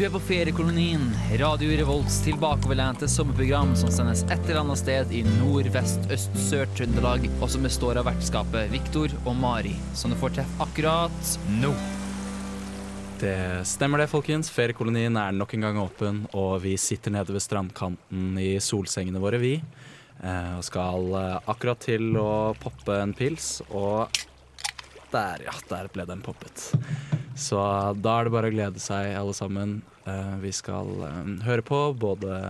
Du 0.00 0.06
er 0.06 0.12
på 0.14 0.20
feriekolonien, 0.24 1.02
Radio 1.36 1.74
Revolts 1.76 2.22
tilbakeoverlente 2.24 3.04
sommerprogram 3.04 3.74
som 3.76 3.90
sendes 3.92 4.22
et 4.32 4.46
eller 4.46 4.62
annet 4.62 4.80
sted 4.80 5.12
i 5.12 5.18
nord, 5.42 5.68
vest, 5.74 6.06
øst, 6.08 6.38
sør 6.40 6.64
Trøndelag, 6.72 7.26
og 7.42 7.52
som 7.52 7.66
består 7.68 8.00
av 8.00 8.08
vertskapet 8.08 8.72
Viktor 8.72 9.12
og 9.26 9.36
Mari, 9.36 9.74
som 9.92 10.08
du 10.08 10.16
får 10.16 10.38
treffe 10.38 10.64
akkurat 10.64 11.34
nå. 11.58 11.74
Det 13.20 13.36
stemmer 13.68 14.00
det, 14.00 14.08
folkens. 14.08 14.48
Feriekolonien 14.48 15.20
er 15.20 15.36
nok 15.36 15.52
en 15.58 15.68
gang 15.68 15.84
åpen, 15.84 16.24
og 16.32 16.62
vi 16.64 16.78
sitter 16.80 17.12
nede 17.18 17.36
ved 17.36 17.44
strandkanten 17.44 18.40
i 18.40 18.54
solsengene 18.56 19.20
våre, 19.20 19.44
vi. 19.44 19.58
eh, 20.24 20.52
Og 20.56 20.64
skal 20.64 21.12
eh, 21.12 21.38
akkurat 21.44 21.84
til 21.92 22.16
å 22.16 22.56
poppe 22.56 23.02
en 23.04 23.12
pils, 23.12 23.58
og 23.68 24.08
der, 25.12 25.44
ja, 25.44 25.60
der 25.68 25.92
ble 25.92 26.08
den 26.08 26.24
poppet. 26.24 26.70
Så 27.38 27.60
da 28.02 28.16
er 28.18 28.26
det 28.26 28.34
bare 28.34 28.50
å 28.50 28.54
glede 28.54 28.82
seg, 28.82 29.12
alle 29.16 29.34
sammen. 29.36 29.80
Eh, 30.08 30.36
Vi 30.42 30.52
skal 30.54 30.90
eh, 31.06 31.22
høre 31.46 31.64
på 31.66 31.80
både 31.98 32.40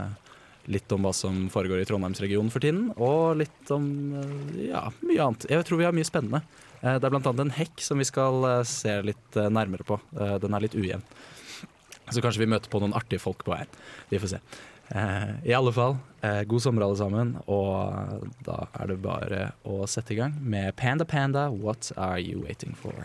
litt 0.70 0.92
om 0.92 1.06
hva 1.06 1.12
som 1.16 1.48
foregår 1.50 1.82
i 1.82 1.86
Trondheimsregionen 1.88 2.52
for 2.52 2.62
tiden, 2.62 2.90
og 2.96 3.40
litt 3.40 3.72
om 3.74 3.86
eh, 4.20 4.66
ja, 4.70 4.86
mye 5.02 5.26
annet. 5.26 5.48
Jeg 5.50 5.66
tror 5.68 5.80
vi 5.80 5.88
har 5.88 5.96
mye 5.96 6.08
spennende. 6.08 6.42
Det 6.80 7.04
er 7.04 7.12
annet 7.12 7.42
en 7.44 7.52
hekk 7.52 7.82
som 7.84 8.00
vi 8.00 8.06
skal 8.08 8.46
se 8.64 8.94
litt 9.04 9.36
nærmere 9.52 9.84
på. 9.84 9.98
Den 10.40 10.54
er 10.56 10.62
litt 10.64 10.72
ujevn. 10.72 11.02
Så 12.08 12.22
kanskje 12.24 12.40
vi 12.40 12.48
møter 12.48 12.72
på 12.72 12.80
noen 12.80 12.96
artige 12.96 13.20
folk 13.20 13.44
på 13.44 13.52
veien. 13.52 13.68
Vi 14.08 14.16
får 14.22 14.32
se. 14.32 14.40
I 15.44 15.52
alle 15.52 15.74
fall, 15.76 15.98
god 16.48 16.64
sommer 16.64 16.86
alle 16.86 16.96
sammen, 16.96 17.34
og 17.52 18.24
da 18.48 18.62
er 18.80 18.94
det 18.94 18.96
bare 19.04 19.42
å 19.68 19.82
sette 19.84 20.16
i 20.16 20.22
gang 20.22 20.40
med 20.40 20.72
Panda 20.80 21.04
Panda, 21.04 21.50
What 21.52 21.92
Are 22.00 22.16
You 22.16 22.46
Waiting 22.46 22.72
For? 22.80 22.96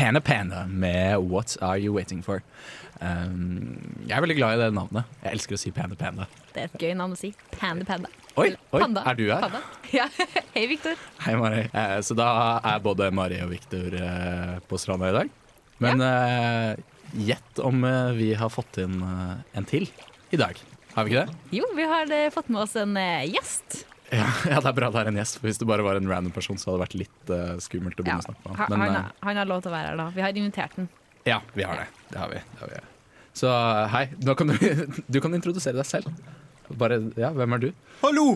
Panda 0.00 0.20
Panda 0.20 0.66
med 0.66 1.18
What 1.18 1.56
Are 1.60 1.78
You 1.78 1.92
Waiting 1.92 2.22
For? 2.24 2.40
Um, 3.00 3.76
jeg 4.08 4.16
er 4.16 4.22
veldig 4.24 4.36
glad 4.38 4.54
i 4.56 4.60
det 4.62 4.68
navnet. 4.72 5.10
Jeg 5.20 5.34
elsker 5.36 5.58
å 5.58 5.60
si 5.60 5.72
pene-pene. 5.76 6.24
Det 6.54 6.62
er 6.62 6.70
et 6.70 6.84
gøy 6.86 6.94
navn 6.96 7.12
å 7.12 7.18
si. 7.20 7.34
Pene-panda. 7.52 8.08
Oi, 8.40 8.54
oi 8.72 8.80
Panda. 8.80 9.02
er 9.10 9.18
du 9.18 9.26
her? 9.28 9.44
Panda. 9.44 9.60
Ja. 9.98 10.06
Hei, 10.54 10.62
Viktor. 10.70 10.96
Hei, 11.26 11.34
Mari. 11.36 11.66
Eh, 11.68 11.98
så 12.06 12.16
da 12.16 12.30
er 12.72 12.80
både 12.80 13.10
Mari 13.12 13.42
og 13.44 13.52
Viktor 13.52 13.92
eh, 14.00 14.56
på 14.70 14.80
stranda 14.80 15.10
i 15.12 15.16
dag. 15.18 15.36
Men 15.84 16.00
eh, 16.06 16.80
gjett 17.28 17.60
om 17.68 17.84
eh, 17.84 18.14
vi 18.16 18.32
har 18.40 18.48
fått 18.56 18.80
inn 18.80 19.02
eh, 19.04 19.36
en 19.60 19.68
til 19.68 19.84
i 20.32 20.40
dag. 20.40 20.56
Har 20.94 21.04
vi 21.04 21.12
ikke 21.12 21.26
det? 21.28 21.40
Jo, 21.60 21.68
vi 21.76 21.90
har 21.92 22.16
eh, 22.22 22.30
fått 22.32 22.48
med 22.48 22.64
oss 22.64 22.78
en 22.80 22.96
eh, 22.96 23.28
gjest. 23.34 23.82
Ja, 24.10 24.26
ja, 24.50 24.58
det 24.58 24.66
er 24.66 24.74
bra 24.74 24.88
det 24.90 25.00
er 25.04 25.08
en 25.12 25.18
gjest. 25.20 25.36
For 25.38 25.46
hvis 25.50 25.58
det 25.60 25.66
bare 25.70 25.84
var 25.86 25.98
en 26.00 26.08
random 26.10 26.32
person, 26.34 26.58
så 26.58 26.70
hadde 26.72 26.78
det 26.80 26.84
vært 26.86 26.96
litt 26.98 27.30
uh, 27.30 27.52
skummelt 27.62 28.00
å 28.00 28.02
Ja. 28.02 28.16
begynne 28.16 28.24
å 28.24 28.26
snakke 28.26 28.42
med 28.48 28.56
Han, 28.58 28.72
han. 28.72 28.78
Men 28.82 28.96
han, 28.96 29.12
han 29.28 29.40
har 29.42 29.50
lov 29.50 29.62
til 29.62 29.70
å 29.70 29.74
være 29.76 29.92
her, 29.92 30.00
da. 30.00 30.08
Vi 30.16 30.24
har 30.24 30.40
invitert 30.40 30.74
han. 30.80 30.88
eh, 30.90 31.30
ja, 31.30 31.38
vi 31.54 31.62
har 31.68 31.76
det. 31.82 31.86
Det 32.10 32.18
har 32.18 32.32
vi. 32.32 32.40
Det 32.54 32.60
har 32.64 32.72
vi. 32.74 32.80
Så 33.40 33.52
hei, 33.94 34.02
nå 34.26 34.34
kan 34.34 34.50
du, 34.50 34.56
du 35.14 35.20
kan 35.22 35.34
introdusere 35.38 35.78
deg 35.78 35.86
selv. 35.86 36.10
Bare, 36.80 36.98
ja, 37.18 37.30
hvem 37.34 37.54
er 37.56 37.62
du? 37.62 37.70
Hallo! 38.02 38.26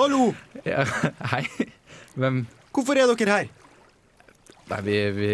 Hallo! 0.00 0.30
Ja, 0.64 0.84
hei. 1.32 1.44
Hvem 2.16 2.44
Hvorfor 2.70 2.96
er 3.00 3.10
dere 3.10 3.34
her? 3.40 3.48
Nei, 4.70 4.78
vi, 4.86 4.94
vi, 5.16 5.30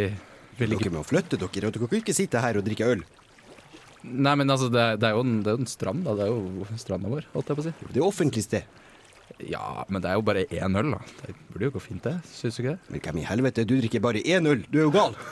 vi 0.56 0.66
ligger 0.70 0.88
Dere 0.88 0.94
må 0.96 1.02
flytte 1.04 1.36
dere, 1.36 1.68
og 1.68 1.74
dere 1.76 1.90
kan 1.90 1.98
ikke 2.00 2.14
sitte 2.16 2.40
her 2.40 2.56
og 2.58 2.64
drikke 2.66 2.86
øl. 2.94 3.02
Nei, 4.06 4.32
men 4.38 4.48
altså, 4.52 4.70
det, 4.72 4.86
det 5.02 5.08
er 5.10 5.16
jo 5.18 5.22
en, 5.26 5.34
det 5.44 5.52
er 5.52 5.60
en 5.60 5.68
strand, 5.68 6.04
da. 6.06 6.14
Det 6.16 6.24
er 6.26 6.32
jo 6.32 6.66
stranda 6.80 7.10
vår, 7.12 7.26
holdt 7.34 7.50
jeg 7.52 7.58
på 7.58 7.64
å 7.64 7.66
si. 7.66 7.72
Det 7.90 8.00
er 8.00 8.06
offentlig 8.06 8.44
sted. 8.46 8.82
Ja, 9.44 9.84
men 9.92 10.00
det 10.00 10.08
er 10.10 10.16
jo 10.16 10.22
bare 10.24 10.46
én 10.48 10.78
øl, 10.80 10.94
da. 10.94 11.00
Det 11.26 11.34
burde 11.52 11.68
jo 11.68 11.72
gå 11.74 11.80
fint, 11.84 12.02
det. 12.06 12.14
Syns 12.32 12.56
du 12.56 12.62
ikke 12.62 12.72
det? 12.76 12.90
Men 12.94 13.02
hvem 13.04 13.18
i 13.20 13.26
helvete, 13.28 13.64
du 13.68 13.74
drikker 13.82 14.00
bare 14.04 14.22
én 14.24 14.48
øl, 14.48 14.62
du 14.72 14.78
er 14.80 14.86
jo 14.86 14.92
gal! 14.94 15.16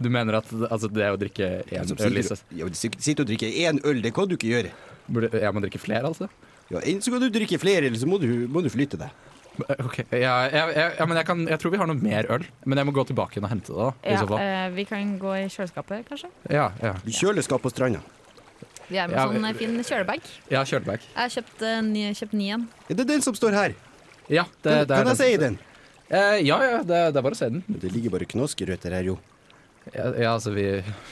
Du 0.00 0.08
mener 0.12 0.36
at 0.40 0.48
altså, 0.68 0.88
det 0.92 1.06
å 1.08 1.18
drikke 1.20 1.46
én 1.70 1.82
Altså, 1.82 1.96
øl 2.04 2.74
sitte 2.76 3.22
og 3.24 3.28
drikke 3.30 3.48
én 3.48 3.80
øl, 3.86 4.02
det 4.04 4.12
kan 4.16 4.28
du 4.28 4.36
ikke 4.36 4.50
gjøre. 4.50 4.72
burde, 5.08 5.30
Jeg 5.40 5.54
må 5.54 5.62
drikke 5.64 5.80
flere, 5.80 6.06
altså? 6.10 6.28
Ja, 6.70 6.78
Enten 6.84 7.02
så 7.02 7.10
kan 7.14 7.22
du 7.22 7.30
drikke 7.32 7.58
flere, 7.58 7.86
eller 7.88 7.98
så 7.98 8.06
må 8.08 8.18
du, 8.22 8.28
må 8.48 8.62
du 8.62 8.68
flytte 8.70 8.98
deg. 9.00 9.10
Ok, 9.82 9.98
ja, 10.14 10.34
ja, 10.48 10.66
ja, 10.72 10.84
ja 11.00 11.06
men 11.08 11.18
jeg, 11.18 11.26
kan, 11.28 11.40
jeg 11.50 11.58
tror 11.60 11.72
vi 11.74 11.80
har 11.80 11.88
noe 11.90 11.98
mer 11.98 12.28
øl. 12.32 12.44
Men 12.64 12.80
jeg 12.80 12.88
må 12.88 12.94
gå 12.96 13.04
tilbake 13.08 13.36
igjen 13.36 13.48
og 13.48 13.52
hente 13.52 13.72
det, 13.72 13.78
da. 13.80 13.90
I 14.06 14.14
Ja, 14.14 14.20
så 14.22 14.28
fall. 14.30 14.44
eh, 14.44 14.68
vi 14.76 14.84
kan 14.88 15.16
gå 15.20 15.34
i 15.36 15.48
kjøleskapet, 15.50 16.06
kanskje. 16.08 16.30
Ja, 16.48 16.70
ja. 16.80 16.94
Kjøleskap 17.06 17.64
på 17.64 17.72
stranda. 17.72 18.00
Vi 18.90 18.98
er 18.98 19.08
med 19.10 19.16
Ja, 19.16 19.26
sånn 19.30 19.58
fin 19.58 19.76
kjølebag. 19.86 20.28
ja 20.50 20.64
kjølebag. 20.66 21.04
Jeg 21.06 21.20
har 21.22 21.32
kjøpt, 21.36 21.62
uh, 21.62 21.80
ny, 21.86 22.04
kjøpt 22.18 22.36
ny 22.36 22.48
en. 22.56 22.68
Er 22.90 22.98
det 22.98 23.06
den 23.06 23.22
som 23.22 23.36
står 23.38 23.54
her? 23.54 23.74
Ja, 24.26 24.44
det, 24.62 24.62
Kan, 24.62 24.86
det 24.86 24.96
er 24.96 25.04
kan 25.04 25.12
jeg 25.12 25.20
si 25.20 25.36
den? 25.38 25.58
Eh, 26.10 26.40
ja, 26.42 26.56
ja, 26.58 26.78
det, 26.82 26.98
det 27.14 27.20
er 27.20 27.22
bare 27.22 27.36
å 27.36 27.38
se 27.38 27.48
den. 27.54 27.62
Det 27.70 27.90
ligger 27.94 28.16
bare 28.16 28.26
knaskerøtter 28.26 28.96
her, 28.98 29.12
jo. 29.12 29.16
Ja, 29.94 30.08
ja 30.10 30.32
altså, 30.34 30.50
vi, 30.54 30.66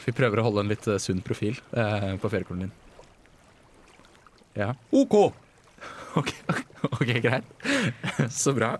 vi 0.04 0.14
prøver 0.14 0.42
å 0.42 0.48
holde 0.48 0.64
en 0.64 0.72
litt 0.72 0.86
uh, 0.90 0.98
sunn 1.02 1.22
profil 1.22 1.58
uh, 1.70 2.16
på 2.18 2.30
feriekolonien. 2.34 2.74
Ja. 4.58 4.74
OK! 4.90 5.20
Ok, 6.18 6.30
okay 6.88 7.20
greit. 7.22 7.46
Så 8.32 8.54
bra 8.56 8.72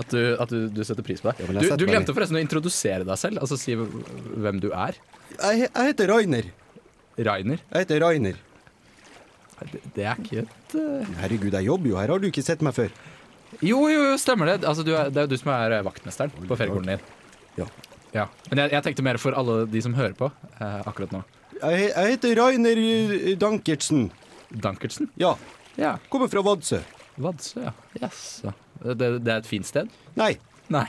at 0.00 0.08
du, 0.10 0.18
at 0.40 0.50
du, 0.50 0.64
du 0.72 0.80
setter 0.82 1.04
pris 1.06 1.20
på 1.22 1.30
det. 1.30 1.44
Ja, 1.44 1.76
du, 1.76 1.84
du 1.84 1.84
glemte 1.86 2.14
forresten 2.16 2.38
å 2.38 2.42
introdusere 2.42 3.04
deg 3.06 3.20
selv. 3.20 3.42
Altså 3.44 3.58
si 3.60 3.76
hvem 3.76 4.58
du 4.62 4.70
er. 4.72 4.96
Jeg, 5.36 5.68
jeg 5.68 5.92
heter 5.92 6.10
Rainer. 6.10 6.48
Rainer. 7.18 7.60
Jeg 7.72 7.84
heter 7.86 8.00
Rainer. 8.04 8.38
Det, 9.62 9.80
det 9.94 10.04
er 10.10 10.18
ikke 10.18 10.42
et 10.42 10.74
uh... 10.74 11.10
Herregud, 11.20 11.52
jeg 11.54 11.66
jobber 11.68 11.92
jo 11.92 11.98
her. 12.00 12.10
Har 12.10 12.22
du 12.22 12.26
ikke 12.26 12.42
sett 12.42 12.62
meg 12.66 12.74
før? 12.74 12.90
Jo, 13.60 13.82
jo, 13.92 14.00
jo, 14.10 14.14
stemmer 14.18 14.48
det. 14.48 14.56
Altså, 14.66 14.82
du 14.86 14.94
er, 14.96 15.10
det 15.12 15.20
er 15.22 15.26
jo 15.28 15.32
du 15.34 15.38
som 15.38 15.52
er 15.54 15.76
eh, 15.76 15.84
vaktmesteren 15.86 16.32
på 16.48 16.56
feriekolonien. 16.58 17.02
Ja. 17.58 17.66
Ja. 18.16 18.24
Men 18.50 18.64
jeg, 18.64 18.72
jeg 18.74 18.86
tenkte 18.88 19.04
mer 19.06 19.20
for 19.22 19.36
alle 19.38 19.62
de 19.70 19.82
som 19.84 19.94
hører 19.96 20.16
på 20.18 20.28
uh, 20.32 20.80
akkurat 20.88 21.12
nå. 21.14 21.20
Jeg, 21.60 21.90
jeg 21.92 22.14
heter 22.16 22.40
Rainer 22.40 22.80
Dankertsen. 23.40 24.08
Dankertsen? 24.52 25.12
Ja, 25.20 25.36
Ja. 25.78 25.94
kommer 26.12 26.28
fra 26.32 26.42
Vadsø. 26.44 26.80
Vadsø, 27.22 27.62
ja. 27.68 27.72
Jaså. 28.02 28.52
Det, 28.82 29.12
det 29.22 29.30
er 29.30 29.38
et 29.38 29.48
fint 29.48 29.68
sted? 29.68 29.92
Nei, 30.18 30.34
Nei. 30.72 30.86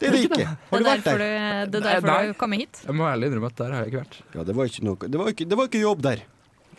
Det 0.00 0.08
er 0.08 0.14
det 0.16 0.20
ikke. 0.26 0.46
Har 0.70 0.82
du 0.82 0.86
vært 0.86 1.06
der? 1.06 1.20
du, 1.20 1.24
det 1.24 1.80
er 1.80 1.86
derfor 1.86 2.08
nei. 2.10 2.20
du 2.20 2.30
har 2.32 2.38
kommet 2.40 2.62
hit. 2.64 2.82
Jeg 2.86 2.96
må 2.98 3.08
ærlig 3.08 3.30
innrømme 3.30 3.50
at 3.52 3.58
der 3.60 3.74
har 3.74 3.84
jeg 3.84 3.92
ikke 3.92 4.02
vært. 4.04 4.20
Ja, 4.34 4.44
det 4.48 4.56
var 4.58 4.70
ikke 4.70 4.86
noe 4.86 5.10
Det 5.10 5.20
var 5.20 5.34
ikke, 5.34 5.48
det 5.50 5.58
var 5.60 5.70
ikke 5.70 5.82
jobb 5.82 6.06
der. 6.06 6.24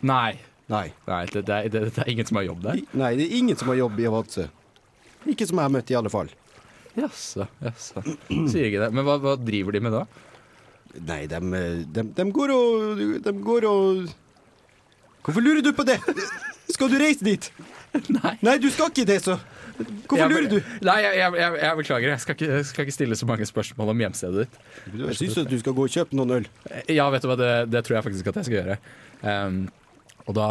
Nei. 0.02 0.32
Nei. 0.72 0.86
Nei, 1.08 1.22
det, 1.34 1.46
det, 1.48 1.62
det, 1.74 1.84
det 1.90 2.04
er 2.04 2.12
ingen 2.14 2.30
som 2.30 2.40
har 2.40 2.48
jobb 2.48 2.66
der. 2.66 2.82
Nei, 3.04 3.12
det 3.20 3.28
er 3.28 3.38
ingen 3.42 3.60
som 3.60 3.72
har 3.74 3.80
jobb 3.82 4.00
i 4.00 4.10
Vadsø. 4.12 4.48
Ikke 5.30 5.46
som 5.50 5.60
jeg 5.62 5.70
har 5.70 5.74
møtt, 5.74 5.92
i 5.94 5.98
alle 6.00 6.12
fall. 6.14 6.32
Jaså, 6.98 7.48
jaså. 7.64 8.04
Sier 8.28 8.68
ikke 8.68 8.84
det. 8.86 8.92
Men 8.96 9.08
hva, 9.08 9.18
hva 9.22 9.36
driver 9.40 9.76
de 9.76 9.84
med 9.84 9.96
da? 9.96 10.06
Nei, 11.08 11.22
de, 11.32 11.40
de, 11.96 12.04
de 12.18 12.24
går 12.36 12.52
og 12.52 13.00
De 13.24 13.32
går 13.46 13.68
og 13.70 14.10
Hvorfor 15.24 15.44
lurer 15.46 15.62
du 15.64 15.70
på 15.78 15.86
det? 15.88 16.00
Skal 16.74 16.90
du 16.92 16.98
reise 17.00 17.24
dit? 17.24 17.48
Nei. 18.18 18.34
Nei, 18.42 18.56
du 18.60 18.68
skal 18.74 18.90
ikke 18.90 19.06
det, 19.08 19.20
så 19.24 19.38
Hvorfor 20.08 20.32
lurer 20.32 20.48
du? 20.52 20.58
Nei, 20.88 20.98
jeg, 21.04 21.18
jeg, 21.20 21.36
jeg, 21.42 21.58
jeg 21.62 21.78
beklager. 21.82 22.08
Jeg 22.14 22.24
skal, 22.24 22.38
ikke, 22.38 22.50
jeg 22.52 22.68
skal 22.70 22.88
ikke 22.88 22.96
stille 22.96 23.18
så 23.20 23.28
mange 23.30 23.48
spørsmål 23.50 23.94
om 23.94 24.04
hjemstedet 24.06 24.46
ditt. 24.46 24.60
Jeg 25.02 25.18
syns 25.20 25.38
at 25.44 25.52
du 25.52 25.58
skal 25.62 25.76
gå 25.78 25.86
og 25.88 25.96
kjøpe 25.96 26.18
noen 26.20 26.36
øl. 26.40 26.50
Ja, 26.92 27.10
vet 27.14 27.26
du 27.26 27.30
hva, 27.32 27.38
det, 27.40 27.52
det 27.74 27.84
tror 27.88 28.00
jeg 28.00 28.08
faktisk 28.10 28.32
at 28.32 28.42
jeg 28.42 28.50
skal 28.50 28.58
gjøre. 28.60 28.78
Um, 29.22 29.60
og 30.28 30.38
da 30.38 30.48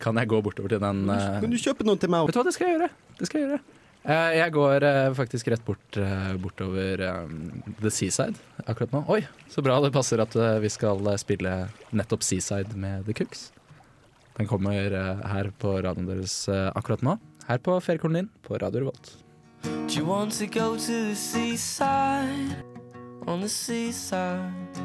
kan 0.00 0.16
jeg 0.20 0.30
gå 0.32 0.40
bortover 0.44 0.72
til 0.72 0.80
den 0.82 1.04
uh, 1.08 1.38
Kan 1.42 1.52
du 1.52 1.60
kjøpe 1.60 1.84
noen 1.86 2.00
til 2.00 2.12
meg? 2.12 2.26
Vet 2.28 2.36
du 2.36 2.40
hva, 2.40 2.48
det 2.48 2.56
skal 2.56 2.68
jeg 2.68 2.78
gjøre. 2.78 2.90
Det 3.20 3.28
skal 3.28 3.40
jeg 3.42 3.48
gjøre. 3.50 3.62
Uh, 4.02 4.30
jeg 4.34 4.52
går 4.56 4.88
uh, 4.88 5.14
faktisk 5.14 5.52
rett 5.52 5.62
bort, 5.62 5.98
eh, 6.00 6.32
bortover 6.42 7.04
um, 7.22 7.36
The 7.78 7.92
Seaside 7.94 8.40
akkurat 8.66 8.94
nå. 8.94 9.04
Oi, 9.14 9.20
så 9.52 9.62
bra 9.62 9.76
det 9.84 9.92
passer 9.94 10.22
at 10.22 10.34
eh, 10.34 10.56
vi 10.64 10.70
skal 10.72 11.06
eh, 11.06 11.18
spille 11.20 11.52
nettopp 11.94 12.24
Seaside 12.26 12.74
med 12.78 13.06
The 13.06 13.14
Cooks. 13.20 13.50
Den 14.38 14.48
kommer 14.50 14.74
eh, 14.96 15.22
her 15.28 15.50
på 15.60 15.76
radioen 15.84 16.08
deres 16.08 16.34
eh, 16.50 16.68
akkurat 16.74 17.04
nå. 17.06 17.16
Her 17.48 17.58
på 17.58 17.74
feriekolonien 17.82 18.28
på 18.42 18.58
Radio 18.58 18.84
Revolt. 18.84 19.16
Do 19.62 19.98
you 19.98 20.06
want 20.06 20.32
to 20.38 20.46
go 20.46 20.76
to 20.76 20.92
the 21.08 21.14
seaside? 21.14 22.56
On 23.26 23.40
the 23.40 23.48
seaside. 23.48 24.78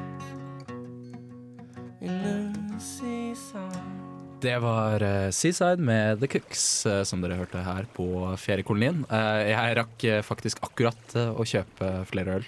In 2.01 2.21
the 2.24 2.80
seaside. 2.80 3.98
Det 4.42 4.54
var 4.62 5.01
eh, 5.01 5.30
Seaside 5.33 5.81
med 5.81 6.19
The 6.21 6.27
Cooks, 6.30 6.86
eh, 6.86 7.04
som 7.09 7.24
dere 7.24 7.39
hørte 7.39 7.63
her 7.65 7.88
på 7.95 8.06
feriekolonien. 8.38 9.00
Eh, 9.10 9.50
jeg 9.50 9.77
rakk 9.80 10.06
faktisk 10.27 10.62
akkurat 10.68 11.15
å 11.18 11.45
kjøpe 11.48 11.89
flere 12.10 12.38
øl 12.38 12.45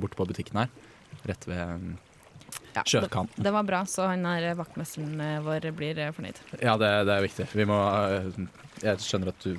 borte 0.00 0.16
på 0.16 0.28
butikken 0.30 0.62
her. 0.62 0.72
Rett 1.28 1.44
ved 1.50 1.90
Ja, 2.78 2.82
det, 2.86 2.90
sjøkanten. 3.08 3.42
det 3.44 3.52
var 3.54 3.66
bra, 3.68 3.80
så 3.90 4.06
han 4.10 4.24
her 4.28 4.46
vaktmesteren 4.58 5.20
eh, 5.24 5.38
vår 5.44 5.66
blir 5.76 5.98
eh, 6.04 6.12
fornøyd. 6.16 6.38
Ja, 6.62 6.76
det, 6.80 6.90
det 7.08 7.16
er 7.18 7.26
viktig. 7.26 7.46
Vi 7.58 7.66
må 7.68 7.78
eh, 7.82 8.30
Jeg 8.84 9.02
skjønner 9.04 9.32
at 9.34 9.44
du, 9.46 9.56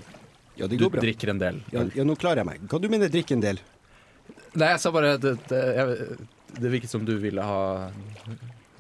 Ja, 0.60 0.68
det 0.68 0.80
du 0.80 0.88
bra. 0.90 1.04
drikker 1.04 1.32
en 1.36 1.42
del. 1.42 1.60
Ja, 1.76 1.84
ja, 1.96 2.06
nå 2.08 2.16
klarer 2.20 2.42
jeg 2.44 2.50
meg. 2.54 2.66
Hva 2.72 2.80
du 2.84 2.90
mener 2.92 3.12
drikke 3.12 3.36
en 3.38 3.44
del? 3.46 3.62
Nei, 4.58 4.72
jeg 4.74 4.82
sa 4.82 4.92
bare 4.96 5.14
Det, 5.22 5.36
det, 5.52 5.60
jeg, 5.78 6.18
det 6.60 6.72
virket 6.74 6.90
som 6.92 7.04
du 7.06 7.14
ville 7.22 7.44
ha 7.46 7.90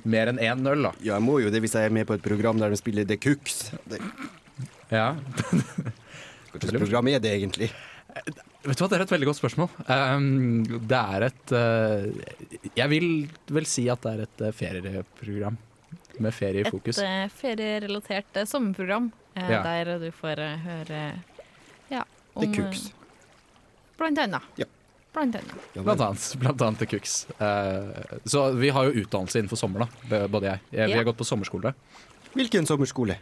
mer 0.09 0.31
enn 0.31 0.39
én 0.41 0.63
øl, 0.71 0.85
da. 0.87 0.91
Ja, 1.03 1.17
jeg 1.17 1.25
må 1.27 1.37
jo 1.43 1.49
det 1.53 1.59
hvis 1.61 1.75
jeg 1.75 1.89
er 1.89 1.93
med 1.93 2.07
på 2.09 2.15
et 2.15 2.23
program 2.23 2.57
der 2.61 2.71
de 2.71 2.77
spiller 2.79 3.05
The 3.05 3.17
Cooks. 3.21 3.69
Det, 3.91 3.99
Ja. 4.89 5.11
hva 6.49 6.57
slags 6.63 6.79
program 6.81 7.07
er 7.11 7.19
det 7.21 7.35
egentlig? 7.35 7.67
Vet 8.65 8.75
du 8.75 8.81
hva, 8.83 8.87
Det 8.89 8.97
er 8.97 9.03
et 9.05 9.11
veldig 9.13 9.27
godt 9.29 9.37
spørsmål. 9.39 9.69
Um, 9.85 10.63
det 10.89 10.97
er 10.97 11.25
et 11.29 11.53
uh, 11.53 12.57
Jeg 12.77 12.89
vil 12.89 13.07
vel 13.49 13.65
si 13.65 13.87
at 13.89 14.01
det 14.05 14.11
er 14.13 14.21
et 14.27 14.41
uh, 14.45 14.51
ferieprogram 14.55 15.57
med 16.19 16.33
ferie 16.35 16.61
i 16.65 16.69
fokus. 16.69 16.97
Et 16.99 17.31
ferierelatert 17.31 18.37
eh, 18.41 18.45
sommerprogram 18.45 19.11
eh, 19.35 19.49
Ja. 19.49 19.61
der 19.63 19.97
du 20.01 20.09
får 20.11 20.39
eh, 20.43 20.57
høre 20.65 20.99
ja, 21.89 22.03
om 22.35 22.43
The 22.43 22.49
Cooks. 22.61 22.81
eh, 22.89 22.95
Blant 23.99 24.19
annet. 24.19 24.41
Ja. 24.59 24.65
Blant 25.13 25.35
annet. 25.39 25.55
Blant 25.73 26.01
annet, 26.01 26.25
blant 26.39 26.61
annet 26.61 26.79
The 26.83 26.85
Cooks. 26.91 27.13
Så 28.29 28.43
vi 28.59 28.69
har 28.75 28.85
jo 28.89 29.01
utdannelse 29.01 29.39
innenfor 29.41 29.57
sommer, 29.59 29.87
da, 30.09 30.27
både 30.27 30.51
jeg. 30.53 30.59
vi 30.71 30.77
Ja. 30.77 30.97
har 30.97 31.03
gått 31.07 31.17
på 31.17 31.25
sommerskole. 31.27 31.73
Hvilken 32.35 32.67
sommerskole? 32.69 33.15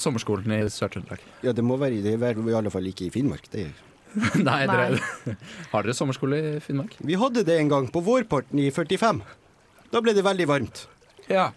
Sommerskolen 0.00 0.50
i 0.56 0.62
Sør-Trøndelag. 0.72 1.20
Ja, 1.44 1.52
det 1.52 1.62
må 1.62 1.76
være 1.76 1.98
i, 1.98 2.00
det 2.02 2.14
er 2.22 2.38
i 2.40 2.54
alle 2.56 2.70
fall 2.72 2.86
ikke 2.88 3.06
i 3.06 3.10
Finnmark. 3.12 3.50
Det 3.52 3.66
er. 3.66 3.74
Nei, 4.16 4.62
Nei. 4.66 4.66
dere 4.66 5.36
Har 5.72 5.84
dere 5.86 5.94
sommerskole 5.96 6.38
i 6.38 6.52
Finnmark? 6.64 6.96
Vi 6.98 7.18
hadde 7.20 7.44
det 7.46 7.58
en 7.60 7.68
gang 7.72 7.88
på 7.92 8.00
vårparten 8.04 8.60
i 8.62 8.70
45. 8.72 9.20
Da 9.92 10.02
ble 10.02 10.14
det 10.16 10.24
veldig 10.26 10.46
varmt. 10.50 10.86
Ja. 11.28 11.50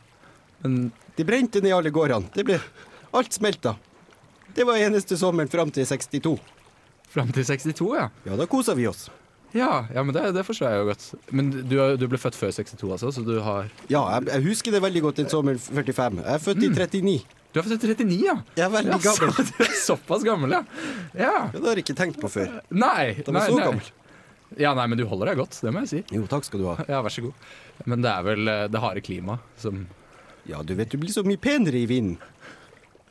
Men 0.63 0.91
Det 1.17 1.25
brente 1.27 1.61
ned 1.63 1.73
alle 1.75 1.91
gårdene. 1.91 2.29
Det 2.35 2.45
ble 2.47 2.59
Alt 3.15 3.33
smelta. 3.33 3.75
Det 4.53 4.65
var 4.67 4.77
eneste 4.77 5.17
sommeren 5.17 5.50
fram 5.50 5.71
til 5.73 5.85
62. 5.88 6.35
fram 7.09 7.31
til 7.33 7.45
62, 7.47 7.88
ja. 7.97 8.09
Ja, 8.27 8.35
da 8.38 8.45
kosa 8.45 8.75
vi 8.77 8.85
oss. 8.89 9.07
Ja, 9.56 9.88
ja 9.94 10.03
men 10.06 10.13
det, 10.13 10.27
det 10.35 10.44
forstår 10.45 10.69
jeg 10.69 10.81
jo 10.83 10.88
godt. 10.91 11.06
Men 11.33 11.50
du, 11.65 11.75
du 11.97 12.06
ble 12.11 12.19
født 12.21 12.38
før 12.38 12.51
62, 12.53 12.83
altså, 12.85 13.09
så 13.15 13.23
du 13.25 13.39
har 13.41 13.69
Ja, 13.89 14.03
jeg, 14.19 14.27
jeg 14.29 14.45
husker 14.45 14.75
det 14.75 14.83
veldig 14.83 15.01
godt 15.07 15.21
den 15.23 15.31
sommeren 15.31 15.57
45. 15.57 16.21
Jeg 16.21 16.33
er 16.35 16.44
født 16.44 16.61
i 16.67 16.69
39. 16.69 17.15
Du 17.49 17.57
er 17.57 17.65
født 17.65 17.85
i 17.85 17.93
39, 17.93 18.17
ja? 18.21 18.35
Jeg 18.57 18.65
er 18.67 18.73
veldig 18.73 18.91
ja 18.93 18.99
gammel. 19.01 19.31
så, 19.33 19.45
du 19.49 19.63
er 19.65 19.71
såpass 19.81 20.25
gammel, 20.27 20.53
ja. 20.53 20.59
Ja. 21.17 21.31
Ja, 21.31 21.37
det 21.55 21.63
har 21.65 21.79
jeg 21.79 21.87
ikke 21.87 21.97
tenkt 21.97 22.19
på 22.21 22.29
før. 22.29 22.59
Nei. 22.69 23.15
Da 23.23 23.33
nei, 23.33 23.39
var 23.39 23.47
jeg 23.47 23.55
så 23.55 23.57
nei. 23.57 23.69
gammel. 23.71 23.95
Ja, 24.57 24.73
nei, 24.77 24.85
men 24.89 24.97
du 24.97 25.05
holder 25.09 25.31
deg 25.31 25.41
godt, 25.41 25.57
det 25.61 25.73
må 25.73 25.83
jeg 25.85 25.91
si. 25.91 26.01
Jo, 26.15 26.25
takk 26.29 26.45
skal 26.45 26.61
du 26.61 26.67
ha. 26.71 26.75
Ja, 26.89 27.01
vær 27.05 27.13
så 27.13 27.23
god. 27.25 27.47
Men 27.89 28.05
det 28.05 28.11
er 28.11 28.25
vel 28.25 28.51
eh, 28.53 28.65
det 28.69 28.81
harde 28.83 29.03
klimaet 29.05 29.61
som 29.61 29.85
Ja, 30.49 30.61
du 30.65 30.73
vet 30.77 30.89
du 30.89 30.97
blir 31.01 31.13
så 31.13 31.23
mye 31.25 31.41
penere 31.41 31.77
i 31.81 31.87
vinden. 31.89 32.17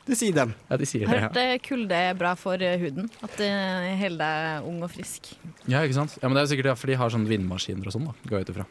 Det 0.09 0.17
sier 0.17 0.33
dem. 0.33 0.55
Ja, 0.71 0.77
de 0.81 0.87
sier 0.89 1.05
det. 1.05 1.19
hørt 1.21 1.37
eh, 1.37 1.55
kulde 1.61 1.97
er 2.09 2.15
bra 2.17 2.33
for 2.39 2.63
eh, 2.65 2.79
huden. 2.81 3.11
At 3.25 3.35
det 3.37 3.49
holder 3.99 4.23
deg 4.23 4.69
ung 4.71 4.79
og 4.87 4.91
frisk. 4.91 5.33
Ja. 5.67 5.77
ja, 5.77 5.83
ikke 5.85 5.99
sant? 5.99 6.15
Ja, 6.17 6.27
men 6.27 6.35
det 6.35 6.41
er 6.41 6.47
jo 6.47 6.53
sikkert 6.55 6.71
derfor 6.71 6.91
de 6.91 6.97
har 6.99 7.13
sånne 7.13 7.29
vindmaskiner 7.29 7.91
og 7.91 7.95
sånn, 7.95 8.07
da. 8.09 8.15
Går 8.25 8.39
jeg 8.39 8.47
ut 8.47 8.53
ifra. 8.55 8.65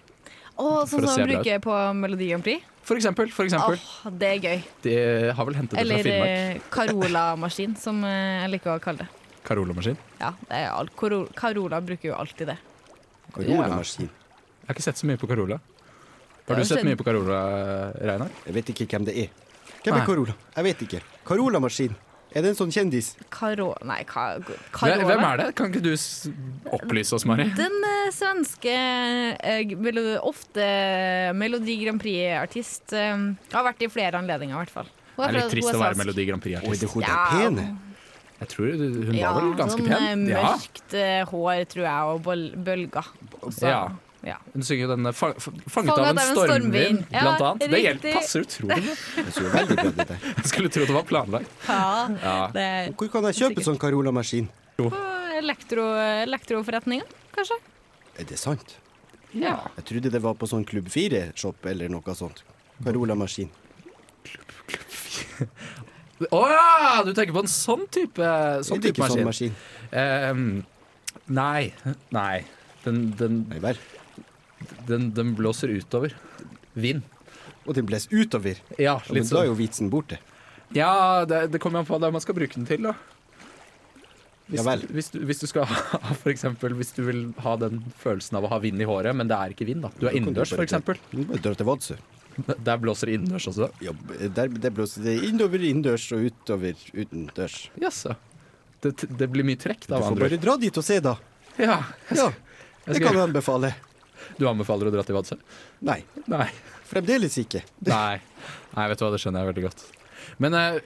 For 0.59 0.91
sånn 0.91 1.07
som 1.07 1.23
man 1.23 1.31
bruker 1.31 1.63
på 1.63 1.77
Melodi 1.99 2.29
Grand 2.33 2.45
Prix. 2.45 2.65
For 2.89 2.99
eksempel. 2.99 3.31
For 3.35 3.47
eksempel. 3.47 3.77
Åh, 3.79 4.13
det 4.19 4.29
er 4.33 4.39
gøy. 4.43 4.63
De 4.83 4.95
har 5.37 5.47
vel 5.49 5.59
hentet 5.59 5.77
det 5.77 5.79
fra 5.79 5.85
Eller 5.85 6.07
Finnmark. 6.07 6.31
Eller 6.33 6.63
Carola-maskin, 6.75 7.77
som 7.79 8.01
eh, 8.09 8.43
jeg 8.43 8.53
liker 8.57 8.75
å 8.75 8.79
kalle 8.83 9.05
det. 9.05 9.09
Carola-maskin. 9.45 9.99
Ja, 10.21 10.33
det 10.49 10.63
er 10.63 10.71
alt. 10.73 10.95
Carola 11.37 11.83
bruker 11.85 12.11
jo 12.11 12.17
alltid 12.17 12.51
det. 12.55 12.57
Koronamaskin. 13.33 14.09
Jeg 14.09 14.71
har 14.71 14.77
ikke 14.77 14.87
sett 14.89 15.01
så 15.01 15.09
mye 15.09 15.21
på 15.21 15.29
Carola. 15.31 15.61
Har 16.49 16.57
du 16.57 16.65
sett 16.65 16.85
mye 16.85 16.97
på 16.97 17.05
Carola, 17.05 17.39
Reinar? 18.01 18.33
Jeg 18.49 18.57
vet 18.57 18.73
ikke 18.73 18.89
hvem 18.89 19.05
det 19.09 19.15
er. 19.21 19.33
Hvem 19.85 19.99
er 20.01 20.07
Carola? 20.09 20.35
Jeg 20.57 20.67
vet 20.71 20.85
ikke. 20.89 21.01
Carola-maskin. 21.29 21.97
Er 22.39 22.45
det 22.45 22.53
en 22.53 22.59
sånn 22.61 22.71
kjendis? 22.75 23.11
Karo... 23.35 23.73
Nei, 23.89 24.05
ka, 24.07 24.29
Hvem, 24.39 25.03
hvem 25.09 25.25
er 25.27 25.41
det? 25.41 25.49
Kan 25.59 25.73
ikke 25.73 25.83
du 25.83 25.91
opplyse 26.77 27.17
oss, 27.17 27.27
Mari? 27.27 27.49
Den 27.59 27.75
uh, 27.83 28.07
svenske 28.15 28.77
uh, 29.43 30.13
ofte 30.23 30.69
Melodi 31.35 31.81
Grand 31.83 31.99
Prix-artist. 32.03 32.95
Uh, 32.95 33.35
har 33.57 33.67
vært 33.67 33.83
i 33.83 33.91
flere 33.91 34.23
anledninger, 34.23 34.55
i 34.55 34.63
hvert 34.63 34.75
fall. 34.77 34.95
Hun 35.17 35.25
Det 35.25 35.29
er 35.33 35.39
litt 35.41 35.53
trist 35.57 35.75
å 35.75 35.83
være 35.83 35.99
Melodi 35.99 36.29
Grand 36.31 36.45
Prix-artist. 36.47 36.87
er 36.87 36.95
hun 36.95 37.09
er 37.11 37.23
pen. 37.35 37.63
Jeg 38.39 38.51
tror 38.53 38.69
hun 38.79 39.17
Ja, 39.19 39.33
var 39.35 39.43
vel 39.43 39.57
ganske 39.59 39.83
sånn 39.83 39.91
pen. 39.91 40.27
Ja. 40.31 40.43
mørkt 40.53 40.95
eh, 40.95 41.23
hår, 41.27 41.65
tror 41.73 41.89
jeg, 41.89 42.13
og 42.13 42.21
bøl 42.29 42.45
bølger. 42.69 43.09
Ja. 43.67 43.81
Ja. 44.27 44.37
Hun 44.53 44.65
synger 44.67 44.87
jo 44.87 44.91
den 44.97 45.07
eh, 45.07 45.15
fa 45.15 45.33
fa 45.39 45.51
'Fanget 45.51 45.71
Fanget 45.71 45.99
av 45.99 46.09
en 46.09 46.37
stormvind'. 46.37 47.05
Ja, 47.13 47.21
blant 47.23 47.45
annet. 47.49 47.71
Det 47.71 47.83
hjelper, 47.83 48.17
passer 48.19 48.47
utrolig 48.47 48.81
bra. 48.83 48.95
Jeg 49.59 49.69
det 49.69 50.19
det 50.19 50.49
skulle 50.49 50.73
tro 50.75 50.87
det 50.89 50.97
var 50.97 51.07
planlagt. 51.07 51.51
Ja, 51.69 52.09
det 52.53 52.63
er 52.63 52.91
Hvor 52.93 53.13
kan 53.13 53.29
jeg 53.31 53.39
kjøpe 53.43 53.65
sånn 53.65 53.79
Carola-maskin? 53.79 54.49
på 54.79 54.91
elektro, 55.39 55.85
elektroforretninger, 56.27 57.07
kanskje. 57.35 57.59
Er 58.19 58.27
det 58.27 58.39
sant? 58.39 58.77
Ja. 59.35 59.57
Jeg 59.79 59.85
trodde 59.91 60.13
det 60.15 60.23
var 60.23 60.35
på 60.39 60.49
sånn 60.51 60.65
Klubb 60.67 60.89
4-shop 60.91 61.67
eller 61.71 61.91
noe 61.93 62.15
sånt. 62.19 62.43
Carola-maskin. 62.85 63.51
Å 66.35 66.41
ja! 66.51 67.03
Du 67.07 67.13
tenker 67.15 67.35
på 67.35 67.45
en 67.45 67.51
sånn 67.51 67.85
type, 67.95 68.31
sånn 68.67 68.83
type 68.83 68.99
maskin? 69.03 69.21
sånn 69.21 69.29
maskin? 69.29 69.55
Ehm, 69.95 70.49
nei. 71.31 71.71
Nei. 72.15 72.43
Den, 72.85 73.05
den, 73.19 73.43
Nei 73.51 73.61
vel. 73.63 73.79
Den, 74.89 75.11
den 75.17 75.35
blåser 75.39 75.69
utover. 75.75 76.15
Vind. 76.79 77.03
Og 77.67 77.75
den 77.77 77.87
blåser 77.89 78.13
utover. 78.15 78.59
Ja, 78.79 78.97
Ja, 78.97 78.97
men 79.13 79.23
da 79.23 79.27
er 79.27 79.31
sånn. 79.31 79.47
jo 79.53 79.55
vitsen 79.59 79.91
borte. 79.93 80.19
Ja, 80.77 81.25
det, 81.29 81.47
det 81.53 81.61
kommer 81.63 81.81
an 81.83 81.89
på 81.89 81.97
hva 82.01 82.11
man 82.13 82.21
skal 82.25 82.37
bruke 82.37 82.55
den 82.59 82.67
til, 82.69 82.83
da. 82.91 82.95
Hvis, 84.49 84.61
Ja 84.61 84.65
vel. 84.65 84.83
hvis, 84.97 85.11
du, 85.13 85.19
hvis 85.29 85.41
du 85.43 85.47
skal 85.51 85.67
ha 85.69 86.15
for 86.17 86.31
eksempel, 86.33 86.73
hvis 86.79 86.95
du 86.97 87.03
vil 87.05 87.19
ha 87.45 87.57
den 87.61 87.83
følelsen 88.01 88.39
av 88.41 88.47
å 88.49 88.53
ha 88.55 88.59
vind 88.63 88.81
i 88.81 88.87
håret, 88.89 89.17
men 89.17 89.29
det 89.29 89.37
er 89.37 89.53
ikke 89.53 89.67
vind, 89.69 89.85
da. 89.85 89.91
Du 90.01 90.07
er 90.09 90.17
innendørs, 90.17 90.55
f.eks. 90.57 90.79
Dra 91.45 91.53
til 91.59 91.69
Vadsø. 91.69 91.99
Der 92.69 92.79
blåser 92.79 93.11
det 93.11 93.17
innendørs 93.19 93.49
også. 93.51 93.67
Ja, 93.83 93.91
der, 94.31 94.47
der 94.63 94.71
blåser 94.71 95.03
det 95.09 95.17
innover 95.27 95.59
innendørs 95.59 96.05
og 96.15 96.29
utover 96.31 96.79
utendørs. 96.95 97.57
Jaså. 97.83 98.15
Det, 98.85 98.93
det 99.19 99.27
blir 99.33 99.43
mye 99.43 99.59
trekk, 99.59 99.89
da. 99.91 99.99
Du 99.99 100.05
får 100.05 100.13
andre 100.13 100.29
bare 100.29 100.39
dra 100.45 100.55
dit 100.63 100.77
og 100.79 100.87
se, 100.87 101.01
da. 101.03 101.17
Ja, 101.59 101.81
Ja, 102.15 102.29
det 102.87 103.01
kan 103.03 103.11
jeg 103.19 103.25
anbefale. 103.25 103.73
Du 104.37 104.45
anbefaler 104.51 104.91
å 104.91 104.95
dra 104.95 105.05
til 105.07 105.17
Vadsø? 105.17 105.39
Nei, 105.89 106.01
Nei. 106.31 106.49
fremdeles 106.91 107.39
ikke. 107.41 107.63
Nei. 107.89 108.19
Nei, 108.75 108.87
vet 108.91 109.01
du 109.01 109.07
hva, 109.07 109.13
det 109.15 109.23
skjønner 109.23 109.45
jeg 109.45 109.53
veldig 109.53 109.67
godt. 109.69 109.85
Men 110.45 110.59
uh, 110.59 110.79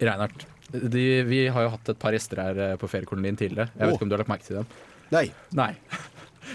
Reinhardt, 0.00 0.46
de, 0.74 1.04
vi 1.28 1.44
har 1.52 1.66
jo 1.66 1.74
hatt 1.76 1.92
et 1.92 2.00
par 2.00 2.16
gjester 2.16 2.40
her 2.42 2.80
på 2.80 2.90
feriekornet 2.90 3.28
din 3.30 3.40
tidligere. 3.44 3.70
Jeg 3.76 3.86
vet 3.86 3.98
ikke 3.98 4.08
om 4.08 4.12
du 4.12 4.16
har 4.16 4.24
lagt 4.24 4.32
merke 4.32 4.48
til 4.48 4.60
dem? 4.62 4.74
Nei. 5.14 5.28
Nei. 5.54 5.72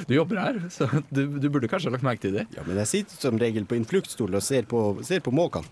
Du 0.06 0.13
jobber 0.13 0.38
her, 0.38 0.57
så 0.69 0.85
du, 1.09 1.23
du 1.41 1.47
burde 1.50 1.67
kanskje 1.67 1.89
ha 1.89 1.95
lagt 1.95 2.06
merke 2.06 2.21
til 2.21 2.35
dem. 2.37 2.49
Ja, 2.54 2.61
men 2.68 2.78
jeg 2.78 2.89
sitter 2.92 3.23
som 3.25 3.39
regel 3.42 3.66
på 3.66 3.73
innfluktstol 3.73 4.37
og 4.37 4.44
ser 4.45 4.68
på, 4.69 4.83
ser 5.04 5.23
på 5.25 5.33
måkene. 5.33 5.66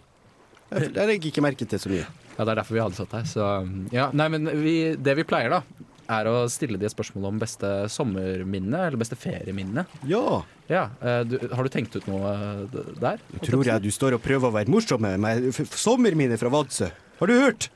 Der 0.74 1.06
legger 1.08 1.14
jeg 1.14 1.32
ikke 1.32 1.44
merke 1.46 1.68
til 1.70 1.80
så 1.80 1.92
mye. 1.92 2.08
Ja, 2.34 2.42
det 2.44 2.50
er 2.52 2.60
derfor 2.60 2.76
vi 2.76 2.82
hadde 2.82 2.98
satt 2.98 3.14
her. 3.16 3.28
Så 3.30 3.46
ja, 3.94 4.10
nei, 4.18 4.28
men 4.34 4.50
vi, 4.62 4.74
det 5.00 5.16
vi 5.22 5.26
pleier, 5.30 5.54
da, 5.54 5.86
er 6.10 6.30
å 6.32 6.36
stille 6.52 6.80
de 6.80 6.88
et 6.88 6.94
spørsmål 6.94 7.30
om 7.32 7.40
beste 7.42 7.70
sommerminne, 7.92 8.86
eller 8.88 9.00
beste 9.00 9.18
ferieminne. 9.20 9.86
Ja, 10.08 10.44
Ja, 10.68 10.90
eh, 11.02 11.22
du, 11.24 11.38
Har 11.54 11.64
du 11.64 11.70
tenkt 11.72 11.96
ut 11.96 12.08
noe 12.08 12.68
der? 13.00 13.22
Jeg 13.38 13.48
tror 13.48 13.66
jeg 13.66 13.84
du 13.86 13.92
står 13.92 14.18
og 14.18 14.24
prøver 14.24 14.50
å 14.50 14.56
være 14.58 14.72
morsom 14.72 15.02
med 15.02 15.20
meg. 15.24 15.50
Sommerminne 15.72 16.38
fra 16.40 16.52
Vadsø. 16.52 16.90
Har 17.20 17.28
du 17.32 17.38
hørt? 17.40 17.70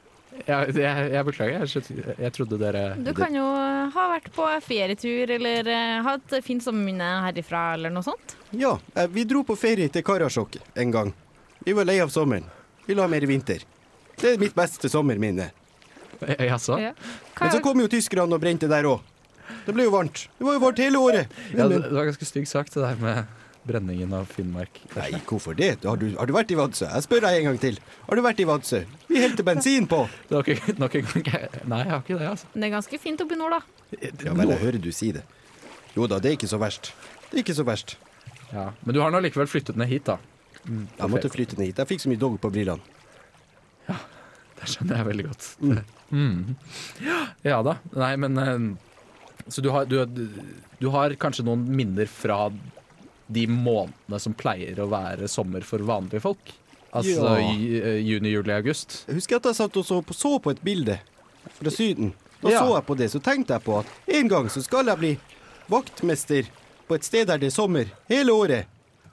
Jeg, 0.48 0.74
jeg, 0.80 1.08
jeg 1.14 1.26
beklager, 1.28 1.66
jeg, 1.68 2.06
jeg 2.18 2.34
trodde 2.34 2.58
dere 2.58 2.82
Du 3.04 3.12
kan 3.14 3.34
jo 3.36 3.44
eh, 3.46 3.92
ha 3.94 4.06
vært 4.14 4.30
på 4.34 4.46
ferietur 4.66 5.34
eller 5.38 5.68
eh, 5.70 5.98
ha 6.06 6.16
et 6.18 6.38
fint 6.46 6.64
sommerminne 6.64 7.10
herifra 7.28 7.74
eller 7.76 7.94
noe 7.94 8.06
sånt. 8.06 8.36
Ja, 8.56 8.78
eh, 8.96 9.10
vi 9.12 9.26
dro 9.30 9.44
på 9.48 9.58
ferie 9.60 9.92
til 9.92 10.06
Karasjok 10.08 10.58
en 10.82 10.94
gang. 10.96 11.14
Vi 11.66 11.76
var 11.78 11.86
lei 11.86 12.00
av 12.02 12.10
sommeren. 12.14 12.48
Vi 12.88 12.98
la 12.98 13.06
mer 13.12 13.28
vinter. 13.30 13.64
Det 14.18 14.34
er 14.34 14.42
mitt 14.42 14.56
beste 14.58 14.90
sommerminne. 14.90 15.52
Jaså? 16.22 16.80
Ja. 16.88 16.94
Men 17.42 17.51
så 17.56 17.60
kom 17.66 17.80
jo 17.82 17.88
tyskerne 17.90 18.38
og 18.38 18.42
brente 18.44 18.68
der 18.70 18.86
òg. 18.86 19.01
Det 19.66 19.74
ble 19.74 19.88
jo 19.88 19.92
varmt. 19.94 20.28
Det 20.38 20.46
var 20.46 20.58
jo 20.58 20.62
varmt 20.62 20.80
hele 20.82 21.00
året. 21.01 21.32
Ja, 21.56 21.66
det, 21.68 21.80
det 21.88 21.94
var 21.96 22.06
ganske 22.08 22.25
stygg 22.28 22.46
sak, 22.50 22.70
det 22.74 22.84
der 22.84 23.00
med 23.01 23.25
brenningen 23.68 24.13
av 24.13 24.25
Finnmark. 24.25 24.80
nei, 24.96 25.12
hvorfor 25.30 25.54
det? 25.58 25.75
Har 25.86 25.98
du, 26.01 26.08
har 26.18 26.25
du 26.30 26.34
vært 26.34 26.51
i 26.54 26.58
Vadsø? 26.58 26.88
Jeg 26.90 27.06
spør 27.06 27.22
deg 27.28 27.40
en 27.40 27.48
gang 27.51 27.60
til. 27.62 27.78
Har 28.08 28.18
du 28.18 28.24
vært 28.25 28.42
i 28.42 28.48
Vadsø? 28.50 28.80
Vi 29.10 29.22
helte 29.22 29.46
bensin 29.46 29.86
på. 29.90 30.04
Det 30.30 30.38
var 30.38 30.50
ikke, 30.50 30.75
nok 30.82 30.98
en 30.98 31.12
gang 31.28 31.60
Nei, 31.70 31.82
jeg 31.84 31.92
har 31.94 32.01
ikke 32.01 32.18
det, 32.18 32.30
altså. 32.32 32.50
Det 32.56 32.66
er 32.70 32.74
ganske 32.74 33.01
fint 33.04 33.22
oppe 33.25 33.38
i 33.38 33.42
nord, 33.42 33.58
da. 33.58 33.62
Ja 34.25 34.34
vel, 34.38 34.54
jeg 34.56 34.62
hører 34.63 34.82
du 34.82 34.90
si 34.96 35.12
det. 35.13 35.24
Jo 35.94 36.08
da, 36.10 36.18
det 36.24 36.32
er 36.32 36.38
ikke 36.40 36.50
så 36.50 36.58
verst. 36.62 36.94
Det 37.30 37.38
er 37.38 37.44
ikke 37.44 37.58
så 37.58 37.66
verst. 37.68 37.98
Ja. 38.51 38.70
Men 38.86 38.98
du 38.98 39.01
har 39.04 39.13
nå 39.13 39.22
likevel 39.24 39.50
flyttet 39.51 39.78
ned 39.80 39.92
hit, 39.92 40.10
da. 40.10 40.18
Jeg 40.66 41.12
måtte 41.12 41.30
flytte 41.34 41.58
ned 41.60 41.70
hit. 41.72 41.82
Jeg 41.84 41.90
fikk 41.92 42.06
så 42.06 42.12
mye 42.12 42.22
dog 42.22 42.38
på 42.42 42.51
brillene. 42.54 42.82
Det 44.62 44.70
skjønner 44.70 45.01
jeg 45.01 45.10
veldig 45.10 45.25
godt. 45.28 45.48
Mm. 46.12 46.56
Ja 47.48 47.62
da. 47.63 47.77
Nei, 47.96 48.15
men 48.20 48.38
eh, 48.38 48.65
Så 49.48 49.62
du 49.63 49.70
har, 49.72 49.86
du, 49.86 50.06
du 50.80 50.89
har 50.94 51.15
kanskje 51.20 51.46
noen 51.48 51.63
minner 51.75 52.06
fra 52.12 52.50
de 53.32 53.46
månedene 53.48 54.20
som 54.20 54.34
pleier 54.36 54.75
å 54.84 54.89
være 54.91 55.27
sommer 55.32 55.63
for 55.63 55.80
vanlige 55.88 56.22
folk? 56.22 56.51
Altså 56.91 57.38
Ja. 57.39 57.51
eh, 57.56 58.01
juni, 58.03 58.34
juli, 58.36 58.51
august? 58.51 59.06
Jeg 59.08 59.15
husker 59.22 59.39
at 59.39 59.46
jeg 59.50 59.56
satt 59.62 59.77
og 59.80 59.86
så 59.88 60.01
på, 60.03 60.13
så 60.13 60.36
på 60.44 60.51
et 60.51 60.60
bilde 60.63 60.98
fra 61.56 61.72
Syden. 61.72 62.12
Da 62.41 62.50
Ja. 62.51 62.60
så 62.65 62.75
jeg 62.75 62.86
på 62.86 62.98
det, 62.98 63.08
så 63.13 63.22
tenkte 63.24 63.53
jeg 63.56 63.63
på 63.63 63.80
at 63.80 63.88
en 64.20 64.27
gang 64.27 64.50
så 64.50 64.62
skal 64.65 64.86
jeg 64.91 64.98
bli 65.00 65.13
vaktmester 65.72 66.50
på 66.89 66.96
et 66.98 67.03
sted 67.08 67.27
der 67.32 67.38
det 67.39 67.48
er 67.48 67.56
sommer 67.56 67.86
hele 68.10 68.34
året. 68.36 68.65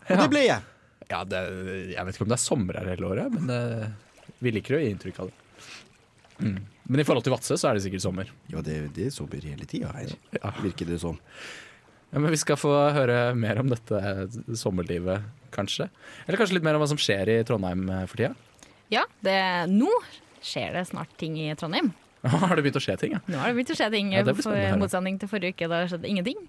Og 0.09 0.17
Ja. 0.17 0.23
det 0.23 0.31
ble 0.31 0.43
jeg. 0.49 0.63
Ja, 1.11 1.23
det, 1.25 1.41
jeg 1.95 2.05
vet 2.05 2.15
ikke 2.17 2.23
om 2.27 2.29
det 2.29 2.37
er 2.39 2.43
sommer 2.49 2.75
her 2.81 2.89
hele 2.91 3.07
året, 3.07 3.33
men 3.33 3.47
det, 3.47 3.93
vi 4.43 4.51
liker 4.51 4.77
å 4.77 4.81
gi 4.83 4.91
inntrykk 4.93 5.21
av 5.21 5.31
det. 5.31 5.35
Mm. 6.41 6.59
Men 6.89 7.03
i 7.03 7.05
forhold 7.05 7.25
til 7.27 7.35
Vadsø 7.35 7.57
så 7.61 7.69
er 7.71 7.77
det 7.79 7.85
sikkert 7.85 8.05
sommer. 8.05 8.29
Ja, 8.49 8.63
det, 8.65 8.77
det 8.97 9.09
er 9.09 9.15
sommer 9.15 9.43
hele 9.45 9.67
tida 9.69 9.91
her, 9.93 10.15
Ja. 10.39 10.53
virker 10.65 10.89
det 10.89 11.01
som. 11.03 11.19
Ja, 12.09 12.19
men 12.23 12.33
vi 12.33 12.39
skal 12.41 12.57
få 12.57 12.73
høre 12.97 13.35
mer 13.37 13.59
om 13.61 13.69
dette 13.69 13.99
sommerlivet, 14.57 15.27
kanskje. 15.53 15.91
Eller 16.27 16.41
kanskje 16.41 16.57
litt 16.57 16.65
mer 16.65 16.79
om 16.79 16.81
hva 16.81 16.89
som 16.89 17.01
skjer 17.01 17.29
i 17.35 17.43
Trondheim 17.45 17.83
eh, 17.93 18.07
for 18.09 18.17
tida. 18.17 18.33
Ja, 18.89 19.03
det, 19.21 19.37
nå 19.69 19.91
skjer 20.41 20.73
det 20.79 20.87
snart 20.89 21.13
ting 21.21 21.37
i 21.37 21.51
Trondheim. 21.61 21.91
Har 22.25 22.57
det 22.57 22.65
begynt 22.65 22.81
å 22.81 22.83
skje 22.83 22.97
ting, 23.05 23.13
ja? 23.19 23.21
Nå 23.31 23.37
har 23.39 23.53
det 23.53 23.59
begynt 23.61 23.75
å 23.75 23.77
skje 23.79 23.91
ting, 23.93 24.09
Ja, 24.17 24.25
for 24.35 24.57
motsetning 24.81 25.21
til 25.21 25.29
forrige 25.31 25.55
uke. 25.55 25.69
Da 25.71 25.85
skjedde 25.87 26.09
ingenting. 26.11 26.41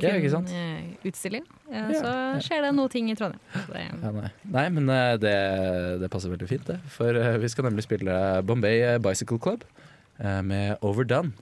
Ja, 0.00 0.14
ikke 0.18 0.30
sant? 0.32 0.48
Eh, 0.50 0.94
utstilling. 1.06 1.44
Ja, 1.70 1.82
Ja, 1.92 2.00
så 2.00 2.10
ja. 2.12 2.40
skjer 2.42 2.62
det 2.64 2.72
noe 2.74 2.88
ting 2.90 3.10
i 3.12 3.14
Trondheim. 3.14 3.40
Det, 3.68 3.82
Ja, 4.02 4.10
nei. 4.16 4.30
nei, 4.50 4.64
men 4.74 4.88
eh, 4.90 5.16
det, 5.20 5.34
det 6.00 6.08
passer 6.10 6.32
veldig 6.32 6.48
fint, 6.48 6.64
det. 6.66 6.78
For 6.90 7.14
eh, 7.14 7.36
vi 7.38 7.48
skal 7.52 7.68
nemlig 7.68 7.84
spille 7.86 8.16
Bombay 8.48 8.98
Bicycle 9.04 9.38
Club 9.38 9.62
eh, 10.18 10.40
med 10.42 10.76
Overdone. 10.82 11.32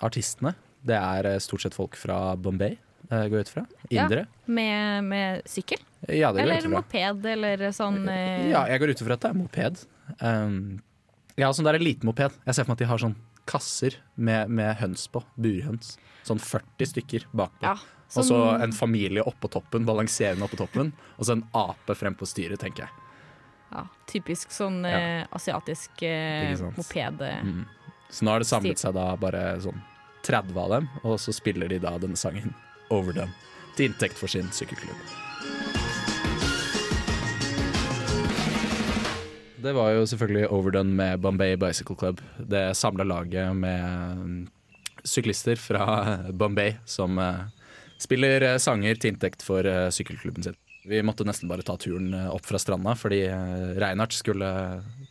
Artistene, 0.00 0.54
det 0.86 0.96
er 0.96 1.26
eh, 1.34 1.38
stort 1.42 1.62
sett 1.66 1.74
folk 1.76 1.94
fra 1.98 2.34
Bombay, 2.36 2.76
eh, 3.10 3.24
går 3.30 3.40
jeg 3.42 3.46
ut 3.48 3.54
fra. 3.54 3.66
Ja. 3.90 4.04
Indere. 4.08 4.26
med, 4.46 5.04
med 5.04 5.42
sykkel? 5.50 5.78
Ja, 6.08 6.30
Eller 6.32 6.66
moped, 6.72 7.26
eller 7.28 7.66
sånn 7.76 8.06
eh, 8.08 8.48
Ja, 8.50 8.64
jeg 8.70 8.80
går 8.80 8.94
ut 8.94 9.02
ifra 9.04 9.18
at 9.18 9.26
det 9.26 9.30
er 9.34 9.36
moped. 9.36 9.82
Um, 10.24 10.80
ja, 11.38 11.50
sånn 11.54 11.66
der 11.68 11.78
liten 11.78 12.08
moped. 12.08 12.32
Jeg 12.46 12.54
ser 12.56 12.64
for 12.64 12.72
meg 12.72 12.80
at 12.80 12.84
de 12.86 12.88
har 12.90 13.02
sånn 13.02 13.16
kasser 13.50 13.96
med, 14.16 14.50
med 14.54 14.76
høns 14.80 15.08
på. 15.10 15.24
Burhøns. 15.40 15.96
Sånn 16.28 16.38
40 16.42 16.86
stykker 16.92 17.26
bakpå. 17.34 17.66
ja, 17.66 17.74
Og 18.16 18.24
så 18.26 18.38
en 18.62 18.72
familie 18.74 19.22
oppå 19.26 19.50
toppen, 19.50 19.84
balanserende 19.88 20.46
oppå 20.46 20.58
toppen. 20.62 20.92
Og 21.18 21.26
så 21.26 21.34
en 21.36 21.44
ape 21.58 21.94
frem 21.98 22.14
på 22.18 22.26
styret, 22.30 22.60
tenker 22.62 22.86
jeg. 22.86 23.06
ja, 23.70 23.84
typisk 24.10 24.50
sånn 24.50 24.80
Ja. 24.86 24.98
eh, 24.98 25.26
asiatisk 25.36 26.02
eh, 26.02 26.56
moped. 26.76 27.20
eh. 27.22 27.42
Mm. 27.46 27.66
Så 28.10 28.24
nå 28.26 28.32
har 28.34 28.42
det 28.42 28.48
samlet 28.50 28.78
seg 28.82 28.94
da 28.94 29.14
bare 29.16 29.60
sånn 29.62 29.78
30 30.26 30.56
av 30.58 30.70
dem, 30.74 30.88
og 31.04 31.18
så 31.22 31.32
spiller 31.32 31.68
de 31.70 31.78
da 31.78 31.92
denne 31.98 32.18
sangen 32.18 32.54
over 32.90 33.12
dem. 33.12 33.30
til 33.76 33.86
inntekt 33.88 34.18
for 34.18 34.26
sin 34.28 34.48
sykkelklubb. 34.50 34.98
Det 39.60 39.72
var 39.76 39.90
jo 39.92 40.06
selvfølgelig 40.08 40.48
Overdone 40.54 40.94
med 40.96 41.20
Bombay 41.20 41.56
Bicycle 41.60 41.96
Club. 41.96 42.20
Det 42.38 42.72
samla 42.76 43.04
laget 43.04 43.56
med 43.56 44.16
mm, 44.16 44.38
syklister 45.04 45.60
fra 45.60 45.84
Bombay 46.40 46.78
som 46.88 47.18
eh, 47.18 47.42
spiller 48.00 48.46
eh, 48.46 48.56
sanger 48.62 48.96
til 48.96 49.12
inntekt 49.12 49.44
for 49.44 49.66
eh, 49.66 49.90
sykkelklubben 49.92 50.46
sin. 50.46 50.56
Vi 50.88 51.02
måtte 51.04 51.26
nesten 51.28 51.50
bare 51.50 51.64
ta 51.66 51.76
turen 51.76 52.14
opp 52.32 52.46
fra 52.48 52.58
stranda 52.58 52.94
fordi 52.96 53.20
Reinhardt 53.76 54.16
skulle 54.16 54.48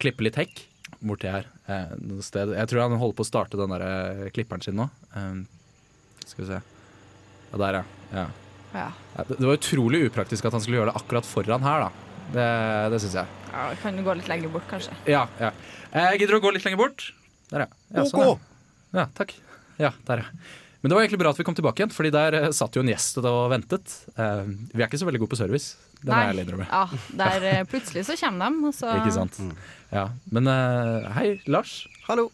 klippe 0.01 0.25
litt 0.25 0.39
hekk 0.39 0.63
borti 1.05 1.29
her. 1.29 1.45
Jeg 1.69 2.65
tror 2.71 2.81
han 2.81 2.97
holder 2.97 3.17
på 3.19 3.21
å 3.21 3.27
starte 3.29 3.59
den 3.59 3.75
der 3.75 4.31
klipperen 4.33 4.65
sin 4.65 4.79
nå. 4.81 4.87
Skal 6.25 6.41
vi 6.41 6.47
se. 6.49 6.57
Ja, 7.51 7.59
der, 7.61 7.77
ja. 8.17 8.25
ja. 8.73 8.87
Det 9.29 9.45
var 9.45 9.61
utrolig 9.61 10.07
upraktisk 10.09 10.49
at 10.49 10.57
han 10.57 10.65
skulle 10.65 10.81
gjøre 10.81 10.89
det 10.89 10.97
akkurat 11.03 11.29
foran 11.29 11.69
her, 11.69 11.85
da. 11.85 12.08
Det, 12.33 12.47
det 12.93 13.01
syns 13.03 13.17
jeg. 13.21 13.35
ja, 13.53 13.67
kan 13.81 13.99
gå 14.05 14.15
litt 14.19 14.29
lenger 14.29 14.53
bort, 14.53 14.67
kanskje. 14.69 14.95
Ja, 15.09 15.25
ja. 15.41 15.51
Jeg 15.89 16.21
gidder 16.21 16.37
å 16.37 16.43
gå 16.43 16.53
litt 16.53 16.65
lenger 16.67 16.81
bort. 16.81 17.09
Der, 17.49 17.65
ja. 17.65 17.69
ja 17.97 18.05
sånn, 18.09 18.25
ja. 18.27 18.35
ja, 19.01 19.05
taktakk. 19.17 19.37
Ja, 19.79 19.93
der, 20.05 20.25
ja. 20.25 20.57
Men 20.79 20.91
det 20.91 20.95
var 20.95 21.03
egentlig 21.03 21.19
bra 21.19 21.31
at 21.33 21.39
vi 21.39 21.43
kom 21.43 21.55
tilbake 21.57 21.81
igjen, 21.81 21.91
Fordi 21.91 22.11
der 22.13 22.37
eh, 22.37 22.49
satt 22.55 22.77
jo 22.77 22.83
en 22.83 22.91
gjest 22.91 23.19
og 23.19 23.39
ventet. 23.51 23.95
Eh, 24.15 24.43
vi 24.71 24.79
er 24.79 24.87
ikke 24.87 24.99
så 25.01 25.07
veldig 25.09 25.23
gode 25.25 25.33
på 25.33 25.39
service. 25.41 25.73
Det 25.99 26.13
er 26.13 26.21
jeg 26.21 26.33
ærlig 26.33 26.45
innrømme. 26.45 26.67
Ja, 26.69 27.01
der 27.19 27.47
eh, 27.49 27.63
plutselig 27.67 28.05
så 28.07 28.15
kommer 28.21 28.53
de, 28.53 28.71
så 28.77 28.93
Ikke 29.01 29.15
sant? 29.17 29.41
Ja. 29.91 30.05
Men 30.31 30.47
eh, 30.47 31.09
hei, 31.17 31.27
Lars. 31.51 31.81
Hallo. 32.07 32.29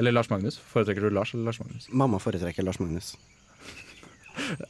Eller 0.00 0.12
Lars 0.16 0.28
Magnus. 0.32 0.60
Foretrekker 0.72 1.08
du 1.08 1.14
Lars 1.16 1.32
eller 1.34 1.48
Lars 1.48 1.60
Magnus? 1.62 1.88
Mamma 1.92 2.20
foretrekker 2.20 2.64
Lars 2.66 2.80
Magnus. 2.82 3.14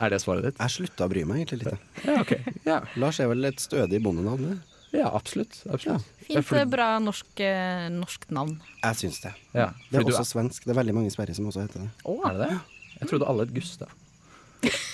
Er 0.00 0.10
det 0.14 0.20
svaret 0.22 0.44
ditt? 0.48 0.58
Jeg 0.60 0.74
slutta 0.76 1.06
å 1.06 1.12
bry 1.12 1.24
meg 1.28 1.42
egentlig 1.42 1.64
litt. 1.64 1.86
Ja, 2.06 2.18
okay. 2.20 2.54
Ja, 2.66 2.80
Lars 3.00 3.20
er 3.20 3.30
vel 3.32 3.44
et 3.50 3.62
stødig 3.62 4.02
bondenavn? 4.04 4.50
det? 4.50 4.58
ja 5.00 5.06
absolutt. 5.14 5.60
absolutt. 5.70 6.02
Fint, 6.26 6.42
fordi- 6.46 6.66
bra 6.70 6.98
norsk, 6.98 7.40
eh, 7.46 7.86
norsk 7.94 8.24
navn. 8.34 8.56
Jeg 8.82 8.96
syns 8.98 9.20
det. 9.22 9.32
Ja, 9.54 9.68
Det 9.90 10.00
er 10.00 10.04
også 10.10 10.26
svensk. 10.26 10.64
Det 10.64 10.74
er 10.74 10.80
veldig 10.82 10.94
mange 10.96 11.06
i 11.06 11.14
Sverige 11.14 11.36
som 11.36 11.46
også 11.46 11.62
heter 11.62 11.84
det. 11.84 11.90
Å, 12.04 12.16
Er 12.26 12.32
det 12.38 12.48
det? 12.48 12.60
Jeg 13.00 13.08
trodde 13.12 13.28
alle 13.30 13.46
het 13.46 13.54
Gustav. 13.54 13.88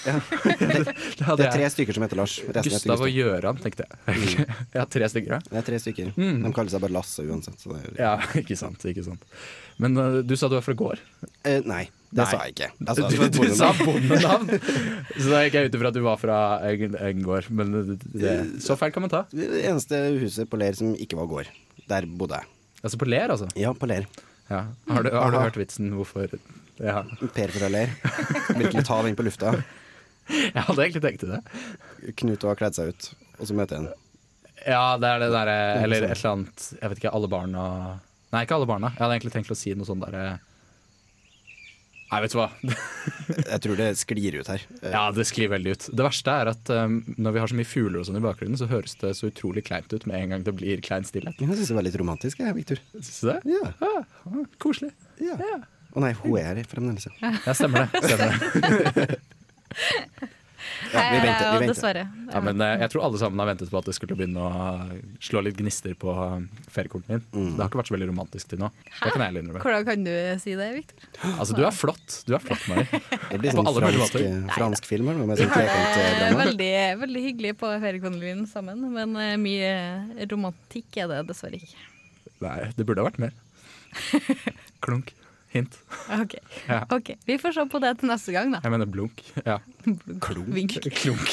Ja. 0.06 0.20
det 0.46 0.84
Det 1.18 1.46
er 1.46 1.50
tre 1.50 1.68
stykker 1.72 1.96
som 1.96 2.04
heter 2.04 2.18
Lars. 2.20 2.36
Gustav, 2.38 2.60
heter 2.60 2.70
Gustav 2.70 3.00
og 3.02 3.10
Gjøran, 3.10 3.58
tenkte 3.62 3.86
jeg. 3.88 4.46
ja, 4.76 4.84
tre 4.84 5.08
stykker, 5.10 5.32
ja. 5.32 5.38
Det 5.48 5.58
er 5.58 5.66
tre 5.66 5.80
stykker. 5.82 6.12
Mm. 6.14 6.42
De 6.44 6.52
kaller 6.54 6.70
seg 6.76 6.84
bare 6.84 6.94
Lasse 6.94 7.24
uansett. 7.26 7.58
Så 7.58 7.72
det 7.74 7.80
er, 7.80 7.96
Ja, 8.04 8.12
ikke 8.42 8.56
sant. 8.60 8.84
ikke 8.86 9.02
sant 9.06 9.24
Men 9.82 9.96
uh, 9.98 10.20
du 10.22 10.36
sa 10.38 10.48
du 10.52 10.54
var 10.58 10.62
fra 10.66 10.76
gård. 10.78 11.02
eh, 11.44 11.62
nei, 11.66 11.86
det 12.10 12.22
Nei. 12.22 12.26
sa 12.30 12.42
jeg 12.44 12.54
ikke. 12.54 12.68
Altså, 12.86 13.08
du, 13.10 13.16
du 13.34 13.54
sa 13.58 13.70
bondenavn! 13.80 14.50
Så 15.16 15.30
da 15.32 15.40
gikk 15.42 15.56
jeg 15.58 15.70
ut 15.70 15.78
ifra 15.78 15.90
at 15.90 15.96
du 15.96 16.02
var 16.04 16.20
fra 16.20 16.36
en, 16.68 17.24
gård. 17.26 17.48
Men 17.58 17.74
det, 17.74 17.96
det, 18.14 18.36
så 18.62 18.76
feil 18.78 18.94
kan 18.94 19.04
man 19.04 19.12
ta. 19.12 19.24
Det 19.32 19.48
eneste 19.66 20.00
huset 20.20 20.50
på 20.50 20.60
Ler 20.60 20.78
som 20.78 20.94
ikke 20.94 21.18
var 21.18 21.30
gård. 21.32 21.50
Der 21.90 22.06
bodde 22.06 22.38
jeg. 22.38 22.52
Altså 22.82 23.00
på 23.00 23.10
Ler, 23.10 23.34
altså. 23.34 23.50
Ja, 23.58 23.74
på 23.74 23.90
Ler. 23.90 24.06
Ja. 24.46 24.62
Har, 24.88 25.02
du, 25.02 25.10
har 25.10 25.34
du 25.34 25.40
hørt 25.40 25.58
vitsen 25.58 25.90
hvorfor 25.98 26.30
ja. 26.78 27.02
Per 27.34 27.54
fra 27.54 27.70
Ler. 27.72 27.92
Virkelig 28.54 28.86
ta 28.86 29.02
den 29.02 29.18
på 29.18 29.26
lufta. 29.26 29.56
Jeg 30.56 30.62
hadde 30.66 30.82
egentlig 30.82 31.02
tenkt 31.04 31.22
til 31.22 31.36
det. 31.36 31.42
Knut 32.18 32.44
har 32.48 32.58
kledd 32.58 32.76
seg 32.78 32.90
ut, 32.90 33.08
og 33.38 33.46
så 33.46 33.54
møter 33.54 33.78
henne 33.78 33.92
Ja, 34.66 34.96
det 34.98 35.06
er 35.06 35.20
det 35.22 35.28
derre 35.30 35.58
Eller 35.84 36.02
et 36.08 36.16
eller 36.16 36.30
annet 36.32 36.64
Jeg 36.80 36.90
vet 36.90 36.98
ikke, 36.98 37.12
alle 37.14 37.28
barna 37.30 37.66
Nei, 38.32 38.40
ikke 38.42 38.56
alle 38.56 38.66
barna. 38.66 38.90
Jeg 38.96 39.04
hadde 39.04 39.18
egentlig 39.20 39.34
tenkt 39.36 39.52
å 39.54 39.56
si 39.58 39.74
noe 39.78 39.86
sånn 39.86 40.02
derre 40.02 40.24
Nei, 42.06 42.20
vet 42.22 42.34
du 42.34 42.38
hva. 42.38 42.46
Jeg 43.52 43.58
tror 43.64 43.80
det 43.80 43.88
sklir 43.98 44.36
ut 44.38 44.50
her. 44.52 44.62
Ja, 44.82 45.04
det 45.14 45.26
sklir 45.26 45.50
veldig 45.50 45.72
ut. 45.74 45.86
Det 45.98 46.06
verste 46.06 46.34
er 46.42 46.50
at 46.52 46.70
um, 46.70 47.00
når 47.18 47.34
vi 47.34 47.42
har 47.42 47.50
så 47.50 47.58
mye 47.58 47.68
fugler 47.68 47.98
og 48.00 48.06
sånn 48.06 48.20
i 48.20 48.22
bakgrunnen, 48.22 48.58
så 48.60 48.68
høres 48.70 48.94
det 49.00 49.10
så 49.18 49.30
utrolig 49.32 49.64
kleint 49.66 49.90
ut 49.90 50.06
med 50.06 50.20
en 50.20 50.36
gang 50.36 50.46
det 50.46 50.54
blir 50.54 50.82
klein 50.86 51.06
stillhet. 51.08 51.40
Jeg 51.42 51.50
syns 51.50 51.72
det 51.72 51.78
var 51.80 51.86
litt 51.88 51.98
romantisk, 51.98 52.44
jeg, 52.44 52.54
Victor. 52.58 52.82
Syns 52.94 53.18
du 53.24 53.30
det? 53.32 53.40
Ja. 53.56 53.72
Ja, 53.82 54.04
ah, 54.30 54.46
koselig. 54.62 54.92
ja. 55.22 55.38
Å 55.96 56.00
nei, 56.04 56.12
hun 56.20 56.34
er 56.36 56.58
her 56.60 56.66
fremdeles. 56.68 57.08
ja. 57.08 57.32
Ja, 57.46 57.56
stemmer 57.56 57.86
det. 57.86 58.04
Stemmer 58.04 58.96
det. 59.00 59.20
Ja, 60.96 61.02
vi 61.12 61.18
venter. 61.22 61.46
Eh, 61.46 61.52
Vi 61.52 61.58
venter. 61.58 61.72
Dessverre. 61.72 62.02
Ja, 62.32 62.40
men 62.44 62.60
eh, 62.62 62.74
jeg 62.82 62.92
tror 62.92 63.06
alle 63.08 63.18
sammen 63.20 63.40
har 63.42 63.48
ventet 63.50 63.70
på 63.72 63.78
at 63.80 63.88
det 63.88 63.94
skulle 63.96 64.16
begynne 64.18 64.42
å 64.42 64.50
slå 65.24 65.42
litt 65.44 65.58
gnister 65.58 65.94
på 65.98 66.12
feriekortet 66.72 66.86
feriekorten 66.86 67.08
din. 67.08 67.22
Mm. 67.32 67.56
Det 67.56 67.62
har 67.62 67.70
ikke 67.70 67.80
vært 67.80 67.90
så 67.90 67.96
veldig 67.96 68.08
romantisk 68.10 68.50
til 68.52 68.60
nå. 68.62 68.70
Det 68.86 69.12
kan 69.12 69.24
jeg 69.24 69.34
innrømme. 69.42 69.62
Hvordan 69.64 69.86
kan 69.88 70.04
du 70.06 70.12
si 70.42 70.54
det, 70.58 70.68
Victor? 70.76 71.08
Altså, 71.34 71.56
du 71.56 71.62
er 71.66 71.74
flott. 71.74 72.18
Du 72.26 72.34
er 72.36 72.44
flott, 72.44 72.64
Mari. 72.70 72.86
Det 73.30 73.40
blir 73.42 73.56
sånn 73.56 73.68
fransk, 73.76 74.18
eh, 74.22 74.38
fransk 74.54 74.88
film 74.88 75.10
her 75.10 75.18
nå, 75.18 75.26
Vi 75.36 75.48
har 75.50 76.20
det 76.20 76.30
veldig, 76.38 76.72
veldig 77.02 77.24
hyggelig 77.26 77.54
på 77.60 77.72
feriekolonien 77.82 78.46
sammen, 78.50 78.86
men 78.94 79.16
eh, 79.20 79.34
mye 79.40 80.26
romantikk 80.30 81.02
er 81.02 81.10
det 81.12 81.22
dessverre 81.30 81.60
ikke. 81.60 81.86
Nei, 82.44 82.58
det 82.76 82.86
burde 82.86 83.02
ha 83.02 83.08
vært 83.08 83.22
mer. 83.22 83.34
Klunk. 84.84 85.12
Hint. 85.56 85.78
Ok, 86.20 86.36
Ja. 86.68 86.82
ok. 86.92 87.14
Vi 87.28 87.38
får 87.42 87.56
se 87.56 87.66
på 87.72 87.80
det 87.82 87.94
til 88.00 88.10
neste 88.12 88.34
gang, 88.36 88.52
da. 88.54 88.60
Jeg 88.64 88.74
mener 88.74 88.90
blunk. 88.90 89.22
Ja. 89.46 89.58
Vink. 90.52 90.78
Klunk. 91.00 91.26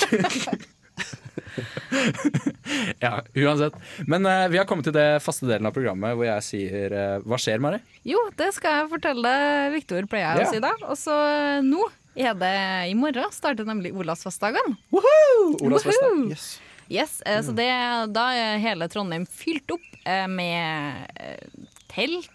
ja, 2.99 3.21
uansett. 3.35 3.73
Men 4.07 4.25
uh, 4.25 4.47
vi 4.51 4.57
har 4.59 4.65
kommet 4.69 4.85
til 4.87 4.95
det 4.95 5.21
faste 5.23 5.47
delen 5.49 5.67
av 5.69 5.73
programmet 5.75 6.15
hvor 6.17 6.27
jeg 6.27 6.45
sier 6.45 6.93
uh, 6.93 7.25
Hva 7.27 7.37
skjer, 7.41 7.61
Mari? 7.63 7.79
Jo, 8.07 8.19
det 8.39 8.51
skal 8.57 8.79
jeg 8.81 8.91
fortelle 8.93 9.33
Viktor 9.73 10.07
pleier 10.09 10.39
jeg 10.41 10.45
Ja. 10.45 10.49
å 10.49 10.53
si 10.53 10.63
da. 10.63 10.73
Og 10.89 10.97
så 10.99 11.15
eh, 11.29 11.61
nå 11.65 11.85
er 12.19 12.35
det 12.37 12.53
i 12.91 12.93
morgen 12.97 13.31
starter 13.33 13.65
nemlig 13.65 13.93
Olavsfestdagen. 13.97 14.75
Olavsfest. 14.93 16.03
Woohoo! 16.03 16.29
Yes. 16.33 16.47
Yes, 16.91 17.13
mm. 17.25 17.43
så 17.47 17.53
det, 17.57 17.69
da 18.13 18.25
er 18.37 18.59
hele 18.61 18.89
Trondheim 18.91 19.23
fylt 19.29 19.71
opp 19.73 19.85
eh, 20.05 20.27
med 20.29 21.07
eh, 21.15 21.39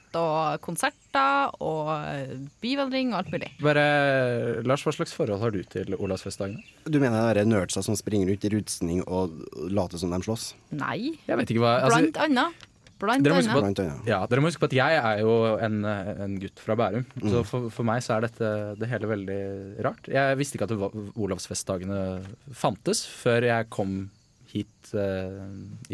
telt 0.09 0.19
og 0.21 0.61
konserter 0.65 1.51
og 1.61 1.91
eh, 2.09 2.37
byvandring 2.63 3.13
og 3.13 3.19
alt 3.23 3.33
mulig. 3.33 3.51
Bare, 3.63 4.63
Lars, 4.65 4.83
hva 4.87 4.93
slags 4.95 5.13
forhold 5.15 5.41
har 5.43 5.51
du 5.55 5.63
til 5.65 5.95
Olavsfestdagene? 5.99 6.63
Du 6.89 6.99
mener 7.01 7.35
det 7.35 7.43
er 7.45 7.49
nerdsa 7.49 7.83
som 7.85 7.97
springer 7.97 8.31
ut 8.33 8.45
i 8.45 8.53
rutsning 8.57 9.03
og 9.07 9.31
later 9.71 9.99
som 9.99 10.11
de 10.11 10.21
slåss? 10.25 10.55
Nei, 10.73 11.19
Jeg 11.27 11.37
vet 11.41 11.51
ikke 11.51 11.61
hva 11.65 11.77
altså, 11.85 12.01
blant 12.01 12.17
annet. 12.25 12.65
Blant 12.99 13.23
Dere 13.23 13.35
må 13.37 13.39
huske 13.45 13.55
på 13.55 13.69
at- 13.71 14.09
ja, 14.09 14.27
Dere 14.27 14.41
må 14.43 14.49
huske 14.51 14.59
på 14.59 14.67
at 14.67 14.73
jeg 14.75 14.99
er 14.99 15.21
jo 15.21 15.35
en, 15.63 15.85
en 15.87 16.39
gutt 16.43 16.59
fra 16.59 16.75
Bærum. 16.75 17.05
Så 17.23 17.45
for, 17.47 17.69
for 17.71 17.87
meg 17.87 18.03
så 18.03 18.17
er 18.17 18.27
dette 18.27 18.49
det 18.81 18.89
hele 18.91 19.07
veldig 19.07 19.85
rart. 19.87 20.09
Jeg 20.11 20.39
visste 20.41 20.59
ikke 20.59 20.67
at 20.67 21.15
Olavsfestdagene 21.15 22.25
fantes 22.51 23.05
før 23.07 23.47
jeg 23.47 23.69
kom 23.71 24.09
hit 24.51 24.91
eh, 24.97 25.45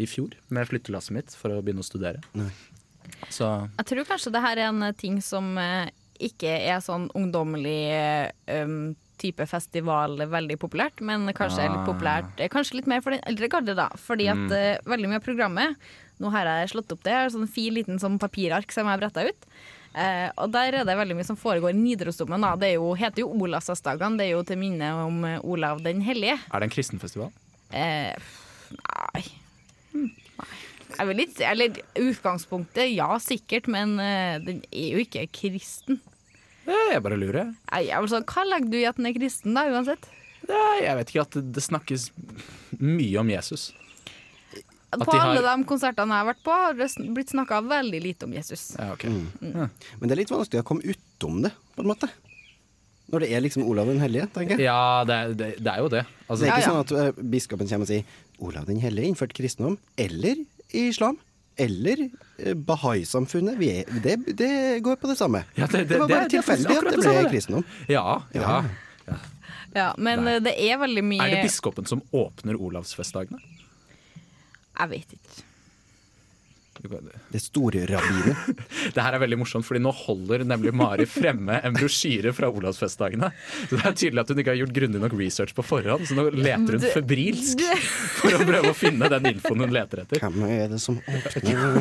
i 0.01 0.07
fjor 0.09 0.33
med 0.49 0.65
flyttelasset 0.65 1.13
mitt 1.13 1.33
for 1.37 1.53
å 1.53 1.61
begynne 1.61 1.83
å 1.83 1.85
studere. 1.85 2.23
Nei. 2.39 2.49
Så 3.29 3.47
Jeg 3.77 3.85
tror 3.91 4.05
kanskje 4.11 4.31
det 4.35 4.41
her 4.41 4.57
er 4.57 4.69
en 4.69 4.93
ting 4.97 5.21
som 5.21 5.57
eh, 5.57 5.89
ikke 6.19 6.47
er 6.71 6.79
sånn 6.83 7.09
ungdommelig 7.17 7.79
eh, 7.91 8.63
um, 8.63 8.95
type 9.19 9.45
festival 9.47 10.17
veldig 10.27 10.57
populært, 10.59 10.99
men 11.03 11.27
kanskje 11.35 11.63
er 11.63 11.69
litt 11.71 11.83
Ah. 11.83 11.87
populært 11.87 12.39
eh, 12.43 12.49
Kanskje 12.51 12.75
litt 12.81 12.87
mer 12.87 13.01
for 13.01 13.11
den 13.15 13.23
eldre 13.27 13.47
garde, 13.51 13.75
da. 13.75 13.89
Fordi 13.95 14.27
at 14.31 14.51
eh, 14.51 14.81
veldig 14.85 15.07
mye 15.11 15.19
av 15.21 15.23
programmet 15.27 15.75
Nå 16.19 16.29
har 16.31 16.47
jeg 16.47 16.69
slått 16.71 16.91
opp 16.95 17.01
det, 17.03 17.11
jeg 17.11 17.23
har 17.25 17.31
sånn 17.33 17.49
fin 17.51 17.73
liten 17.75 17.99
sånn 17.99 18.15
papirark 18.19 18.71
som 18.71 18.87
jeg 18.87 18.95
har 18.95 19.01
bretta 19.01 19.25
ut. 19.27 19.47
Uh, 19.95 20.27
og 20.43 20.51
der 20.51 20.75
er 20.79 20.85
det 20.87 20.95
veldig 20.95 21.15
mye 21.15 21.27
som 21.27 21.35
foregår 21.39 21.71
i 21.71 21.79
Nidarosdomen. 21.79 22.39
da. 22.43 22.53
Det 22.59 22.69
er 22.69 22.73
jo, 22.75 22.93
heter 22.95 23.23
jo 23.23 23.29
Olavsdagsdagene. 23.35 24.17
Det 24.19 24.25
er 24.25 24.31
jo 24.33 24.43
til 24.47 24.59
minne 24.59 24.89
om 25.05 25.23
eh, 25.27 25.39
Olav 25.43 25.79
den 25.83 25.99
hellige. 26.03 26.37
Er 26.51 26.59
det 26.63 26.67
en 26.69 26.73
kristenfestival? 26.75 27.31
Eh, 27.71 28.15
nei. 28.79 29.03
nei. 29.15 29.23
Jeg 30.97 31.07
vil 31.09 31.17
litt, 31.19 31.39
eller 31.43 31.79
utgangspunktet, 31.99 32.89
ja 32.95 33.09
sikkert, 33.21 33.67
men 33.71 33.97
eh, 33.99 34.37
den 34.45 34.61
er 34.71 34.89
jo 34.95 35.03
ikke 35.03 35.25
kristen. 35.35 35.99
Nei, 36.65 36.79
Jeg 36.95 37.03
bare 37.05 37.17
lurer. 37.21 37.51
Nei, 37.71 37.83
altså, 37.93 38.21
hva 38.25 38.43
legger 38.47 38.71
du 38.71 38.77
i 38.79 38.85
at 38.89 38.97
den 38.97 39.05
er 39.11 39.13
kristen, 39.17 39.53
da, 39.57 39.67
uansett? 39.69 40.07
Nei, 40.49 40.81
jeg 40.85 40.95
vet 40.99 41.11
ikke 41.13 41.25
at 41.27 41.35
det, 41.39 41.43
det 41.57 41.63
snakkes 41.65 42.07
mye 42.79 43.19
om 43.21 43.29
Jesus. 43.33 43.71
På 44.95 45.03
de 45.11 45.17
har- 45.19 45.33
alle 45.35 45.41
de 45.43 45.63
konsertene 45.67 46.13
jeg 46.15 46.23
har 46.23 46.29
vært 46.29 46.43
på, 46.45 46.51
har 46.55 46.73
det 46.77 46.85
sn- 46.87 47.09
blitt 47.13 47.33
snakka 47.33 47.57
veldig 47.67 47.99
lite 48.01 48.23
om 48.29 48.33
Jesus. 48.37 48.75
Ja, 48.79 48.93
ok. 48.93 49.03
Men 49.41 50.05
det 50.07 50.13
er 50.15 50.21
litt 50.21 50.31
vanskelig 50.31 50.61
å 50.63 50.67
komme 50.69 50.85
utom 50.87 51.41
det, 51.43 51.51
på 51.75 51.83
en 51.83 51.89
måte. 51.91 52.07
Når 53.11 53.21
det 53.21 53.29
er 53.35 53.41
liksom 53.43 53.65
Olav 53.69 53.85
den 53.91 53.99
hellige, 54.01 54.25
tenker 54.33 54.55
jeg. 54.57 54.65
Ja, 54.65 55.03
det, 55.05 55.13
er- 55.19 55.33
det, 55.37 55.49
det 55.61 55.71
er 55.73 55.81
jo 55.83 55.89
det. 55.91 56.05
Det 56.07 56.29
Altså, 56.29 56.45
er 56.45 56.47
Ja, 56.47 56.55
ikke 56.55 56.63
ja. 56.63 56.69
sånn 56.71 56.79
at 56.85 56.91
eh, 57.17 57.23
biskopen 57.35 57.67
kommer 57.69 57.85
og 57.85 57.91
sier 57.91 58.03
Olav 58.39 58.65
den 58.65 58.79
hellige 58.81 59.11
innførte 59.11 59.35
kristendom, 59.37 59.75
eller 59.97 60.41
islam, 60.73 61.17
eller 61.57 62.09
eh, 62.39 62.53
Bahai-samfunnet. 62.53 63.59
Det, 64.03 64.15
det 64.37 64.79
går 64.83 64.95
på 64.99 65.07
det 65.07 65.17
samme. 65.17 65.43
Ja, 65.55 65.67
det- 65.67 65.85
det- 65.87 65.87
det 65.89 65.99
var 65.99 66.07
bare 66.07 66.23
det 66.27 66.31
tilfeldig 66.37 66.77
at 66.77 66.83
det 66.83 66.91
det 66.91 66.99
ble 67.03 67.13
det. 67.23 67.31
kristendom. 67.31 67.63
ja, 67.87 68.21
ja. 68.33 68.63
Ja, 69.75 69.93
men 69.97 70.23
Nei. 70.23 70.35
eh, 70.35 70.39
det 70.39 70.53
er 70.71 70.77
veldig 70.79 71.03
mye 71.03 71.21
Er 71.21 71.29
det 71.35 71.43
biskopen 71.43 71.85
som 71.85 72.01
åpner 72.13 72.55
Olavsfestdagene? 72.55 73.39
Jeg 74.79 74.89
vet 74.89 75.11
ikke. 75.17 75.43
Det 77.33 77.41
store 77.43 77.85
rabbiner. 77.89 78.35
Det 78.95 79.01
her 79.03 79.15
er 79.17 79.21
veldig 79.23 79.37
morsomt, 79.41 79.65
fordi 79.67 79.81
nå 79.83 79.91
holder 79.95 80.43
nemlig 80.47 80.71
Mari 80.75 81.05
fremme 81.09 81.57
en 81.65 81.75
brosjyre 81.75 82.31
fra 82.35 82.47
Olavsfestdagene. 82.53 83.29
Så 83.69 83.75
det 83.79 83.85
er 83.89 83.95
tydelig 83.97 84.21
at 84.23 84.31
hun 84.31 84.41
ikke 84.43 84.53
har 84.53 84.59
gjort 84.61 84.75
grundig 84.77 85.01
nok 85.01 85.15
research 85.19 85.55
på 85.57 85.65
forhånd, 85.65 86.05
så 86.07 86.17
nå 86.17 86.27
leter 86.35 86.77
hun 86.77 86.85
febrilsk 86.95 87.63
for 88.21 88.37
å 88.37 88.41
prøve 88.47 88.71
å 88.71 88.77
finne 88.77 89.09
den 89.15 89.29
infoen 89.33 89.65
hun 89.65 89.73
leter 89.75 90.03
etter. 90.05 90.21
Hvem 90.23 90.45
er 90.47 90.69
det 90.75 90.79
som 90.83 90.99
åpner 91.01 91.75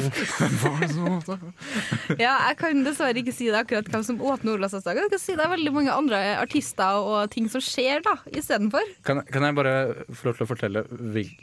Ja, 2.24 2.34
jeg 2.48 2.56
kan 2.60 2.82
dessverre 2.86 3.20
ikke 3.20 3.34
si 3.34 3.48
det 3.50 3.58
akkurat 3.64 3.88
hvem 3.90 4.04
som 4.06 4.20
åpner 4.24 4.56
Olavsfestdagen. 4.58 5.06
Jeg 5.06 5.14
kan 5.14 5.22
si 5.22 5.36
det 5.36 5.44
er 5.44 5.52
veldig 5.54 5.72
mange 5.74 5.94
andre 5.94 6.20
artister 6.40 7.00
og 7.04 7.30
ting 7.34 7.48
som 7.52 7.62
skjer 7.64 8.02
da, 8.04 8.16
istedenfor. 8.32 8.84
Kan, 9.06 9.22
kan 9.28 9.46
jeg 9.48 9.56
bare 9.58 9.74
få 10.14 10.30
lov 10.30 10.38
til 10.38 10.46
å 10.46 10.50
fortelle 10.50 10.84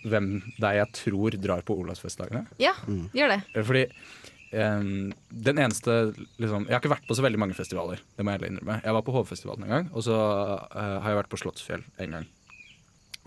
hvem 0.08 0.30
det 0.58 0.68
er 0.72 0.80
jeg 0.82 0.92
tror 1.04 1.38
drar 1.42 1.64
på 1.68 1.78
Olavsfestdagene? 1.84 2.46
Ja, 2.62 2.74
Mm. 2.88 3.10
gjør 3.14 3.30
det. 3.30 3.36
Fordi 3.56 3.86
um, 4.54 5.12
den 5.30 5.62
eneste 5.62 5.98
liksom, 6.40 6.68
Jeg 6.68 6.76
har 6.76 6.82
ikke 6.82 6.94
vært 6.96 7.08
på 7.08 7.18
så 7.18 7.26
veldig 7.26 7.42
mange 7.42 7.58
festivaler, 7.58 8.04
det 8.18 8.26
må 8.26 8.36
jeg 8.36 8.52
innrømme. 8.52 8.82
Jeg 8.84 8.98
var 8.98 9.08
på 9.08 9.16
Hovefestivalen 9.16 9.68
en 9.68 9.76
gang, 9.78 9.90
og 9.96 10.06
så 10.08 10.20
uh, 10.20 11.00
har 11.02 11.10
jeg 11.12 11.24
vært 11.24 11.34
på 11.34 11.42
Slottsfjell 11.42 11.84
en 12.04 12.20
gang. 12.20 12.30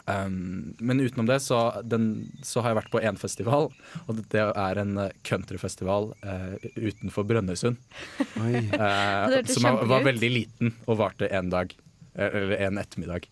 Um, 0.05 0.75
men 0.85 1.01
utenom 1.01 1.27
det 1.27 1.39
så, 1.41 1.81
den, 1.85 2.29
så 2.45 2.61
har 2.61 2.73
jeg 2.73 2.81
vært 2.83 2.91
på 2.93 3.01
én 3.01 3.17
festival, 3.17 3.71
og 4.05 4.19
det 4.33 4.43
er 4.45 4.81
en 4.83 4.99
eh, 5.01 5.15
countryfestival 5.25 6.11
uh, 6.27 6.67
utenfor 6.77 7.25
Brønnøysund. 7.31 7.81
Eh, 8.21 8.75
hørtes 8.77 9.57
som 9.57 9.65
var, 9.65 9.87
var 9.89 10.05
veldig 10.05 10.29
liten 10.29 10.75
og 10.85 10.99
varte 11.01 11.31
en 11.33 11.49
dag, 11.53 11.73
eh, 12.19 12.29
eller 12.29 12.67
en 12.67 12.83
ettermiddag. 12.83 13.31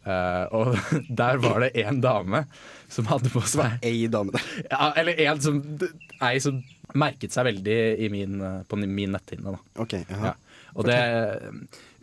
Eh, 0.00 0.44
og 0.56 0.76
der 1.22 1.40
var 1.42 1.64
det 1.64 1.72
en 1.84 2.00
dame 2.00 2.44
som 2.90 3.08
hadde 3.10 3.28
på 3.32 3.42
seg 3.48 3.82
Ei 3.86 4.06
dame 4.10 4.32
der. 4.32 4.46
ja, 4.72 4.92
Eller 5.00 5.20
en 5.26 5.42
som, 5.44 5.60
ei 6.24 6.38
som 6.42 6.62
merket 6.96 7.34
seg 7.34 7.46
veldig 7.50 7.80
i 8.00 8.08
min, 8.12 8.40
eh, 8.40 8.62
på 8.68 8.78
min 8.80 9.16
netthinne. 9.16 9.56
Da. 9.56 9.84
Okay, 9.84 10.06
Ja. 10.10 10.36
Og 10.78 10.86
det, 10.86 11.00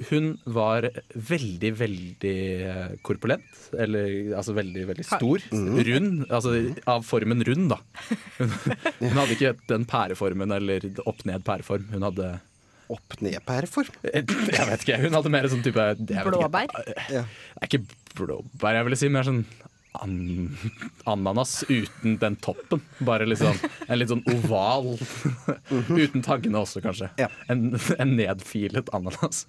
hun 0.10 0.34
var 0.44 0.90
veldig, 1.16 1.70
veldig 1.80 2.34
eh, 2.68 2.90
korpulent. 3.00 3.46
Eller 3.80 4.34
altså 4.36 4.52
veldig, 4.58 4.84
veldig 4.90 5.06
stor. 5.08 5.46
Rund. 5.88 6.26
Altså 6.28 6.52
av 6.84 7.06
formen 7.08 7.46
rund, 7.48 7.72
da. 7.72 7.80
Hun, 8.38 8.52
hun 9.00 9.16
hadde 9.22 9.38
ikke 9.38 9.54
den 9.72 9.88
pæreformen 9.88 10.52
eller 10.58 10.84
opp-ned-pæreform. 11.08 11.88
Hun 11.96 12.06
hadde 12.10 12.28
Opp-ned-pæreform. 12.94 13.96
Jeg 14.14 14.26
vet 14.70 14.84
ikke, 14.86 15.00
hun 15.04 15.16
hadde 15.18 15.32
mer 15.34 15.48
sånn 15.52 15.64
type. 15.66 15.88
Blåbær? 16.28 16.72
Ja. 17.12 17.24
Det 17.28 17.62
er 17.62 17.70
ikke 17.70 17.82
blåbær, 18.18 18.78
jeg 18.80 18.88
ville 18.88 19.00
si. 19.00 19.10
Mer 19.14 19.28
sånn 19.28 19.44
an 19.98 20.56
ananas 21.10 21.64
uten 21.68 22.18
den 22.22 22.36
toppen. 22.44 22.84
Bare 23.08 23.26
sånn, 23.40 23.58
en 23.88 24.00
litt 24.00 24.12
sånn 24.12 24.24
oval. 24.34 24.94
uten 25.90 26.24
taggene 26.26 26.62
også, 26.62 26.84
kanskje. 26.86 27.10
Ja. 27.20 27.30
En, 27.52 27.72
en 27.98 28.16
nedfilet 28.20 28.92
ananas. 28.96 29.46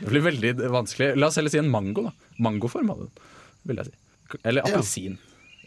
Det 0.00 0.08
blir 0.08 0.24
veldig 0.24 0.54
vanskelig. 0.72 1.12
La 1.20 1.28
oss 1.28 1.36
heller 1.36 1.52
si 1.52 1.60
en 1.60 1.68
mango. 1.72 2.08
da 2.08 2.14
Mangoform 2.40 2.90
av 2.94 3.02
den, 3.04 3.10
vil 3.68 3.82
jeg 3.82 3.90
si. 3.90 4.38
Eller 4.46 4.64
Ja. 4.70 4.80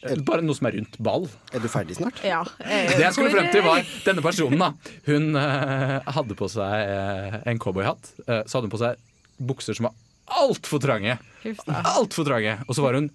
Appelsin. 0.03 0.25
Bare 0.27 0.43
noe 0.45 0.57
som 0.57 0.67
er 0.69 0.75
rundt 0.77 0.97
ball. 1.03 1.25
Er 1.55 1.63
du 1.63 1.67
ferdig 1.71 1.97
snart? 1.97 2.19
Ja. 2.27 2.41
eh, 2.63 2.91
Det 2.93 3.01
jeg 3.05 3.15
skulle 3.15 3.31
frem 3.33 3.49
til 3.53 3.63
var 3.65 3.81
Denne 4.05 4.23
personen 4.25 4.59
da 4.61 4.69
Hun 5.07 5.31
uh, 5.39 5.99
hadde 6.17 6.37
på 6.39 6.49
seg 6.51 6.93
uh, 6.93 7.39
en 7.49 7.59
cowboyhatt 7.63 8.11
Uh, 8.27 8.41
Så 8.47 8.57
hadde 8.59 8.67
hun 8.69 8.75
på 8.75 8.81
seg 8.83 9.01
bukser 9.43 9.75
som 9.75 9.89
var 9.89 9.95
alt 10.43 10.67
for 10.69 10.79
trange 10.83 11.17
Altfor. 11.43 11.79
Alt 11.95 12.13
for 12.15 12.27
trange 12.27 12.53
Og 12.67 12.77
så 12.77 12.83
var 12.85 12.95
hun 12.99 13.09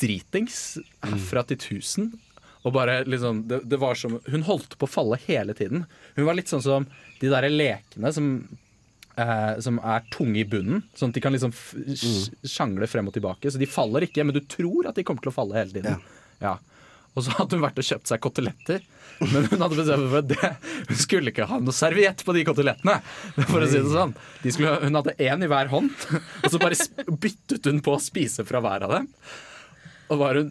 dritings 0.00 0.58
herfra 1.02 1.42
til 1.48 1.58
tusen 1.62 2.10
Og 2.62 2.74
bare 2.76 3.00
liksom 3.08 3.44
det, 3.50 3.62
det 3.70 3.78
var 3.82 3.96
som 3.98 4.18
Hun 4.28 4.44
holdt 4.46 4.76
på 4.78 4.88
å 4.88 4.92
falle 4.92 5.18
hele 5.26 5.56
tiden 5.58 5.86
Hun 6.16 6.28
var 6.28 6.36
litt 6.38 6.52
sånn 6.52 6.64
som 6.64 6.86
de 7.22 7.30
der 7.30 7.46
lekene 7.52 8.10
som 8.14 8.28
eh, 9.20 9.54
som 9.64 9.78
er 9.82 10.04
tunge 10.14 10.40
i 10.42 10.48
bunnen, 10.48 10.82
sånn 10.96 11.12
at 11.12 11.18
de 11.18 11.22
kan 11.24 11.34
liksom 11.34 11.52
sj- 11.52 12.32
sjangle 12.48 12.88
frem 12.90 13.08
og 13.10 13.14
tilbake. 13.16 13.50
Så 13.52 13.60
de 13.60 13.68
faller 13.70 14.06
ikke, 14.08 14.24
men 14.24 14.36
du 14.36 14.42
tror 14.44 14.88
at 14.90 14.98
de 14.98 15.04
kommer 15.06 15.24
til 15.24 15.32
å 15.32 15.36
falle 15.36 15.58
hele 15.60 15.74
tiden. 15.76 16.00
Ja. 16.42 16.56
Og 17.12 17.26
så 17.26 17.34
hadde 17.36 17.58
hun 17.58 17.64
vært 17.66 17.76
og 17.76 17.84
kjøpt 17.84 18.08
seg 18.08 18.22
koteletter, 18.24 18.80
men 19.20 19.44
hun 19.50 19.60
hadde 19.60 19.76
bestemt 19.76 20.06
for 20.08 20.22
at 20.22 20.30
det, 20.30 20.50
hun 20.88 20.96
skulle 20.96 21.28
ikke 21.34 21.44
ha 21.50 21.58
noe 21.60 21.74
serviett 21.76 22.22
på 22.24 22.32
de 22.32 22.44
kotelettene. 22.48 22.94
For 23.50 23.60
å 23.60 23.68
si 23.68 23.82
det 23.84 23.92
sånn. 23.92 24.14
De 24.40 24.54
skulle, 24.56 24.78
hun 24.86 24.96
hadde 24.96 25.12
én 25.20 25.44
i 25.44 25.50
hver 25.52 25.68
hånd, 25.74 25.92
og 26.40 26.48
så 26.54 26.60
bare 26.62 26.78
byttet 27.20 27.68
hun 27.68 27.82
på 27.84 27.98
å 27.98 28.00
spise 28.00 28.46
fra 28.48 28.62
hver 28.64 28.86
av 28.88 28.94
dem. 28.96 29.10
Og 30.08 30.22
var 30.24 30.40
hun 30.40 30.48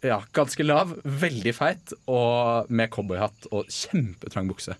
ja, 0.00 0.22
ganske 0.32 0.64
lav, 0.64 0.94
veldig 1.04 1.52
feit, 1.52 1.92
og 2.08 2.70
med 2.72 2.88
cowboyhatt 2.96 3.50
og 3.52 3.68
kjempetrang 3.68 4.48
bukse. 4.48 4.78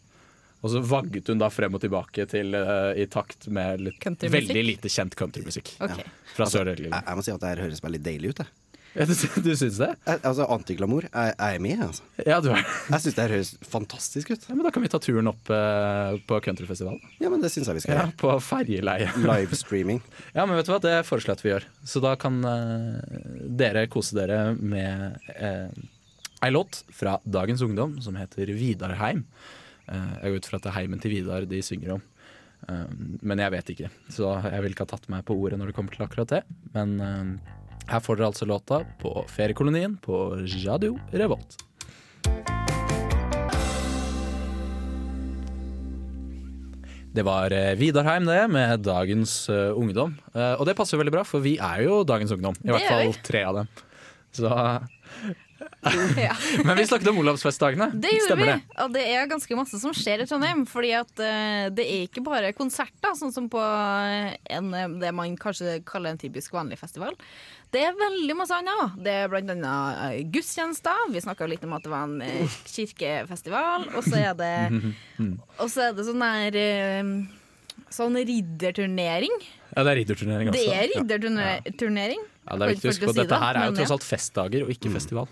Og 0.60 0.72
så 0.74 0.82
vagget 0.84 1.28
hun 1.32 1.40
da 1.40 1.48
frem 1.52 1.74
og 1.76 1.80
tilbake 1.80 2.26
til, 2.28 2.54
uh, 2.54 2.92
i 2.98 3.06
takt 3.08 3.46
med 3.48 3.80
litt, 3.86 4.04
veldig 4.20 4.64
lite 4.66 4.90
kjent 4.92 5.14
countrymusikk. 5.16 5.74
Ok. 5.80 6.02
Fra 6.36 6.44
Altså, 6.48 6.64
Jeg, 6.68 6.90
jeg 6.92 7.16
må 7.16 7.24
si 7.24 7.32
at 7.32 7.40
det 7.40 7.54
her 7.54 7.62
høres 7.66 7.80
veldig 7.84 8.00
deilig 8.04 8.34
ut. 8.34 8.42
Jeg. 8.44 8.56
Ja, 8.90 9.04
du, 9.06 9.12
du 9.14 9.52
syns 9.54 9.76
det? 9.78 9.88
Jeg, 10.02 10.18
altså, 10.26 10.46
Antiglamour, 10.50 11.04
jeg, 11.06 11.34
jeg 11.38 11.58
er 11.58 11.62
med. 11.62 11.82
Altså. 11.84 12.02
Ja, 12.26 12.40
du 12.42 12.48
er 12.50 12.58
Jeg 12.90 13.04
syns 13.04 13.14
det 13.14 13.22
her 13.22 13.34
høres 13.36 13.50
fantastisk 13.70 14.32
ut. 14.34 14.48
ja, 14.48 14.56
men 14.56 14.66
Da 14.66 14.72
kan 14.74 14.82
vi 14.82 14.90
ta 14.90 14.98
turen 15.02 15.30
opp 15.30 15.52
uh, 15.54 16.16
på 16.26 16.40
countryfestivalen. 16.42 16.98
Ja, 17.22 17.30
men 17.30 17.44
det 17.44 17.52
syns 17.54 17.70
jeg 17.70 17.78
vi 17.78 17.84
skal 17.84 17.94
Ja, 17.94 18.02
gjøre. 18.08 18.16
på 18.18 18.34
ferjeleie. 18.48 19.12
Livestreaming. 19.22 20.02
Ja, 20.36 20.42
men 20.44 20.58
vet 20.58 20.66
du 20.66 20.74
hva, 20.74 20.80
det 20.82 20.96
foreslår 21.06 21.32
jeg 21.36 21.38
at 21.38 21.46
vi 21.46 21.52
gjør. 21.54 21.68
Så 21.94 22.02
da 22.02 22.16
kan 22.18 22.42
uh, 22.42 22.98
dere 23.62 23.86
kose 23.94 24.18
dere 24.18 24.40
med 24.58 25.16
uh, 25.38 25.70
ei 26.42 26.50
låt 26.50 26.82
fra 26.96 27.16
Dagens 27.24 27.62
Ungdom 27.62 27.96
som 28.02 28.18
heter 28.18 28.50
Vidarheim. 28.58 29.22
Uh, 29.90 30.14
jeg 30.22 30.30
går 30.30 30.40
ut 30.40 30.50
fra 30.50 30.60
at 30.60 30.66
det 30.66 30.72
er 30.72 30.78
heimen 30.78 31.02
til 31.02 31.14
Vidar 31.16 31.48
de 31.50 31.62
synger 31.66 31.96
om. 31.98 32.04
Eh, 32.68 32.92
men 33.24 33.40
jeg 33.40 33.54
vet 33.54 33.72
ikke, 33.74 33.90
så 34.12 34.34
jeg 34.44 34.64
vil 34.64 34.74
ikke 34.74 34.86
ha 34.86 34.92
tatt 34.92 35.08
meg 35.12 35.24
på 35.28 35.36
ordet 35.38 35.60
når 35.60 35.70
det 35.70 35.78
kommer 35.78 35.94
til 35.94 36.04
akkurat 36.06 36.34
det. 36.34 36.42
Men 36.74 36.94
eh, 37.04 37.56
her 37.90 38.04
får 38.04 38.20
dere 38.20 38.30
altså 38.32 38.48
låta 38.48 38.82
på 39.00 39.14
Feriekolonien 39.32 39.96
på 40.02 40.22
Radio 40.66 40.96
Revolt. 41.12 41.58
Det 47.10 47.24
var 47.26 47.50
eh, 47.50 47.74
Vidarheim 47.74 48.28
det, 48.28 48.42
med 48.54 48.84
dagens 48.86 49.48
eh, 49.50 49.72
ungdom. 49.74 50.14
Eh, 50.30 50.54
og 50.60 50.68
det 50.68 50.76
passer 50.78 50.94
jo 50.94 51.00
veldig 51.00 51.16
bra, 51.16 51.24
for 51.26 51.42
vi 51.42 51.56
er 51.58 51.82
jo 51.88 52.04
dagens 52.06 52.36
ungdom. 52.36 52.54
I 52.62 52.70
hvert 52.70 52.86
fall 52.86 53.16
tre 53.26 53.42
av 53.48 53.62
dem. 53.62 53.72
Så, 54.30 54.46
Ja. 56.20 56.34
men 56.64 56.76
vi 56.76 56.84
snakket 56.86 57.08
om 57.08 57.18
Olavsfestdagene. 57.22 57.86
Det 57.96 58.10
gjorde 58.12 58.26
Stemmer 58.34 58.48
vi, 58.50 58.52
det? 58.52 58.80
og 58.84 58.90
det 58.92 59.04
er 59.14 59.30
ganske 59.30 59.56
masse 59.56 59.78
som 59.80 59.94
skjer 59.96 60.24
i 60.24 60.26
Trondheim. 60.28 60.66
Fordi 60.68 60.90
at 60.98 61.22
eh, 61.24 61.70
det 61.72 61.86
er 61.88 62.02
ikke 62.08 62.24
bare 62.26 62.50
konserter, 62.56 63.14
sånn 63.16 63.32
som 63.32 63.48
på 63.52 63.62
en, 63.62 64.68
eh, 64.76 64.90
det 65.00 65.14
man 65.16 65.38
kanskje 65.40 65.78
kaller 65.88 66.12
en 66.12 66.20
typisk 66.20 66.52
vanlig 66.56 66.76
festival. 66.80 67.16
Det 67.70 67.84
er 67.86 67.94
veldig 67.96 68.34
masse 68.36 68.56
annet. 68.56 68.96
Det 69.00 69.12
er 69.22 69.28
blant 69.32 69.52
annet 69.54 70.04
eh, 70.10 70.22
gudstjenester. 70.34 71.04
Vi 71.14 71.22
snakka 71.24 71.48
litt 71.48 71.64
om 71.64 71.72
at 71.78 71.86
det 71.86 71.92
var 71.94 72.08
en 72.10 72.20
eh, 72.26 72.56
kirkefestival. 72.68 73.88
Og 73.94 74.04
så 74.04 74.16
er 74.20 74.34
det, 74.36 74.54
og 75.60 75.68
så 75.70 75.88
er 75.88 75.94
det 75.96 76.08
sånn 76.10 76.24
der 76.26 76.58
eh, 76.60 77.12
Sånn 77.90 78.14
ridderturnering. 78.14 79.32
Ja, 79.72 79.82
det 79.82 79.90
er 79.90 79.96
ridderturnering 79.98 80.50
også. 80.52 80.60
Det 80.60 80.66
er 80.76 80.84
Ja. 80.92 81.00
ridderturnering. 81.00 82.20
Ja, 82.46 82.56
det 82.60 82.62
er 82.66 82.70
viktig 82.76 82.86
å 82.86 82.92
huske 82.92 83.08
på. 83.08 83.14
Dette 83.16 83.38
her 83.42 83.56
er 83.58 83.70
jo 83.70 83.74
tross 83.80 83.90
alt 83.96 84.04
festdager 84.06 84.62
og 84.66 84.70
ikke 84.70 84.92
festival. 84.94 85.26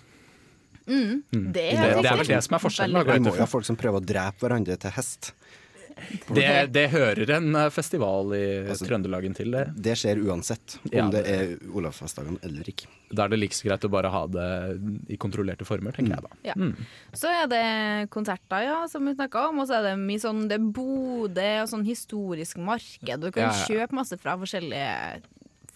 Det 0.88 1.52
Det, 1.52 1.68
er, 1.76 2.00
det 2.02 2.10
er 2.10 2.16
vel 2.24 2.26
det 2.34 2.42
som 2.48 2.56
er 2.58 2.64
forskjellen. 2.64 3.06
Vi 3.12 3.20
må 3.28 3.34
jo 3.36 3.40
ha 3.44 3.46
folk 3.50 3.68
som 3.68 3.76
prøver 3.76 4.00
å 4.00 4.06
drepe 4.14 4.46
hverandre 4.46 4.76
til 4.80 4.90
hest. 4.96 5.32
Det, 6.30 6.44
det 6.70 6.84
hører 6.92 7.30
en 7.34 7.48
eh, 7.58 7.68
festival 7.74 8.28
i 8.36 8.42
Altså- 8.70 8.86
Trøndelagen 8.86 9.32
til. 9.34 9.50
Det. 9.50 9.64
Det 9.82 9.96
skjer 9.98 10.20
uansett 10.22 10.76
om 10.84 10.92
Ja. 10.94 11.08
det 11.10 11.22
er 11.26 11.56
Olavsfestdagen 11.74 12.38
eller 12.46 12.62
ikke. 12.70 12.86
Da 13.10 13.24
er 13.24 13.32
det 13.32 13.40
like 13.40 13.56
så 13.58 13.66
greit 13.66 13.82
å 13.82 13.90
bare 13.90 14.12
ha 14.14 14.20
det 14.30 14.46
i 15.10 15.16
kontrollerte 15.18 15.66
former, 15.66 15.90
tenker 15.96 16.14
jeg 16.14 16.22
da. 16.22 16.30
Ja. 16.46 16.54
Så 17.18 17.26
er 17.32 17.50
det 17.50 18.10
konserter, 18.14 18.62
ja, 18.68 18.78
som 18.86 19.04
vi 19.10 19.16
snakka 19.18 19.48
om. 19.48 19.58
Og 19.58 19.66
så 19.66 19.80
er 19.80 19.88
det 19.88 19.96
mye 19.98 20.22
sånn 20.22 20.46
Det 20.46 20.60
er 20.60 20.70
Bodø 20.78 21.48
og 21.64 21.68
sånn 21.74 21.84
historisk 21.88 22.62
marked. 22.62 23.18
Du 23.20 23.32
kan 23.32 23.48
Ja, 23.48 23.50
ja. 23.50 23.66
kjøpe 23.66 23.98
masse 23.98 24.16
fra 24.22 24.36
forskjellige 24.38 25.22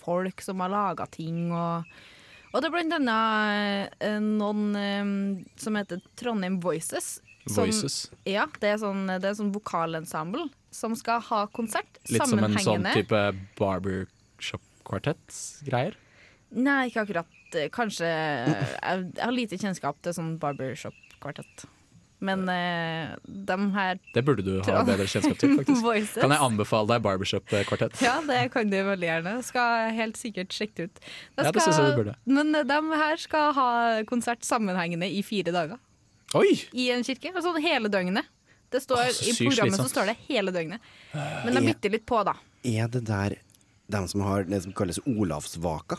folk 0.07 0.41
som 0.41 0.61
har 0.61 0.71
laga 0.71 1.07
ting. 1.11 1.51
Og, 1.51 1.83
og 2.53 2.61
det 2.61 2.67
er 2.69 2.73
blant 2.75 2.93
annet 2.99 3.95
eh, 4.05 4.21
noen 4.23 4.77
eh, 4.79 5.05
som 5.61 5.77
heter 5.79 5.99
Trondheim 6.21 6.57
Voices. 6.63 7.07
Som, 7.49 7.65
Voices. 7.65 8.11
Ja, 8.29 8.45
det 8.63 8.69
er 8.71 8.79
sånn, 8.79 9.07
det 9.11 9.27
er 9.27 9.35
sånn 9.35 9.55
vokalensemble 9.55 10.45
som 10.73 10.95
skal 10.97 11.21
ha 11.27 11.47
konsert 11.53 11.99
Litt 12.09 12.23
som 12.23 12.39
en 12.39 12.59
sånn 12.63 12.87
type 12.95 13.35
barbershop-kvartett-greier. 13.59 15.97
Nei, 16.53 16.89
ikke 16.89 17.01
akkurat. 17.07 17.27
Kanskje 17.73 18.07
Jeg, 18.09 18.67
jeg 18.81 19.21
har 19.21 19.33
lite 19.35 19.59
kjennskap 19.61 19.97
til 20.05 20.13
sånn 20.17 20.39
barbershop-kvartett. 20.41 21.67
Men 22.23 22.45
uh, 22.47 23.15
de 23.27 23.57
her 23.75 23.99
Det 24.15 24.23
burde 24.23 24.45
du 24.47 24.53
ha 24.63 24.83
bedre 24.87 25.09
kjennskap 25.11 25.41
til, 25.41 25.57
faktisk. 25.59 25.83
Voices 25.89 26.21
Kan 26.23 26.35
jeg 26.35 26.45
anbefale 26.47 26.91
deg 26.93 27.03
barbershop-kvartett? 27.07 27.97
Ja, 28.05 28.21
det 28.27 28.45
kan 28.55 28.71
du 28.71 28.77
veldig 28.87 29.09
gjerne. 29.09 29.33
Skal 29.47 29.91
helt 29.97 30.21
sikkert 30.21 30.55
sjekke 30.55 30.77
det 30.77 30.87
ut. 30.91 31.01
De 31.03 31.47
Ja, 31.49 31.51
det 31.51 31.65
synes 31.65 31.81
jeg 31.81 31.89
du 31.89 31.99
burde. 31.99 32.15
Men 32.31 32.55
de 32.55 33.01
her 33.03 33.19
skal 33.25 33.57
ha 33.59 33.71
konsert 34.07 34.47
sammenhengende 34.47 35.11
i 35.11 35.25
fire 35.27 35.55
dager. 35.55 35.83
Oi! 36.39 36.55
I 36.73 36.93
en 36.95 37.03
kirke. 37.05 37.33
Altså 37.35 37.57
hele 37.59 37.91
døgnet. 37.93 38.31
Det 38.73 38.81
står, 38.81 39.03
Åh, 39.03 39.19
I 39.29 39.35
programmet 39.37 39.83
så 39.83 39.89
står 39.91 40.13
det 40.13 40.17
hele 40.31 40.55
døgnet. 40.55 40.81
Men 41.13 41.59
de 41.59 41.67
bytter 41.67 41.93
litt 41.93 42.07
på, 42.09 42.23
da. 42.25 42.39
Er 42.65 42.89
det 42.89 43.03
der 43.11 43.37
de 43.93 44.01
som 44.09 44.23
har 44.25 44.47
det 44.49 44.63
som 44.65 44.73
kalles 44.77 45.03
Olavsvaka? 45.05 45.99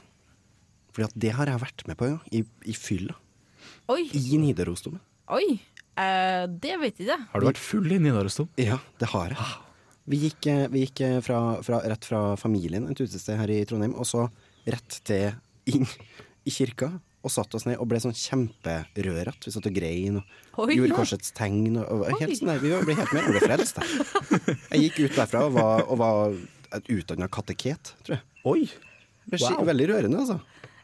Fordi 0.93 1.05
at 1.09 1.19
det 1.25 1.33
har 1.37 1.49
jeg 1.49 1.61
vært 1.61 1.83
med 1.89 1.97
på 1.99 2.09
ja, 2.09 2.17
i, 2.33 2.41
i 2.69 2.73
fylla. 2.77 3.17
Oi, 3.91 4.07
I 4.13 4.39
Nidarosdomen. 4.39 5.01
oi. 5.33 5.59
Eh, 5.99 6.43
det 6.49 6.73
vet 6.81 6.99
jeg 6.99 7.07
ikke. 7.07 7.19
Har 7.33 7.43
du 7.43 7.47
vært 7.51 7.61
full 7.61 7.91
i 7.93 7.99
Nidarosdomen? 8.01 8.53
Ja, 8.61 8.79
det 9.01 9.11
har 9.13 9.33
jeg. 9.35 9.47
Vi 10.09 10.19
gikk, 10.25 10.47
eh, 10.51 10.65
vi 10.73 10.83
gikk 10.87 11.01
eh, 11.05 11.17
fra, 11.23 11.39
fra, 11.63 11.79
rett 11.87 12.05
fra 12.05 12.21
familien, 12.39 12.89
et 12.91 12.99
utested 12.99 13.37
her 13.39 13.51
i 13.53 13.61
Trondheim, 13.69 13.93
og 13.95 14.07
så 14.09 14.25
rett 14.67 14.99
til 15.07 15.31
inn 15.69 15.87
i 16.43 16.53
kirka. 16.53 16.91
Og 17.23 17.31
satte 17.31 17.55
oss 17.55 17.63
ned 17.63 17.77
og 17.79 17.87
ble 17.87 18.01
sånn 18.03 18.11
kjemperørete. 18.11 19.47
Vi 19.47 19.53
satt 19.53 19.69
og 19.69 19.75
grein 19.77 20.17
og 20.19 20.65
Oi, 20.65 20.73
gjorde 20.75 20.89
ja. 20.91 20.97
korsets 20.97 21.31
tegn. 21.31 21.77
Og, 21.79 22.01
og 22.03 22.17
helt 22.19 22.35
sånn 22.35 22.51
der, 22.51 22.59
vi 22.59 22.73
ble 22.83 22.97
helt 22.97 23.13
med. 23.15 23.29
Ble 23.31 23.43
frelst. 23.45 23.79
jeg. 23.79 24.57
Jeg 24.73 24.81
gikk 24.89 24.99
ut 25.05 25.15
derfra 25.21 25.45
og 25.47 25.55
var, 25.55 25.85
og 25.87 26.01
var 26.01 26.35
et 26.75 26.91
utdanna 26.91 27.29
kateket, 27.31 27.93
tror 28.03 28.17
jeg. 28.17 28.25
Oi! 28.43 28.65
Wow. 29.37 29.63
Veldig 29.69 29.87
rørende, 29.93 30.19
altså. 30.19 30.35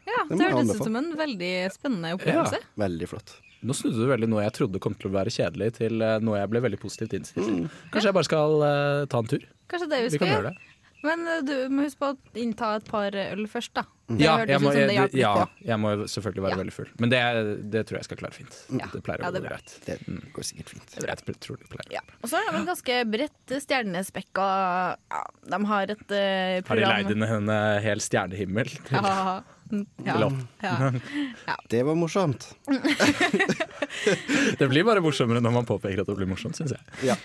Ja, 0.08 0.24
Det 0.30 0.38
det 0.40 0.48
hørtes 0.48 0.80
ut 0.80 0.86
som 0.88 0.96
en 0.96 1.12
veldig 1.18 1.52
spennende 1.76 2.14
opplevelse. 2.16 2.62
Veldig 2.80 3.10
flott. 3.12 3.36
Nå 3.62 3.74
snudde 3.76 4.00
du 4.00 4.08
veldig 4.08 4.28
noe 4.32 4.42
jeg 4.46 4.54
trodde 4.56 4.80
kom 4.80 4.94
til 4.96 5.10
å 5.10 5.16
være 5.18 5.32
kjedelig, 5.34 5.72
til 5.76 6.00
eh, 6.00 6.18
noe 6.24 6.38
jeg 6.40 6.48
ble 6.52 6.62
veldig 6.64 6.80
positivt 6.80 7.12
innstilt 7.18 7.44
til. 7.50 7.68
Kanskje 7.92 8.08
jeg 8.08 8.16
bare 8.16 8.28
skal 8.30 8.54
uh, 8.64 9.06
ta 9.12 9.18
en 9.20 9.28
tur? 9.34 9.42
Kanskje 9.68 9.88
det 9.92 9.98
vi 10.00 10.08
Vi 10.08 10.16
skal 10.16 10.26
kan 10.26 10.36
gjøre. 10.38 10.52
det. 10.54 10.66
Men 11.04 11.22
eh, 11.32 11.38
du 11.48 11.52
må 11.72 11.84
huske 11.86 12.00
på 12.00 12.08
å 12.12 12.40
innta 12.40 12.74
et 12.76 12.88
par 12.88 13.14
øl 13.16 13.46
først, 13.48 13.72
da. 13.76 13.84
Det 14.10 14.24
Ja, 14.24 14.32
jeg 14.44 14.58
må, 14.60 14.72
jeg, 14.74 14.88
det 15.12 15.20
ja, 15.20 15.46
jeg 15.64 15.78
må 15.80 15.92
selvfølgelig 16.10 16.42
være 16.42 16.56
Ja. 16.56 16.58
veldig 16.58 16.72
full. 16.74 16.88
Men 16.98 17.12
det, 17.12 17.20
det 17.72 17.84
tror 17.88 17.98
jeg 18.00 18.08
skal 18.08 18.18
klare 18.20 18.34
fint. 18.34 18.56
Ja. 18.80 18.88
Det 18.92 19.00
pleier 19.06 19.22
Ja, 19.22 19.28
å 19.30 19.32
det 19.36 19.40
gå 19.44 19.46
er 19.46 19.54
greit. 19.54 19.76
Det 19.86 20.32
går 20.34 20.48
sikkert 20.48 20.72
fint. 20.74 20.96
Jeg 20.98 21.36
tror 21.46 21.60
det 21.62 21.68
pleier. 21.70 21.92
Ja. 21.94 22.02
Og 22.24 22.28
så 22.32 22.40
det 22.42 22.56
en 22.58 22.66
ganske 22.68 22.98
bredt 23.12 23.54
stjernespekka 23.64 24.48
ja, 25.14 25.22
De 25.54 25.60
har 25.70 25.94
et 25.94 26.04
program 26.08 26.66
Har 26.68 26.76
de 26.76 26.90
leid 26.90 27.14
inn 27.14 27.22
en 27.28 27.54
hel 27.86 28.00
stjernehimmel? 28.04 28.72
til- 28.88 28.98
Ja. 29.00 29.40
Ja. 30.04 30.16
Ja. 30.62 30.92
Ja. 31.50 31.54
Det 31.72 31.82
var 31.86 31.94
morsomt. 31.98 32.48
Det 34.58 34.68
blir 34.70 34.84
bare 34.86 35.02
morsommere 35.02 35.40
når 35.42 35.54
man 35.54 35.66
påpeker 35.68 36.02
at 36.02 36.08
det 36.10 36.16
blir 36.18 36.28
morsomt, 36.30 36.56
syns 36.58 36.74
jeg. 36.74 36.82
Ja. 37.10 37.16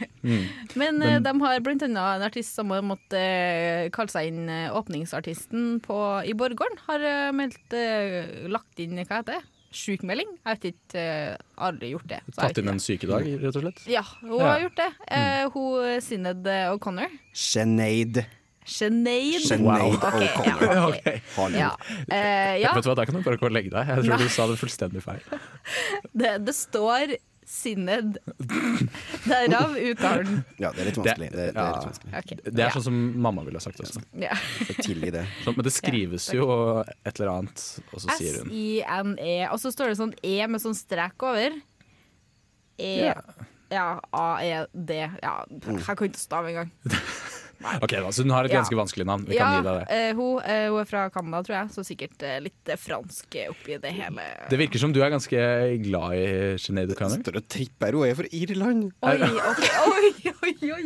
Men, 0.76 1.00
Men, 1.02 1.24
de 1.26 1.34
har 1.42 1.60
blant 1.66 1.84
annet 1.86 2.00
en 2.00 2.26
artist 2.26 2.56
som 2.58 2.72
har 2.74 2.84
måttet 2.86 3.18
eh, 3.20 3.90
kalle 3.96 4.12
seg 4.14 4.32
inn 4.32 4.46
eh, 4.52 4.70
åpningsartisten 4.76 5.80
på, 5.86 5.98
i 6.26 6.34
Borggården. 6.38 6.80
Har 6.88 7.04
eh, 7.06 7.32
meldt 7.36 7.76
eh, 7.78 8.48
lagt 8.52 8.82
inn 8.84 8.98
hva 9.02 9.20
heter 9.22 9.40
det? 9.40 9.44
Sjukmelding? 9.76 10.30
Jeg 10.40 10.56
vet 10.56 10.68
ikke, 10.72 11.02
eh, 11.02 11.36
aldri 11.68 11.90
gjort 11.92 12.08
det. 12.14 12.22
så 12.32 12.46
Tatt 12.46 12.62
inn 12.62 12.72
en 12.72 12.80
sykedag, 12.80 13.28
rett 13.42 13.60
og 13.60 13.66
slett. 13.66 13.84
Ja, 13.92 14.06
hun 14.22 14.38
Ja. 14.40 14.46
har 14.54 14.64
gjort 14.64 14.80
det. 14.80 14.90
Eh, 15.12 15.44
hun 15.52 16.02
Sinead 16.06 16.48
O'Connor. 16.72 17.12
Sinead. 17.36 18.24
Sinead. 18.66 19.46
Sinead 19.46 20.02
Okay, 20.02 20.30
ja, 20.46 20.88
okay. 20.88 21.22
ok. 21.38 21.54
Ja. 21.54 21.70
Eh, 22.10 22.58
ja, 22.64 22.74
Vet 22.74 22.84
du 22.84 22.90
hva, 22.90 22.98
Der 22.98 23.06
kan 23.10 23.20
du 23.20 23.22
bare 23.26 23.40
gå 23.42 23.48
og 23.50 23.54
legge 23.54 23.72
deg. 23.74 23.94
Jeg 23.94 24.08
tror 24.08 24.26
du 24.26 24.34
sa 24.34 24.50
det 24.50 24.58
fullstendig 24.62 25.06
feil. 25.06 25.24
det, 26.20 26.36
det 26.48 26.58
står 26.58 27.16
Sinned. 27.46 28.18
Derav 29.30 29.76
uttalen. 29.78 30.40
Ja, 30.58 30.72
det 30.74 30.82
er 30.82 30.88
litt 30.90 30.98
vanskelig. 30.98 31.28
Det, 31.30 31.38
det 31.38 31.44
er 31.52 31.60
ja. 31.60 31.66
litt 31.76 31.90
vanskelig. 31.92 32.14
Okay. 32.24 32.40
Det 32.50 32.64
er 32.66 32.74
sånn 32.74 32.86
som 32.88 32.98
mamma 33.22 33.44
ville 33.46 33.62
ha 33.62 33.66
sagt 33.68 33.84
også. 33.86 34.02
ja. 34.18 34.34
Tilgi 34.80 35.12
det. 35.14 35.28
Så, 35.44 35.54
men 35.54 35.68
det 35.68 35.74
skrives 35.76 36.26
jo 36.34 36.48
et 36.82 37.12
eller 37.14 37.36
annet, 37.36 37.66
og 37.92 38.02
så 38.02 38.18
sier 38.18 38.40
hun 38.42 38.50
S-I-N-E. 38.50 39.36
Og 39.52 39.62
så 39.62 39.70
står 39.76 39.94
det 39.94 40.00
sånn 40.02 40.16
E 40.26 40.40
med 40.50 40.64
sånn 40.66 40.78
strek 40.78 41.28
over. 41.30 41.60
E 42.82 42.96
Ja. 43.12 43.20
Ja, 43.74 44.00
A-E-D. 44.14 44.98
Ja, 45.22 45.38
jeg 45.50 45.80
kan 45.86 46.06
ikke 46.06 46.22
stave 46.22 46.52
engang. 46.52 46.70
Ok, 47.82 47.94
da, 47.98 48.12
Så 48.14 48.24
hun 48.24 48.34
har 48.36 48.46
et 48.46 48.52
Ja. 48.52 48.62
ganske 48.62 48.78
vanskelig 48.78 49.06
navn. 49.06 49.26
Vi 49.28 49.36
Ja, 49.36 49.46
kan 49.46 49.64
gi 49.64 49.70
deg 49.70 49.80
det. 49.80 49.86
Uh, 49.90 50.20
hun, 50.20 50.38
uh, 50.44 50.68
hun 50.72 50.80
er 50.82 50.86
fra 50.90 51.10
Canada, 51.10 51.42
tror 51.44 51.56
jeg, 51.56 51.70
så 51.76 51.86
sikkert 51.88 52.24
uh, 52.24 52.40
litt 52.46 52.72
fransk 52.78 53.38
oppi 53.50 53.78
det 53.82 53.92
hele. 53.94 54.26
Det 54.50 54.60
virker 54.60 54.80
som 54.80 54.94
du 54.94 55.02
er 55.02 55.10
ganske 55.14 55.40
glad 55.84 56.14
i 56.14 56.26
Sinead 56.62 56.94
O'Connor. 56.94 57.24
Står 57.26 57.40
og 57.42 57.48
tripper. 57.50 57.92
Hun 57.98 58.08
er 58.08 58.16
fra 58.16 58.30
Irland. 58.32 58.92
Oi, 59.02 59.18
okay. 59.52 59.74
oi, 59.90 60.14
oi, 60.46 60.72
oi. 60.78 60.84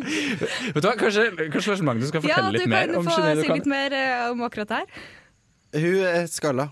Vet 0.73 0.81
du 0.81 0.87
hva, 0.87 0.95
Kanskje, 0.99 1.27
kanskje 1.51 1.75
Lars 1.75 1.81
Magnus 1.81 2.09
skal 2.13 2.21
fortelle 2.25 2.55
litt 2.55 2.67
mer 2.67 2.95
om 2.95 3.05
kineidokaner? 3.05 3.29
Ja, 3.29 3.35
du 3.35 3.43
kan 3.43 3.49
få 3.49 3.53
si 3.53 3.59
litt 3.59 3.71
mer 3.75 3.99
om 4.31 4.41
akkurat 4.47 4.73
det 4.73 4.81
her. 4.81 5.07
Hun 5.79 6.03
er 6.09 6.27
skalla. 6.27 6.69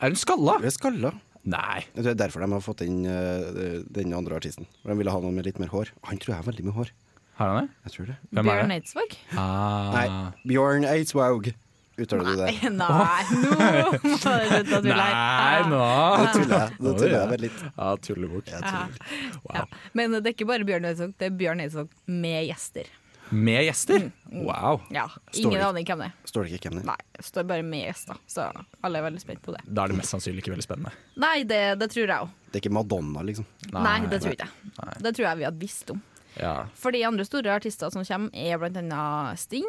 Er 0.00 0.12
hun 0.12 0.18
skalla? 0.20 0.58
Hun 0.58 0.68
er 0.68 0.74
skalla. 0.74 1.12
Nei. 1.46 1.84
Det 1.94 2.10
er 2.10 2.18
derfor 2.18 2.42
de 2.42 2.50
har 2.50 2.62
fått 2.64 2.82
inn 2.82 3.04
uh, 3.06 3.82
den 3.94 4.14
andre 4.16 4.34
artisten. 4.40 4.66
De 4.82 4.96
ville 4.98 5.12
ha 5.12 5.20
noen 5.22 5.36
med 5.36 5.46
litt 5.46 5.60
mer 5.62 5.70
hår. 5.70 5.92
Han 6.10 6.18
tror 6.18 6.34
jeg 6.34 6.40
har 6.40 6.48
veldig 6.48 6.64
mye 6.66 6.74
hår. 6.80 6.90
Har 7.36 7.52
han 7.52 7.66
det? 7.66 7.74
Jeg 7.86 7.92
tror 7.96 8.06
det. 8.10 8.16
Hvem 8.32 8.48
Bjørn? 8.48 8.74
Eidsvåg? 8.78 9.14
Ah. 9.36 9.94
Nei, 9.96 10.06
Bjørn 10.48 10.86
Eidsvåg. 10.88 11.50
Uttaler 11.96 12.24
du 12.28 12.36
det? 12.42 12.50
Nei, 12.76 13.22
nå 13.32 13.46
må 13.48 14.02
du 14.02 14.16
slutte 14.20 14.76
å 14.76 14.82
tulle 14.84 14.96
Nei, 14.98 15.04
her. 15.08 15.62
nå 15.70 15.80
Nå 15.80 16.26
tuller 16.34 16.52
jeg. 16.58 16.74
Nå 16.84 16.92
tuller 16.98 17.14
jeg 17.16 17.30
bare 17.30 17.40
litt. 17.46 17.62
Ja, 17.70 17.86
tullebukk. 18.04 18.50
Wow. 18.52 19.54
Ja. 19.56 19.62
Men 19.96 20.16
det 20.18 20.22
er 20.26 20.34
ikke 20.36 20.48
bare 20.50 20.66
Bjørn 20.68 20.88
Eidsvåg, 20.90 21.14
det 21.20 21.28
er 21.30 21.36
Bjørn 21.40 21.62
Eidsvåg 21.64 21.92
med 22.12 22.42
gjester. 22.50 22.90
Med 23.32 23.64
gjester? 23.66 24.04
Mm. 24.28 24.42
Wow. 24.46 24.82
Ja, 24.94 25.06
Ingen 25.34 25.56
aner 25.56 25.70
aning 25.72 25.86
hvem 25.88 26.02
det 26.04 26.08
er. 26.12 26.18
Står 26.30 26.44
det 26.46 26.58
ikke 26.60 26.68
hvem 26.70 26.76
det 26.78 26.84
er? 26.84 26.90
Nei, 26.92 26.98
det 27.16 27.24
står 27.26 27.46
bare 27.48 27.64
med 27.66 27.86
gjester, 27.88 28.20
så 28.30 28.44
alle 28.86 29.00
er 29.00 29.06
veldig 29.08 29.22
spent 29.24 29.40
på 29.42 29.54
det. 29.56 29.62
Da 29.66 29.86
er 29.86 29.92
det 29.94 29.96
mest 29.98 30.12
sannsynlig 30.14 30.44
ikke 30.44 30.52
veldig 30.52 30.66
spennende. 30.68 30.92
Nei, 31.24 31.38
det, 31.48 31.62
det 31.80 31.88
tror 31.94 32.04
jeg 32.04 32.12
òg. 32.28 32.36
Det 32.52 32.60
er 32.60 32.62
ikke 32.62 32.74
Madonna, 32.76 33.24
liksom. 33.26 33.48
Nei, 33.72 33.96
det 34.12 34.20
tror 34.22 34.36
jeg. 34.36 34.46
ikke. 34.46 34.92
Det 35.08 35.14
tror 35.16 35.26
jeg 35.30 35.40
vi 35.42 35.48
hadde 35.48 35.64
visst 35.64 35.90
om. 35.96 36.04
Ja. 36.40 36.66
For 36.76 36.92
de 36.92 37.02
andre 37.08 37.24
store 37.24 37.54
artister 37.56 37.90
som 37.94 38.04
kommer, 38.04 38.30
er 38.36 38.60
annet 38.60 39.40
Sting. 39.40 39.66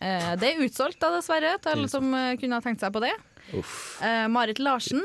Eh, 0.00 0.32
det 0.40 0.52
er 0.54 0.62
utsolgt, 0.66 0.98
da, 1.02 1.12
dessverre, 1.16 1.56
til 1.62 1.74
alle 1.76 1.88
som 1.90 2.08
eh, 2.14 2.34
kunne 2.40 2.58
ha 2.58 2.64
tenkt 2.64 2.82
seg 2.84 2.92
på 2.94 3.02
det. 3.04 3.14
Uff. 3.58 3.74
Eh, 4.02 4.26
Marit 4.28 4.58
Larsen. 4.58 5.02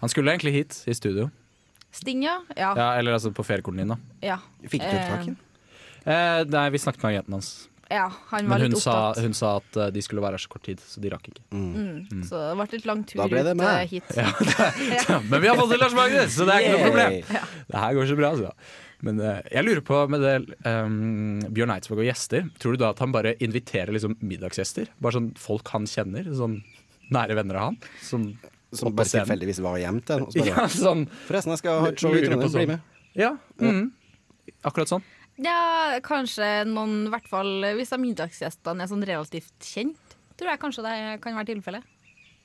Han 0.00 0.10
skulle 0.10 0.32
egentlig 0.34 0.52
hit 0.56 0.78
i 0.90 0.94
studio. 0.94 1.28
Sting, 1.92 2.22
ja. 2.24 2.38
Ja. 2.56 2.72
Ja, 2.78 2.86
eller 2.98 3.18
altså 3.18 3.30
på 3.36 3.44
feriekolonien, 3.44 3.92
da. 3.92 3.98
ja. 4.24 4.38
Fikk 4.64 4.80
du 4.86 4.96
tak 4.96 5.28
i? 5.28 5.34
Eh, 6.02 6.40
nei, 6.50 6.64
vi 6.74 6.80
snakket 6.82 7.02
med 7.04 7.12
agenten 7.12 7.36
hans. 7.36 7.50
ja 7.92 8.06
han 8.30 8.48
var 8.48 8.56
Men 8.58 8.62
hun 8.64 8.72
litt 8.72 8.80
sa, 8.82 8.94
opptatt. 9.10 9.22
hun 9.26 9.34
sa 9.36 9.50
at 9.60 9.76
eh, 9.76 9.90
de 9.94 10.02
skulle 10.02 10.22
være 10.24 10.38
her 10.38 10.42
så 10.42 10.48
kort 10.50 10.64
tid, 10.66 10.80
så 10.82 11.02
de 11.04 11.10
rakk 11.12 11.28
ikke. 11.30 11.42
Mm. 11.52 12.22
Så 12.26 12.40
det 12.40 12.56
ble 12.58 12.66
litt 12.72 12.88
lang 12.88 13.02
tur 13.04 13.20
Da 13.20 13.26
ble 13.30 13.42
det 13.46 13.52
ut 13.52 13.60
meg. 13.60 13.68
eh, 13.76 13.92
hit. 13.92 14.16
Ja, 14.16 15.20
men 15.30 15.44
vi 15.44 15.50
har 15.52 15.60
fått 15.60 15.70
til 15.74 15.82
Lars 15.84 15.94
Magnus, 15.94 16.32
så 16.34 16.48
det 16.48 16.56
er 16.56 16.64
ikke 16.64 16.78
noe 16.78 16.88
problem. 16.88 17.20
Det 17.68 17.84
her 17.84 17.94
går 18.00 18.08
så 18.10 18.16
bra, 18.22 18.32
altså. 18.32 18.54
Men 19.02 19.18
eh, 19.22 19.40
jeg 19.50 19.66
lurer 19.66 19.82
på 19.86 19.98
med 20.12 20.22
det 20.22 20.34
um, 20.62 21.40
Bjørn 21.50 21.72
Eidsvåg 21.74 22.02
og 22.04 22.06
gjester, 22.06 22.46
tror 22.62 22.76
du 22.76 22.82
da 22.84 22.92
at 22.94 23.02
han 23.02 23.14
bare 23.14 23.34
inviterer 23.42 23.90
liksom 23.94 24.14
middagsgjester? 24.22 24.92
Bare 25.02 25.18
sånn 25.18 25.32
folk 25.42 25.72
han 25.74 25.88
kjenner? 25.90 26.28
Sånn 26.38 26.60
nære 27.12 27.36
venner 27.40 27.58
av 27.58 27.70
han? 27.70 27.80
Som, 28.04 28.28
Som 28.70 28.94
bare 28.94 29.10
scenen? 29.10 29.26
tilfeldigvis 29.26 29.62
var 29.64 29.80
hjem 29.82 29.98
til. 30.06 30.28
Ja, 30.46 30.68
sånn 30.84 31.08
Forresten, 31.26 31.56
jeg 31.56 31.62
skal 31.64 31.82
ha 31.82 31.90
et 31.90 32.04
show 32.04 32.14
i 32.14 32.22
Trondheim. 32.22 32.46
Bli 32.46 32.54
sånn. 32.54 32.72
med. 32.76 33.10
Ja, 33.18 33.32
mm, 33.60 33.82
akkurat 34.70 34.94
sånn. 34.94 35.04
Ja, 35.42 35.58
kanskje 36.04 36.46
noen, 36.68 37.08
i 37.08 37.12
hvert 37.12 37.26
fall 37.28 37.66
hvis 37.74 37.90
de 37.92 37.98
middagsgjestene 38.04 38.84
er 38.84 38.90
sånn 38.92 39.02
relativt 39.08 39.66
kjent, 39.66 40.16
tror 40.38 40.52
jeg 40.52 40.62
kanskje 40.62 40.86
det 40.86 40.96
kan 41.24 41.36
være 41.36 41.50
tilfellet. 41.56 41.90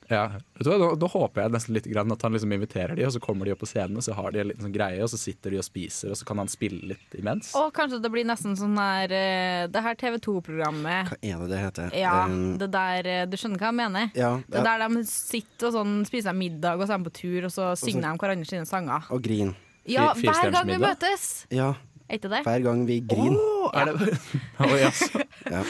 Ja, 0.08 0.22
vet 0.56 0.64
du 0.64 0.70
hva, 0.70 0.78
nå, 0.80 0.86
nå 0.96 1.08
håper 1.12 1.42
jeg 1.44 1.52
nesten 1.52 1.74
litt 1.76 1.84
grann 1.90 2.12
at 2.14 2.22
han 2.24 2.32
liksom 2.32 2.52
inviterer 2.56 2.96
de, 2.96 3.04
og 3.04 3.12
så 3.12 3.20
kommer 3.20 3.44
de 3.44 3.52
opp 3.52 3.60
på 3.60 3.68
scenen, 3.68 3.98
og 4.00 4.04
så 4.06 4.14
har 4.16 4.32
de 4.32 4.40
en 4.40 4.48
liten 4.48 4.64
sånn 4.64 4.72
greie, 4.72 5.02
og 5.04 5.10
så 5.12 5.18
sitter 5.20 5.52
de 5.52 5.58
og 5.60 5.66
spiser, 5.66 6.14
og 6.14 6.16
så 6.16 6.24
kan 6.28 6.40
han 6.40 6.48
spille 6.48 6.94
litt 6.94 7.16
imens. 7.20 7.50
Og 7.60 7.68
kanskje 7.76 8.00
det 8.04 8.10
blir 8.14 8.24
nesten 8.28 8.56
sånn 8.56 8.76
her 8.80 9.12
eh, 9.12 9.66
Det 9.68 9.82
her 9.84 9.98
TV 10.00 10.16
2-programmet. 10.24 11.12
Hva 11.12 11.18
er 11.20 11.42
det 11.44 11.50
det 11.52 11.60
heter? 11.66 11.98
Ja, 11.98 12.14
Um, 12.28 12.56
det 12.58 12.66
der 12.72 13.06
eh, 13.06 13.26
Du 13.30 13.36
skjønner 13.38 13.60
hva 13.60 13.68
jeg 13.70 13.76
mener? 13.78 14.10
ja, 14.16 14.32
Det 14.48 14.58
ja, 14.58 14.64
der 14.66 14.88
de 14.88 15.04
sitter 15.06 15.68
og 15.68 15.76
sånn, 15.76 15.94
spiser 16.08 16.34
middag, 16.36 16.80
og 16.80 16.88
så 16.88 16.96
er 16.96 17.02
de 17.04 17.08
på 17.10 17.16
tur, 17.20 17.46
og 17.48 17.52
så 17.54 17.70
synger 17.78 18.08
de 18.08 18.18
hverandre 18.24 18.48
sine 18.48 18.66
sanger. 18.68 19.06
og 19.12 19.22
grin. 19.22 19.54
Ja, 19.88 20.10
hver 20.12 20.50
gang 20.52 20.66
vi 20.68 20.76
møtes! 20.82 21.46
Ja, 21.54 21.70
Er 22.08 22.16
ikke 22.16 22.30
det? 22.32 22.40
hver 22.46 22.62
gang 22.64 22.86
vi 22.88 22.98
griner. 23.04 23.36
Oh, 23.36 23.68
er 23.76 23.90
det 23.92 24.18
Oi, 24.64 24.78
altså. 24.86 25.24
Ja, 25.52 25.62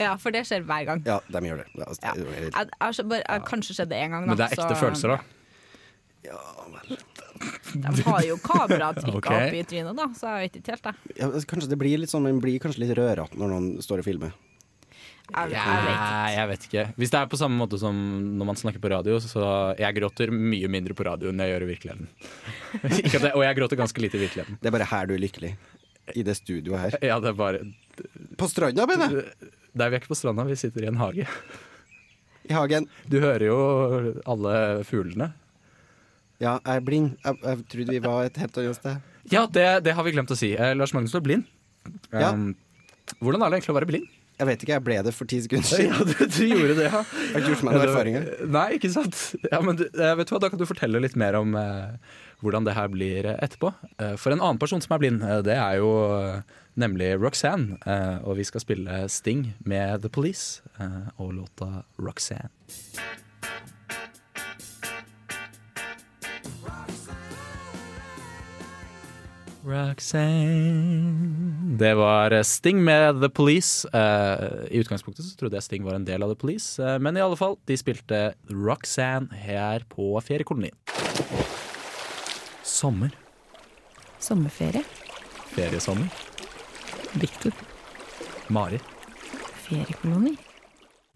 Ja, 0.00 0.14
for 0.18 0.34
det 0.34 0.42
skjer 0.48 0.64
hver 0.66 0.84
gang. 0.88 1.02
ja, 1.06 1.20
de 1.30 1.42
gjør 1.46 1.60
det. 1.62 1.66
Ja, 1.78 1.84
altså, 1.86 2.00
det 2.02 2.24
er 2.26 2.40
Jeg, 2.42 2.52
jeg, 2.56 2.70
har 2.80 2.92
så 2.98 3.04
bare, 3.12 3.22
jeg 3.28 3.44
kanskje 3.50 3.76
skjedde 3.78 3.92
det 3.94 4.00
én 4.02 4.10
gang, 4.16 4.24
da. 4.24 4.32
Men 4.32 4.40
det 4.40 4.46
er 4.48 4.56
ekte 4.58 4.74
så- 4.74 4.80
følelser, 4.82 5.14
da. 5.14 5.18
Ja, 6.24 6.40
vel. 6.72 6.96
De 7.74 8.02
har 8.06 8.22
jo 8.24 8.36
kameratrykka 8.40 9.18
okay. 9.20 9.46
opp 9.50 9.54
i 9.58 9.62
trynet, 9.68 9.96
da, 9.98 10.06
så 10.18 10.30
jeg 10.34 10.48
vet 10.48 10.58
ikke 10.62 10.74
helt, 10.74 10.88
jeg. 10.90 11.14
Ja, 11.20 11.28
altså, 11.28 11.46
kanskje 11.52 11.70
det 11.74 11.78
blir 11.78 11.98
litt 12.00 12.10
sånn, 12.10 12.26
man 12.26 12.40
blir 12.42 12.58
kanskje 12.62 12.82
litt 12.86 12.94
rørete 12.98 13.38
når 13.38 13.52
noen 13.54 13.70
står 13.84 14.02
og 14.02 14.08
filmer. 14.08 14.34
Jeg, 15.24 15.54
jeg 15.54 15.84
vet. 15.86 16.00
Nei, 16.04 16.32
jeg 16.34 16.48
vet 16.50 16.64
ikke. 16.68 16.82
Hvis 17.00 17.12
det 17.14 17.18
er 17.22 17.28
på 17.32 17.38
samme 17.40 17.56
måte 17.56 17.78
som 17.80 17.96
når 18.36 18.48
man 18.50 18.58
snakker 18.60 18.82
på 18.82 18.90
radio, 18.92 19.16
så 19.24 19.46
jeg 19.80 19.96
gråter 19.96 20.28
mye 20.34 20.68
mindre 20.68 20.92
på 20.96 21.06
radio 21.06 21.30
enn 21.32 21.40
jeg 21.40 21.48
gjør 21.54 21.64
i 21.64 21.68
virkeligheten. 21.70 22.10
Ikke 23.00 23.16
at 23.20 23.24
jeg, 23.30 23.32
og 23.32 23.44
jeg 23.46 23.56
gråter 23.56 23.80
ganske 23.80 24.04
lite 24.04 24.18
i 24.18 24.24
virkeligheten. 24.26 24.58
Det 24.60 24.68
er 24.68 24.74
bare 24.76 24.88
her 24.90 25.08
du 25.08 25.14
er 25.16 25.22
lykkelig. 25.24 25.54
I 26.12 26.24
det 26.26 26.36
studioet 26.36 26.80
her. 26.82 26.96
Ja, 27.00 27.20
det 27.22 27.30
er 27.32 27.38
bare 27.38 27.62
På 28.36 28.48
stranda, 28.50 28.84
mener 28.90 29.08
jeg! 29.08 29.52
Nei, 29.74 29.88
vi 29.88 29.96
er 29.96 30.02
ikke 30.02 30.12
på 30.12 30.18
stranda, 30.18 30.44
vi 30.46 30.58
sitter 30.58 30.84
i 30.84 30.90
en 30.90 31.00
hage. 31.00 31.24
I 32.44 32.52
hagen. 32.54 32.86
Du 33.10 33.16
hører 33.22 33.46
jo 33.48 33.56
alle 34.28 34.84
fuglene. 34.86 35.32
Ja, 36.42 36.58
jeg 36.60 36.76
er 36.76 36.84
blind. 36.84 37.14
Jeg, 37.24 37.40
jeg 37.40 37.64
trodde 37.72 37.96
vi 37.96 38.02
var 38.04 38.28
et 38.28 38.38
helt 38.42 38.58
annet 38.60 38.78
sted. 38.78 39.00
Ja, 39.32 39.46
det, 39.50 39.64
det 39.86 39.94
har 39.96 40.04
vi 40.06 40.12
glemt 40.14 40.30
å 40.30 40.36
si. 40.38 40.52
Eh, 40.52 40.74
Lars 40.76 40.92
Magnus 40.94 41.14
er 41.16 41.24
blind. 41.24 41.48
Ja. 42.12 42.34
Um, 42.34 42.52
hvordan 43.20 43.42
er 43.42 43.50
det 43.50 43.58
egentlig 43.58 43.74
å 43.74 43.78
være 43.78 43.88
blind? 43.88 44.12
Jeg 44.34 44.48
vet 44.48 44.62
ikke, 44.64 44.74
jeg 44.74 44.82
ble 44.82 44.96
det 45.06 45.12
for 45.14 45.30
ti 45.30 45.38
sekunder 45.44 45.68
siden. 45.68 45.92
Ja, 45.94 46.04
du, 46.10 46.14
du 46.26 46.42
gjorde 46.50 46.76
det, 46.80 46.88
ja. 46.88 47.00
Jeg 47.06 47.32
har 47.32 47.40
ikke 47.40 47.52
gjort 47.52 47.66
meg 47.66 47.76
noen 47.76 47.86
erfaringer. 47.86 48.28
Nei, 48.56 48.66
ikke 48.80 48.90
sant. 48.90 49.20
Ja, 49.46 49.60
men 49.62 49.78
du, 49.78 49.84
eh, 49.86 50.14
vet 50.18 50.30
du 50.30 50.34
hva, 50.34 50.40
Da 50.42 50.50
kan 50.50 50.60
du 50.60 50.66
fortelle 50.66 51.02
litt 51.04 51.14
mer 51.20 51.38
om 51.38 51.54
eh, 51.58 52.14
hvordan 52.42 52.66
det 52.66 52.76
her 52.76 52.90
blir 52.92 53.26
eh, 53.26 53.40
etterpå. 53.44 53.72
Eh, 53.98 54.14
for 54.20 54.34
en 54.34 54.42
annen 54.42 54.60
person 54.60 54.82
som 54.82 54.96
er 54.96 55.02
blind, 55.02 55.24
eh, 55.24 55.42
det 55.46 55.56
er 55.58 55.80
jo 55.80 55.90
nemlig 56.74 57.14
Roxanne. 57.22 57.78
Og 58.26 58.40
vi 58.40 58.46
skal 58.48 58.64
spille 58.64 59.04
Sting 59.08 59.52
med 59.62 60.02
The 60.02 60.10
Police 60.10 60.64
og 61.22 61.36
låta 61.36 61.84
Roxanne. 62.02 62.50
Roxanne 69.64 71.78
Det 71.78 71.94
var 71.96 72.42
Sting 72.42 72.84
med 72.84 73.22
The 73.22 73.30
Police. 73.30 73.88
Uh, 73.94 74.68
I 74.70 74.82
utgangspunktet 74.82 75.24
så 75.24 75.38
trodde 75.38 75.56
jeg 75.56 75.64
Sting 75.64 75.86
var 75.86 75.96
en 75.96 76.04
del 76.04 76.22
av 76.22 76.34
The 76.34 76.38
Police, 76.38 76.76
uh, 76.82 76.98
men 77.00 77.16
i 77.16 77.24
alle 77.24 77.38
fall, 77.40 77.56
de 77.64 77.78
spilte 77.80 78.34
Roxanne 78.52 79.32
her 79.46 79.86
på 79.88 80.12
feriekolonien. 80.20 80.76
Sommer. 82.74 83.10
Sommerferie. 84.18 84.82
Feriesommer. 85.54 86.08
Victor. 87.22 87.52
Mari. 88.50 88.80
Feriekoloni. 89.68 90.32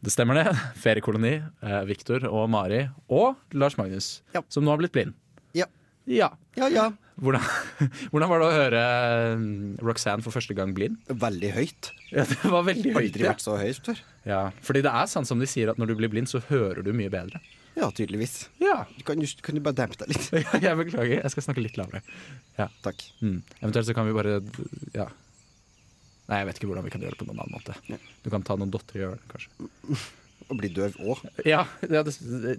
Det 0.01 0.13
stemmer 0.15 0.39
det. 0.39 0.53
Feriekoloni. 0.79 1.33
Eh, 1.67 1.81
Victor 1.89 2.29
og 2.31 2.47
Mari. 2.53 2.85
Og 3.11 3.35
Lars 3.59 3.75
Magnus, 3.81 4.23
Ja. 4.35 4.43
som 4.49 4.63
nå 4.65 4.71
har 4.71 4.79
blitt 4.79 4.93
blind. 4.95 5.15
Ja. 5.53 5.67
Ja. 6.07 6.31
Ja, 6.55 6.69
ja. 6.71 6.87
Hvordan, 7.19 7.43
hvordan 8.13 8.31
var 8.31 8.39
det 8.39 8.47
å 8.47 8.55
høre 8.55 8.83
eh, 9.35 9.43
Roxanne 9.83 10.23
for 10.23 10.31
første 10.31 10.55
gang 10.55 10.71
blind? 10.79 11.01
Veldig 11.11 11.51
høyt. 11.59 11.91
Ja, 12.15 12.23
Det 12.23 12.39
var 12.55 12.63
veldig 12.71 12.93
høyt. 12.95 13.03
Aldri 13.03 13.27
vært 13.27 13.43
så 13.43 13.59
høyt 13.59 13.83
før. 13.91 14.05
Ja, 14.31 14.45
fordi 14.63 14.85
det 14.87 14.95
er 14.95 15.11
sant 15.11 15.27
som 15.27 15.43
de 15.43 15.51
sier 15.51 15.73
at 15.75 15.81
når 15.83 15.91
du 15.91 15.99
blir 15.99 16.13
blind, 16.15 16.31
så 16.31 16.39
hører 16.53 16.85
du 16.87 16.93
mye 16.95 17.11
bedre. 17.11 17.43
Ja, 17.79 17.89
tydeligvis. 17.95 18.49
Ja, 18.63 18.83
Kan 19.07 19.23
du, 19.23 19.27
kan 19.43 19.55
du 19.55 19.63
bare 19.63 19.79
dempe 19.79 19.99
deg 20.03 20.11
litt? 20.13 20.29
jeg 20.67 20.79
beklager. 20.83 21.21
Jeg 21.21 21.35
skal 21.35 21.47
snakke 21.47 21.63
litt 21.63 21.79
lavere. 21.79 22.03
Takk. 22.85 23.05
Mm. 23.23 23.41
Eventuelt 23.61 23.89
så 23.89 23.97
kan 23.97 24.09
vi 24.09 24.17
bare 24.17 24.39
Ja. 24.97 25.09
Nei, 26.29 26.43
jeg 26.43 26.49
vet 26.51 26.59
ikke 26.61 26.69
hvordan 26.69 26.85
vi 26.85 26.91
kan 26.93 27.05
gjøre 27.05 27.17
det 27.17 27.21
på 27.23 27.27
noen 27.29 27.39
annen 27.41 27.55
måte. 27.57 27.75
Ja. 27.89 27.97
Du 28.25 28.29
kan 28.33 28.43
ta 28.45 28.57
noen 28.59 28.73
dotter 28.73 28.99
i 28.99 29.05
ørene, 29.07 29.31
kanskje. 29.31 29.69
Og 30.49 30.57
bli 30.57 30.69
døv 30.73 30.97
òg. 31.05 31.23
Ja, 31.45 31.63
ja 31.85 32.01
det, 32.05 32.15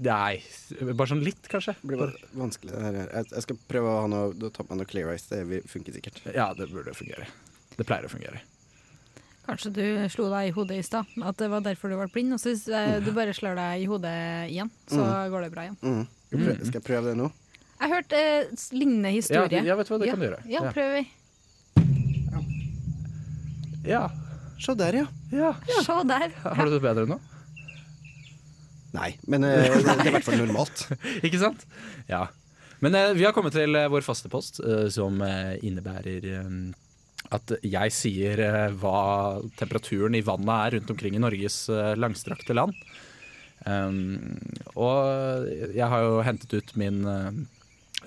Nei, 0.06 0.42
bare 0.90 1.10
sånn 1.10 1.24
litt, 1.26 1.42
kanskje. 1.50 1.74
Det 1.80 1.90
blir 1.90 2.02
bare 2.02 2.30
vanskelig. 2.38 2.74
Det 2.74 2.82
her. 2.86 2.98
Jeg, 3.02 3.30
jeg 3.34 3.46
skal 3.46 3.60
prøve 3.72 3.92
å 3.92 4.02
ha 4.04 4.10
noe, 4.12 4.52
ta 4.54 4.62
på 4.62 4.70
meg 4.72 4.82
noe 4.82 4.90
clear 4.90 5.14
ice. 5.16 5.30
Det 5.32 5.62
funker 5.70 5.96
sikkert. 5.98 6.22
Ja, 6.36 6.52
det 6.58 6.70
burde 6.74 6.94
fungere. 6.98 7.30
Det 7.76 7.86
pleier 7.90 8.06
å 8.06 8.12
fungere. 8.12 8.42
Kanskje 9.50 9.72
du 9.74 9.84
slo 10.14 10.28
deg 10.30 10.50
i 10.52 10.54
hodet 10.54 10.78
i 10.80 10.86
stad, 10.86 11.10
at 11.26 11.38
det 11.42 11.48
var 11.50 11.64
derfor 11.66 11.90
du 11.90 11.98
ble 11.98 12.08
blind. 12.14 12.36
Og 12.36 12.42
så 12.42 12.52
hvis 12.54 12.68
eh, 12.70 13.00
du 13.02 13.10
bare 13.16 13.34
slår 13.34 13.58
deg 13.58 13.84
i 13.84 13.88
hodet 13.90 14.16
igjen, 14.54 14.70
så 14.92 15.06
går 15.34 15.48
det 15.48 15.52
bra 15.56 15.66
igjen. 15.68 15.78
Mm. 15.82 16.04
Skal, 16.30 16.38
jeg 16.38 16.46
prøve, 16.46 16.66
skal 16.70 16.78
jeg 16.80 16.88
prøve 16.92 17.06
det 17.10 17.18
nå? 17.18 17.30
Jeg 17.80 17.94
hørte 17.96 18.20
eh, 18.20 18.52
lignende 18.76 19.10
Ja, 19.10 19.16
historie. 19.18 19.62
ja, 19.66 19.76
vet 19.80 19.88
du 19.90 19.94
hva, 19.96 20.00
det 20.04 20.10
Ja. 20.10 20.14
kan 20.14 20.22
du 20.22 20.28
gjøre. 20.28 20.42
Ja, 20.52 20.62
prøver 20.76 20.94
vi. 21.00 21.06
Ja. 23.90 24.04
Se 24.60 24.74
der, 24.76 24.94
ja. 25.02 25.06
ja. 25.32 25.54
Se 25.86 25.96
der. 26.10 26.34
Har 26.44 26.66
du 26.68 26.74
det 26.76 26.82
bedre 26.84 27.06
nå? 27.10 27.18
Nei, 28.92 29.14
men 29.30 29.46
eh, 29.46 29.70
det, 29.70 29.84
det 29.86 29.96
er 29.96 30.10
i 30.10 30.14
hvert 30.18 30.26
fall 30.28 30.42
normalt. 30.42 30.84
Ikke 31.26 31.40
sant? 31.42 31.64
Ja. 32.10 32.26
Men 32.84 32.96
eh, 32.98 33.14
vi 33.18 33.24
har 33.28 33.34
kommet 33.36 33.54
til 33.56 33.76
eh, 33.78 33.88
vår 33.92 34.04
faste 34.06 34.30
post, 34.34 34.60
eh, 34.66 34.88
som 34.94 35.22
eh, 35.26 35.56
innebærer 35.66 36.26
eh, 36.36 36.50
at 37.36 37.54
jeg 37.62 37.94
sier 37.94 38.42
eh, 38.42 38.74
hva 38.82 39.39
temperaturen 39.60 40.18
i 40.18 40.24
vannet 40.26 40.56
er 40.56 40.76
rundt 40.78 40.94
omkring 40.96 41.18
i 41.18 41.22
Norges 41.22 41.62
eh, 41.74 41.94
langstrakte 42.00 42.56
land. 42.58 42.74
Um, 43.68 44.39
og 44.80 45.50
jeg 45.76 45.88
har 45.92 46.06
jo 46.06 46.22
hentet 46.24 46.54
ut 46.56 46.76
min 46.80 47.02
eh, 47.10 47.42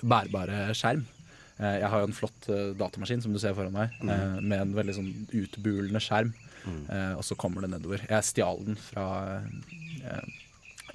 bærbare 0.00 0.72
skjerm. 0.76 1.04
Jeg 1.62 1.86
har 1.92 2.00
jo 2.00 2.06
en 2.08 2.16
flott 2.16 2.46
datamaskin 2.74 3.20
som 3.22 3.34
du 3.34 3.38
ser 3.38 3.52
foran 3.54 3.74
meg, 3.76 3.92
eh, 4.02 4.38
med 4.40 4.56
en 4.56 4.72
veldig 4.74 4.94
sånn 4.96 5.10
utbulende 5.38 6.00
skjerm. 6.02 6.32
Eh, 6.64 7.12
og 7.14 7.22
så 7.26 7.36
kommer 7.38 7.62
det 7.62 7.70
nedover. 7.74 8.02
Jeg 8.08 8.26
stjal 8.26 8.64
den 8.66 8.80
fra 8.80 9.06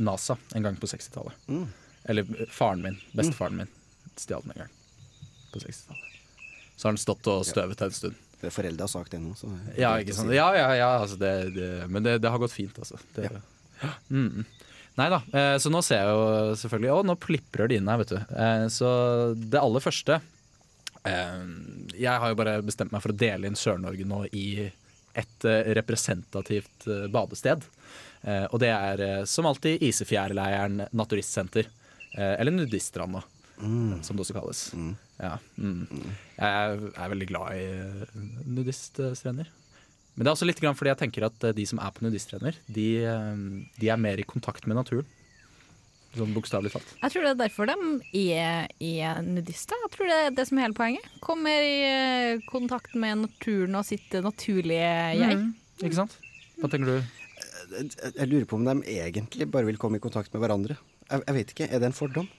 NASA 0.01 0.35
en 0.57 0.67
gang 0.67 0.75
på 0.81 0.89
60-tallet. 0.91 1.47
Mm. 1.47 1.63
Eller 2.11 2.47
faren 2.51 2.83
min, 2.83 2.99
bestefaren 3.15 3.61
min, 3.61 3.71
stjal 4.19 4.43
den 4.43 4.57
en 4.57 4.65
gang 4.65 4.75
på 5.53 5.63
60-tallet. 5.63 6.16
Så 6.77 6.87
har 6.87 6.93
den 6.93 7.01
stått 7.01 7.27
og 7.31 7.43
støvet 7.47 7.81
en 7.81 7.95
stund. 7.95 8.23
Det 8.37 8.51
er 8.51 8.53
Foreldre 8.53 8.85
har 8.85 8.91
sagt 8.91 9.13
det 9.15 9.19
nå. 9.23 9.33
Så 9.37 9.49
Ja, 9.79 9.95
ikke 9.97 10.13
sant? 10.13 10.29
Ja, 10.35 10.51
ja, 10.53 10.69
ja 10.77 10.89
altså 10.99 11.17
det, 11.17 11.33
det, 11.55 11.71
men 11.89 12.05
det, 12.05 12.19
det 12.21 12.29
har 12.29 12.41
gått 12.41 12.53
fint, 12.53 12.77
altså. 12.77 12.99
Det, 13.15 13.31
ja. 13.33 13.91
Mm, 14.13 14.27
mm. 14.41 14.45
Nei 14.97 15.07
da. 15.13 15.19
Eh, 15.29 15.55
så 15.61 15.69
nå 15.73 15.83
ser 15.85 16.01
jeg 16.01 16.13
jo 16.13 16.57
selvfølgelig 16.57 16.93
Å, 16.93 17.05
nå 17.05 17.15
pliprer 17.21 17.69
det 17.69 17.77
inn 17.77 17.89
her, 17.89 18.01
vet 18.01 18.13
du. 18.15 18.17
Eh, 18.17 18.65
så 18.73 18.89
det 19.37 19.61
aller 19.61 19.83
første 19.83 20.19
eh, 21.05 21.43
Jeg 21.93 22.23
har 22.23 22.33
jo 22.33 22.39
bare 22.39 22.57
bestemt 22.65 22.93
meg 22.93 23.03
for 23.05 23.13
å 23.13 23.19
dele 23.25 23.49
inn 23.49 23.57
Sør-Norge 23.57 24.07
nå 24.09 24.23
i 24.33 24.47
et 25.17 25.45
representativt 25.73 26.85
badested. 27.09 27.63
Og 28.53 28.59
det 28.61 28.69
er 28.69 29.01
som 29.25 29.47
alltid 29.49 29.81
Isefjærleiren 29.87 30.83
naturistsenter. 30.93 31.65
Eller 32.13 32.53
Nudiststranda, 32.53 33.23
som 33.57 34.13
det 34.13 34.21
også 34.21 34.35
kalles. 34.35 34.61
Ja, 35.17 35.37
mm. 35.57 35.87
Jeg 36.37 36.81
er, 36.93 37.09
veldig 37.09 37.27
glad 37.31 37.57
i 37.57 37.63
eh, 37.65 38.17
nudiststrender. 38.45 39.49
Men 40.13 40.25
det 40.25 40.29
er 40.29 40.35
også 40.35 40.47
litt 40.49 40.61
grann 40.61 40.77
fordi 40.77 40.91
jeg 40.93 41.01
tenker 41.01 41.25
at 41.27 41.45
eh, 41.45 41.55
de 41.57 41.65
som 41.69 41.81
er 41.81 41.93
på 41.93 42.05
nudiststrender, 42.05 42.57
de, 42.69 42.87
eh, 43.01 43.39
de 43.81 43.89
er 43.89 44.01
mer 44.01 44.21
i 44.21 44.27
kontakt 44.27 44.69
med 44.69 44.77
naturen. 44.77 45.09
Sånn 46.17 46.33
bokstavelig 46.33 46.71
talt. 46.73 46.93
Jeg 47.01 47.13
tror 47.13 47.25
det 47.25 47.31
er 47.33 47.41
derfor 47.41 47.69
de 47.69 48.23
er, 48.33 48.69
er 48.79 49.19
nudister. 49.25 49.77
Jeg 49.83 49.93
tror 49.93 50.09
det 50.09 50.17
er 50.21 50.31
det 50.37 50.47
som 50.49 50.57
er 50.57 50.65
hele 50.65 50.77
poenget. 50.77 51.09
Kommer 51.21 51.65
i 51.65 52.39
kontakt 52.47 52.95
med 52.97 53.25
naturen 53.25 53.77
og 53.77 53.85
sitt 53.85 54.15
naturlige 54.25 54.93
jeg. 55.17 55.43
Ikke 55.83 55.99
sant? 55.99 56.17
Hva 56.57 56.71
tenker 56.73 56.95
du? 56.95 57.13
Jeg, 57.75 57.91
jeg 58.07 58.29
lurer 58.31 58.47
på 58.49 58.57
om 58.57 58.65
de 58.65 58.79
egentlig 58.95 59.49
bare 59.51 59.67
vil 59.67 59.77
komme 59.81 59.99
i 59.99 60.01
kontakt 60.01 60.33
med 60.33 60.41
hverandre. 60.41 60.79
Jeg, 61.07 61.21
jeg 61.21 61.37
vet 61.37 61.53
ikke, 61.53 61.69
Er 61.69 61.83
det 61.83 61.91
en 61.91 61.97
fordom? 61.97 62.29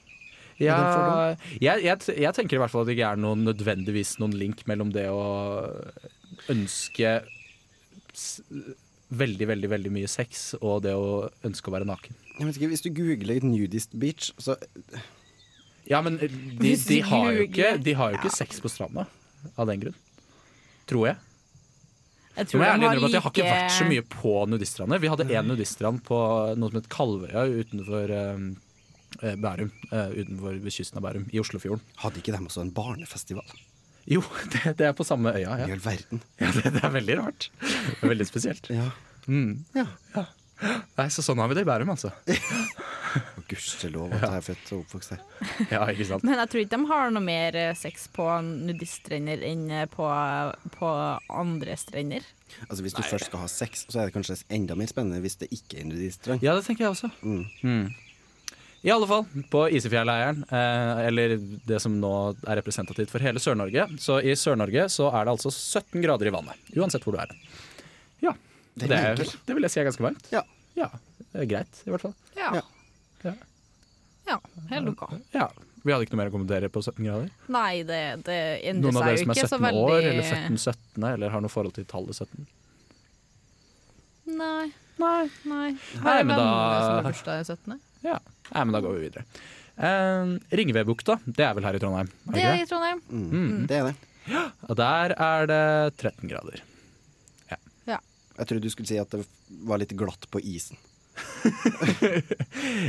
Ja, 0.59 1.37
jeg, 1.62 1.85
jeg, 1.85 2.14
jeg 2.18 2.35
tenker 2.35 2.59
i 2.59 2.62
hvert 2.62 2.73
fall 2.73 2.83
at 2.83 2.90
det 2.90 2.97
ikke 2.97 3.12
er 3.12 3.21
noen, 3.21 3.44
nødvendigvis 3.47 4.16
noen 4.18 4.35
link 4.35 4.64
mellom 4.71 4.90
det 4.94 5.07
å 5.12 5.23
ønske 6.51 7.18
veldig, 9.09 9.47
veldig 9.53 9.71
veldig 9.71 9.92
mye 9.94 10.11
sex 10.11 10.51
og 10.59 10.83
det 10.87 10.97
å 10.99 11.29
ønske 11.47 11.71
å 11.71 11.77
være 11.77 11.88
naken. 11.88 12.18
Jeg 12.38 12.49
vet 12.49 12.59
ikke, 12.59 12.73
Hvis 12.75 12.85
du 12.85 12.90
googler 12.94 13.47
nudist 13.47 13.94
beach, 13.99 14.33
så 14.38 14.59
Ja, 15.88 16.03
men 16.05 16.18
de, 16.18 16.29
Hvis 16.61 16.85
de, 16.90 17.01
har, 17.01 17.31
jo 17.33 17.47
ikke, 17.47 17.77
de 17.81 17.94
har 17.97 18.12
jo 18.12 18.21
ikke 18.21 18.35
sex 18.35 18.61
på 18.61 18.71
stranda 18.73 19.07
av 19.57 19.71
den 19.71 19.81
grunn. 19.87 19.97
Tror 20.88 21.07
jeg. 21.09 21.16
Jeg 22.38 22.47
jeg 22.47 22.53
de 22.53 22.59
har 22.62 22.77
innrømme 22.77 23.09
at 23.09 23.14
jeg 23.16 23.23
har 23.25 23.33
ikke 23.33 23.49
vært 23.49 23.73
så 23.75 23.87
mye 23.88 24.05
på 24.07 24.33
nudiststrandene. 24.47 25.01
Vi 25.03 25.11
hadde 25.11 25.27
én 25.27 25.49
nudiststrand 25.49 26.05
på 26.07 26.18
noe 26.55 26.71
som 26.71 26.79
het 26.79 26.90
Kalvøya 26.92 27.47
utenfor 27.51 28.12
eh, 28.14 28.44
Bærum. 29.20 29.70
eh, 29.92 30.12
utenfor 30.22 30.59
ved 30.62 30.72
kysten 30.74 30.98
av 31.00 31.07
Bærum, 31.09 31.26
i 31.33 31.40
Oslofjorden. 31.42 31.83
Hadde 32.04 32.20
ikke 32.22 32.33
de 32.37 32.44
også 32.46 32.62
en 32.64 32.72
barnefestival? 32.76 33.44
Jo, 34.09 34.22
det, 34.54 34.76
det 34.78 34.87
er 34.88 34.92
på 34.96 35.04
samme 35.04 35.35
øya. 35.35 35.57
I 35.59 35.66
Ja. 35.66 35.72
all 35.74 35.85
verden. 35.85 36.22
Ja, 36.40 36.50
det, 36.54 36.72
det 36.78 36.85
er 36.85 36.94
veldig 36.94 37.18
rart. 37.20 37.50
Det 37.61 38.02
er 38.02 38.09
veldig 38.14 38.26
spesielt. 38.31 38.70
Ja. 38.72 38.90
Mm. 39.28 39.64
ja. 39.74 39.87
Nei, 40.98 41.04
så 41.14 41.22
sånn 41.22 41.38
har 41.38 41.46
vi 41.50 41.54
det 41.54 41.62
i 41.62 41.68
Bærum, 41.68 41.90
altså. 41.92 42.11
Og 43.38 43.44
gudskjelov 43.48 44.11
at 44.12 44.22
jeg 44.24 44.37
er 44.38 44.42
født 44.44 44.72
og 44.74 44.81
oppvokst 44.83 45.12
her. 45.14 45.20
Ja, 45.70 45.85
ikke 45.92 46.07
sant? 46.09 46.24
Men 46.26 46.35
jeg 46.42 46.50
tror 46.52 46.61
ikke 46.64 46.76
de 46.76 46.88
har 46.90 47.12
noe 47.14 47.22
mer 47.24 47.57
eh, 47.57 47.70
sex 47.78 48.09
på 48.12 48.26
nudiststrender 48.44 49.44
enn 49.48 49.62
eh, 49.72 49.87
på, 49.92 50.09
på 50.74 50.90
andre 51.33 51.76
strender. 51.81 52.26
Altså 52.68 52.83
Hvis 52.85 52.96
du 52.98 53.00
først 53.07 53.28
skal 53.31 53.42
ha 53.44 53.48
sex, 53.52 53.87
så 53.88 54.00
er 54.02 54.09
det 54.11 54.16
kanskje 54.16 54.37
enda 54.57 54.76
mer 54.78 54.90
spennende 54.90 55.22
hvis 55.24 55.38
det 55.40 55.48
ikke 55.54 55.81
er 55.83 55.88
nudiststrand. 55.88 56.44
Ja, 56.44 56.57
det 56.59 56.66
tenker 56.68 56.85
jeg 56.88 56.96
også. 56.96 57.11
Mm. 57.22 57.46
Mm. 57.62 57.88
I 58.87 58.91
alle 58.95 59.07
fall, 59.11 59.25
på 59.51 59.64
Isefjellleiren, 59.75 60.45
eh, 60.55 61.07
eller 61.09 61.33
det 61.67 61.81
som 61.83 61.97
nå 62.01 62.12
er 62.47 62.61
representativt 62.61 63.11
for 63.11 63.19
hele 63.25 63.41
Sør-Norge. 63.43 63.88
Så 63.99 64.21
i 64.23 64.37
Sør-Norge 64.38 64.85
så 64.95 65.09
er 65.11 65.25
det 65.27 65.33
altså 65.35 65.51
17 65.51 66.01
grader 66.05 66.31
i 66.31 66.35
vannet, 66.35 66.55
uansett 66.79 67.03
hvor 67.03 67.17
du 67.17 67.19
er. 67.25 67.33
Ja, 68.23 68.33
Det 68.79 68.87
er 68.87 69.17
det, 69.19 69.27
er, 69.27 69.33
det 69.49 69.57
vil 69.59 69.67
jeg 69.67 69.75
si 69.75 69.81
er 69.83 69.88
ganske 69.91 70.05
varmt. 70.07 70.29
Ja. 70.31 70.45
Ja, 70.79 70.87
det 71.33 71.41
er 71.43 71.49
greit, 71.51 71.81
i 71.87 71.91
hvert 71.91 72.05
fall. 72.07 72.14
Ja. 72.38 72.53
Ja. 72.55 72.62
Ja. 73.27 73.33
Ja, 74.29 74.37
helt 74.71 74.93
ok. 74.93 75.03
Ja, 75.35 75.49
Vi 75.83 75.91
hadde 75.95 76.05
ikke 76.07 76.14
noe 76.14 76.21
mer 76.23 76.31
å 76.31 76.37
kommentere 76.37 76.69
på 76.71 76.83
17 76.85 77.03
grader? 77.03 77.29
Nei, 77.51 77.83
det, 77.88 77.99
det 78.29 78.38
endrer 78.69 78.93
Noen 78.93 79.01
av 79.03 79.09
dere 79.09 79.19
som 79.25 79.31
er 79.33 79.38
ikke 79.41 79.49
så 79.49 79.59
17 79.59 79.67
veldig 79.67 79.83
år, 79.88 80.07
eller 80.12 80.27
født 80.31 80.47
den 80.53 80.59
17., 80.62 81.09
eller 81.14 81.35
har 81.35 81.43
noe 81.43 81.51
forhold 81.51 81.75
til 81.75 81.87
tallet 81.91 82.14
17? 82.23 82.47
Nei. 84.38 84.71
Nei. 84.99 85.29
Nei. 85.49 85.69
Nei, 86.03 86.23
men 86.23 86.37
da- 86.37 86.47
som 86.83 86.95
har 86.99 87.07
bursdag 87.11 87.45
17. 87.47 87.81
Ja, 88.48 88.58
Nei, 88.58 88.64
men 88.64 88.76
da 88.76 88.82
går 88.84 88.96
vi 88.96 89.06
videre. 89.08 89.24
Eh, 89.78 90.32
Ringvedbukta, 90.58 91.18
det 91.26 91.44
er 91.46 91.54
vel 91.56 91.68
her 91.68 91.76
i 91.78 91.82
Trondheim? 91.82 92.08
Er 92.28 92.32
Det 92.34 92.44
er 92.44 92.56
det 92.56 92.64
i 92.64 92.70
Trondheim. 92.70 93.04
Mm. 93.12 93.66
Det 93.68 93.78
er 93.78 93.90
det. 93.90 93.94
det? 94.26 94.48
Og 94.68 94.76
der 94.80 95.14
er 95.14 95.48
det 95.50 95.62
13 96.00 96.28
grader. 96.32 96.64
Jeg 98.38 98.46
trodde 98.46 98.62
du 98.62 98.70
skulle 98.70 98.87
si 98.87 98.98
at 99.00 99.11
det 99.11 99.24
var 99.66 99.80
litt 99.82 99.94
glatt 99.98 100.28
på 100.30 100.40
isen. 100.46 100.78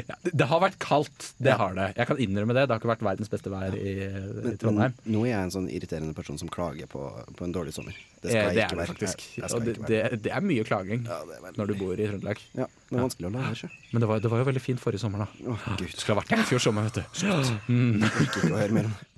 Ja, 0.07 0.15
det, 0.39 0.45
har 0.49 0.61
vært 0.63 0.77
kaldt, 0.81 1.29
det 1.41 1.55
har 1.59 1.75
det. 1.77 1.87
Jeg 1.97 2.09
kan 2.09 2.21
innrømme 2.21 2.55
det. 2.57 2.65
Det 2.67 2.75
har 2.75 2.81
ikke 2.81 2.91
vært 2.91 3.05
verdens 3.05 3.31
beste 3.31 3.51
vær 3.53 3.75
i, 3.77 3.93
i 4.05 4.53
Trondheim. 4.61 4.95
men 5.03 5.13
nå 5.15 5.23
er 5.25 5.31
jeg 5.33 5.47
en 5.47 5.53
sånn 5.55 5.69
irriterende 5.71 6.15
person 6.17 6.39
som 6.41 6.51
klager 6.51 6.89
på, 6.91 7.03
på 7.37 7.47
en 7.47 7.55
dårlig 7.55 7.73
sommer. 7.75 7.97
Det 8.19 8.33
skal 8.33 8.49
det 8.51 8.59
jeg 8.59 8.67
ikke 8.67 8.79
være. 8.81 8.89
faktisk. 8.93 9.25
Jeg, 9.37 9.43
jeg 9.45 9.65
det, 9.67 9.75
det, 9.87 9.99
det 10.25 10.31
er 10.35 10.43
mye 10.43 10.65
klaging 10.67 11.05
Ja, 11.07 11.21
er 11.37 11.55
når 11.55 11.71
du 11.71 11.75
bor 11.79 11.93
i 11.95 12.07
Trøndelag. 12.09 12.41
Ja, 12.57 12.67
det 12.89 12.97
er 12.97 13.05
vanskelig 13.05 13.29
å 13.29 13.33
la 13.35 13.45
være. 13.45 13.69
Men 13.93 14.03
det 14.03 14.09
var, 14.11 14.23
det 14.25 14.31
var 14.33 14.43
jo 14.43 14.47
veldig 14.49 14.63
fint 14.63 14.83
forrige 14.83 15.03
sommer, 15.03 15.23
da. 15.23 15.53
Oh, 15.53 15.67
gud. 15.79 15.93
Skulle 15.95 16.17
ha 16.17 16.21
vært 16.23 16.33
der 16.33 16.43
i 16.43 16.47
fjor 16.49 16.63
sommer, 16.65 16.89
vet 16.89 16.99
du. 16.99 17.03
Mm. 17.69 18.03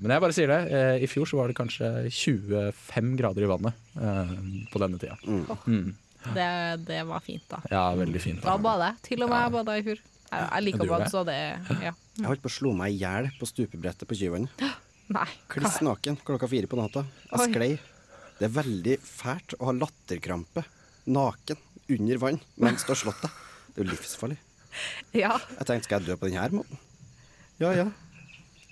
Men 0.02 0.15
jeg 0.15 0.24
bare 0.28 0.36
sier 0.38 0.52
det. 0.52 0.60
eh, 0.78 1.06
I 1.06 1.10
fjor 1.10 1.30
så 1.30 1.39
var 1.41 1.50
det 1.52 1.58
kanskje 1.58 1.89
25 2.12 3.12
grader 3.20 3.46
i 3.48 3.50
vannet 3.50 3.91
eh, 3.98 4.38
på 4.72 4.82
denne 4.84 5.02
tida. 5.02 5.17
Mm. 5.26 5.91
Det, 6.22 6.48
det 6.86 7.02
var 7.10 7.24
fint, 7.26 7.44
da. 7.50 7.62
Ja, 7.72 7.84
veldig 7.98 8.22
fint. 8.22 8.44
Da 8.46 8.58
bada 8.62 8.92
jeg. 8.92 9.02
Til 9.10 9.26
og 9.26 9.32
med 9.32 9.42
jeg 9.42 9.54
bada 9.56 9.78
i 9.78 9.86
fjor. 9.88 10.02
Jeg, 10.32 10.44
jeg 10.48 10.66
liker 10.68 10.86
å 10.86 10.92
bade, 10.94 11.10
så 11.12 11.24
det 11.28 11.38
Ja. 11.82 11.94
Jeg 12.20 12.28
holdt 12.28 12.44
på 12.44 12.52
å 12.52 12.54
slå 12.54 12.74
meg 12.78 12.94
i 12.94 13.00
hjel 13.02 13.32
på 13.40 13.48
stupebrettet 13.50 14.08
på. 14.08 14.18
Nei. 15.18 15.28
Kliss 15.52 15.82
naken 15.84 16.20
klokka 16.24 16.48
fire 16.52 16.70
på 16.72 16.80
natta. 16.80 17.04
Jeg 17.32 17.52
sklei. 17.52 17.72
Det 18.38 18.48
er 18.48 18.54
veldig 18.56 18.96
fælt 19.06 19.58
å 19.60 19.68
ha 19.70 19.74
latterkrampe 19.76 20.64
naken 21.12 21.60
under 21.92 22.22
vann 22.22 22.40
mens 22.62 22.86
du 22.86 22.94
har 22.94 23.02
slått 23.02 23.26
deg. 23.26 23.42
Det 23.74 23.82
er 23.82 23.86
jo 23.86 23.92
livsfarlig. 23.96 24.40
Ja, 25.12 25.34
Jeg 25.58 25.66
tenkte, 25.68 25.84
skal 25.84 26.00
jeg 26.00 26.14
dø 26.14 26.16
på 26.16 26.30
denne 26.30 26.62
måten? 26.62 26.78
Ja 27.60 27.74
ja. 27.76 27.90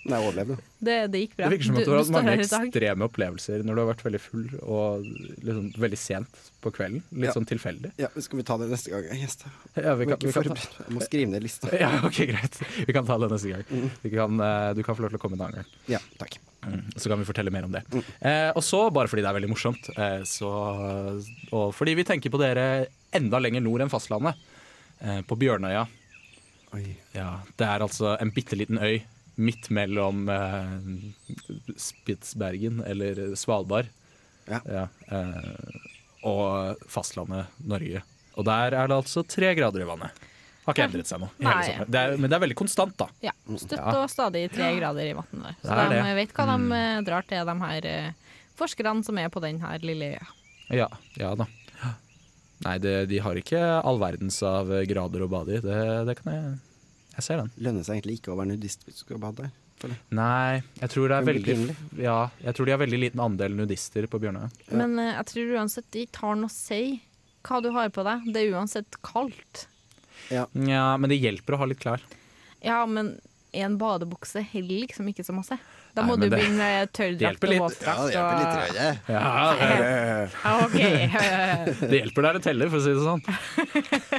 Men 0.10 0.16
jeg 0.18 0.26
overlevde. 0.26 0.56
det, 0.88 0.96
det 1.14 1.20
gikk 1.22 1.36
bra. 1.38 1.46
Det 1.46 1.52
virker 1.54 1.68
som 1.70 1.76
at 1.78 1.86
du 1.86 1.92
har 1.94 2.00
hatt 2.02 2.12
mange 2.16 2.34
ekstreme 2.40 3.06
opplevelser 3.06 3.62
når 3.68 3.78
du 3.78 3.82
har 3.84 3.90
vært 3.92 4.04
veldig 4.08 4.22
full 4.24 4.48
og 4.66 5.06
liksom 5.46 5.68
veldig 5.86 6.00
sent 6.02 6.40
på 6.66 6.72
kvelden. 6.76 7.04
Litt 7.14 7.30
Ja. 7.30 7.36
sånn 7.38 7.46
tilfeldig. 7.48 7.92
Ja, 8.02 8.10
Skal 8.18 8.42
vi 8.42 8.46
ta 8.50 8.58
det 8.58 8.70
neste 8.74 8.90
gang? 8.96 9.06
Yes. 9.16 9.38
Ja, 9.78 9.94
vi 10.00 10.10
kan, 10.10 10.18
vi 10.26 10.34
kan 10.34 10.50
ta, 10.50 10.58
jeg 10.58 10.96
må 10.98 11.06
skrive 11.06 11.30
ned 11.36 11.46
lista. 11.46 11.70
ja, 11.84 11.92
ok, 12.10 12.20
greit. 12.34 12.58
Vi 12.88 12.96
kan 12.98 13.06
ta 13.06 13.20
det 13.22 13.30
neste 13.32 13.54
gang. 13.54 13.90
Vi 14.02 14.10
kan, 14.18 14.40
eh, 14.50 14.74
du 14.74 14.82
kan 14.84 14.98
få 14.98 15.06
lov 15.06 15.14
til 15.14 15.22
å 15.22 15.24
komme 15.24 15.38
en 15.40 15.46
annen 15.48 15.62
gang. 15.62 15.70
Ja, 15.94 16.02
takk. 16.18 16.40
Så 17.00 17.08
kan 17.08 17.22
vi 17.22 17.24
fortelle 17.30 17.54
mer 17.56 17.64
om 17.70 17.72
det. 17.72 17.86
Eh, 18.20 18.50
og 18.52 18.60
så, 18.68 18.82
bare 18.92 19.08
fordi 19.08 19.22
det 19.24 19.30
er 19.30 19.38
veldig 19.38 19.52
morsomt, 19.54 19.86
eh, 19.96 20.26
så, 20.28 20.50
og 21.56 21.70
fordi 21.78 21.94
vi 22.02 22.04
tenker 22.10 22.34
på 22.34 22.42
dere 22.42 22.88
enda 23.16 23.40
lenger 23.40 23.64
nord 23.64 23.86
enn 23.86 23.92
fastlandet, 23.94 24.36
eh, 25.00 25.22
på 25.30 25.38
Bjørnøya. 25.40 25.86
Oi. 26.76 26.84
Ja, 27.16 27.40
det 27.58 27.66
er 27.66 27.82
altså 27.86 28.12
en 28.22 28.30
bitte 28.36 28.58
liten 28.60 28.78
øy 28.78 29.00
midt 29.40 29.70
mellom 29.74 30.26
eh, 30.30 30.74
Spitsbergen, 31.80 32.82
eller 32.86 33.36
Svalbard, 33.40 33.90
Ja. 34.50 34.88
eh, 35.08 35.78
og 36.28 36.80
fastlandet 36.90 37.48
Norge. 37.64 38.02
Og 38.36 38.46
der 38.48 38.74
er 38.76 38.88
det 38.90 38.96
altså 38.98 39.24
tre 39.28 39.54
grader 39.56 39.84
i 39.84 39.88
vannet. 39.88 40.26
Har 40.66 40.76
ikke 40.76 40.86
endret 40.90 41.10
seg 41.10 41.22
noe. 41.24 41.32
Det 41.40 41.98
er, 42.00 42.16
men 42.20 42.30
det 42.30 42.36
er 42.36 42.44
veldig 42.44 42.58
konstant, 42.60 42.96
da. 43.00 43.08
Ja, 43.24 43.32
Støtt 43.58 43.80
og 43.80 44.10
stadig 44.12 44.44
tre 44.54 44.74
grader 44.78 45.08
i 45.08 45.16
vannet 45.18 45.48
der. 45.48 45.56
Så 45.64 45.78
Det 45.80 45.86
de 45.90 46.02
det. 46.04 46.16
vet 46.20 46.34
hva 46.36 46.46
de 46.52 46.58
mm. 46.66 47.06
drar 47.08 47.26
til, 47.30 47.46
de 47.50 47.56
her 47.64 47.88
eh, 47.90 48.12
forskerne 48.60 49.04
som 49.08 49.18
er 49.18 49.32
på 49.34 49.42
den 49.44 49.62
her 49.64 49.80
lille 49.82 50.12
øya. 50.18 50.28
Ja, 50.70 50.90
ja 51.18 51.34
da. 51.40 51.48
Nei, 52.66 52.76
det, 52.84 52.94
de 53.08 53.22
har 53.24 53.38
ikke 53.40 53.60
all 53.88 54.02
verdens 54.02 54.42
av 54.44 54.68
grader 54.90 55.24
å 55.24 55.30
bade 55.32 55.56
i. 55.56 55.62
Det, 55.64 55.78
det 56.10 56.18
kan 56.20 56.34
jeg 56.36 56.58
Jeg 57.20 57.26
ser 57.26 57.42
den. 57.42 57.50
Lønner 57.60 57.84
seg 57.84 58.00
egentlig 58.00 58.20
ikke 58.22 58.32
å 58.32 58.38
være 58.40 58.54
nudist 58.54 58.86
hvis 58.88 59.02
du 59.02 59.04
skal 59.04 59.20
bade 59.22 59.44
der. 59.44 59.56
føler. 59.82 60.00
Nei, 60.16 60.62
jeg 60.80 60.94
tror 60.94 61.12
det 61.12 61.18
er 61.18 61.28
veldig. 61.28 61.56
Ja, 62.00 62.20
jeg 62.44 62.56
tror 62.56 62.70
de 62.70 62.76
har 62.76 62.82
veldig 62.82 63.00
liten 63.06 63.24
andel 63.24 63.58
nudister 63.58 64.08
på 64.12 64.22
Bjørnøya. 64.24 64.50
Ja. 64.70 64.78
Men 64.82 64.96
uh, 65.00 65.10
jeg 65.18 65.28
tror 65.34 65.56
uansett 65.60 65.90
det 65.96 66.06
ikke 66.08 66.24
har 66.26 66.40
noe 66.40 66.52
å 66.52 66.56
si 66.56 66.84
hva 67.48 67.60
du 67.64 67.70
har 67.76 67.92
på 67.96 68.06
deg. 68.08 68.30
Det 68.32 68.44
er 68.44 68.56
uansett 68.56 69.00
kaldt. 69.06 69.68
Ja, 70.30 70.46
men 70.54 71.10
det 71.10 71.20
hjelper 71.20 71.56
å 71.56 71.62
ha 71.62 71.68
litt 71.70 71.82
klær. 71.82 72.04
Ja, 72.64 72.84
men 72.86 73.16
en 73.56 73.78
badebukse 73.82 74.44
heller 74.52 74.84
liksom 74.84 75.08
ikke 75.10 75.26
så 75.26 75.34
masse. 75.34 75.58
Da 75.98 76.04
må 76.06 76.14
Nei, 76.16 76.22
du 76.22 76.30
det- 76.30 76.38
begynne 76.40 76.58
med 76.60 76.76
det 76.80 76.92
tørrdrakt 77.00 77.44
og 77.44 77.50
litt. 77.50 77.62
våtdrakt. 77.64 78.14
Ja, 78.14 78.24
det. 78.70 78.90
Ja, 79.10 79.54
det, 79.60 79.70
Ja, 80.44 80.52
OK. 80.66 80.78
det 81.90 81.98
hjelper 82.04 82.22
der 82.28 82.34
det 82.38 82.44
teller, 82.46 82.70
for 82.70 82.78
å 82.78 82.84
si 82.86 82.92
det 82.94 83.04
sånn. 83.08 83.22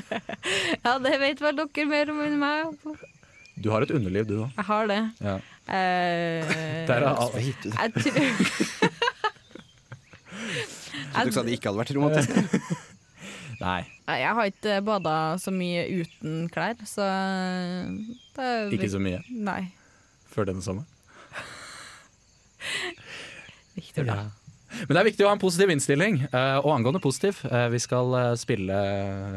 Ja, 0.84 0.92
det 0.98 1.14
vet 1.22 1.40
vel 1.44 1.56
dere 1.60 1.86
mer 1.86 2.10
om 2.12 2.20
enn 2.26 2.38
meg. 2.42 2.58
Du 3.60 3.70
har 3.70 3.84
et 3.84 3.90
underliv, 3.94 4.26
du 4.26 4.34
òg. 4.42 4.50
Jeg 4.56 4.66
har 4.70 4.86
det. 4.90 5.00
Ja. 5.20 5.36
Uh, 5.70 6.40
Der 6.88 6.96
er 6.96 7.10
alt. 7.12 7.34
Jeg 7.38 7.92
tror 7.94 8.10
Så 11.10 11.24
du 11.26 11.32
sa 11.34 11.42
det 11.46 11.52
ikke 11.58 11.70
hadde 11.70 11.80
vært 11.84 11.92
romantisk? 11.94 12.30
Nei, 13.60 13.82
Nei, 14.08 14.16
Jeg 14.22 14.32
har 14.38 14.48
ikke 14.48 14.78
bada 14.86 15.14
så 15.42 15.52
mye 15.52 15.82
uten 16.00 16.46
klær, 16.50 16.78
så 16.88 17.04
det 18.34 18.46
er 18.46 18.72
ikke 18.74 18.88
så 18.94 19.00
mye 19.02 19.20
Nei. 19.28 19.60
før 20.32 20.48
denne 20.48 20.64
sommeren. 20.64 20.88
Victor, 23.78 24.04
da. 24.08 24.18
Men 24.70 24.94
det 24.94 25.00
er 25.00 25.06
viktig 25.08 25.24
å 25.24 25.30
ha 25.30 25.34
en 25.34 25.42
positiv 25.42 25.70
innstilling. 25.74 26.20
eh, 26.30 26.58
Og 26.62 26.70
angående 26.76 27.02
positiv, 27.02 27.40
eh, 27.50 27.66
vi 27.72 27.80
skal 27.82 28.14
eh, 28.14 28.34
spille 28.38 28.76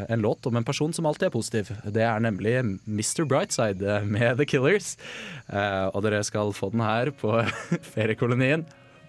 en 0.05 0.21
låt 0.21 0.45
om 0.45 0.59
en 0.59 0.67
person 0.67 0.93
som 0.93 1.07
alltid 1.09 1.27
er 1.27 1.33
positiv. 1.33 1.71
Det 1.89 2.03
er 2.05 2.21
nemlig 2.21 2.53
Mr. 2.85 3.25
Brightside 3.25 4.03
med 4.05 4.37
The 4.37 4.45
Killers. 4.45 4.93
Og 5.49 6.01
dere 6.05 6.23
skal 6.23 6.53
få 6.53 6.69
den 6.73 6.85
her 6.85 7.11
på 7.17 7.41
feriekolonien 7.95 8.65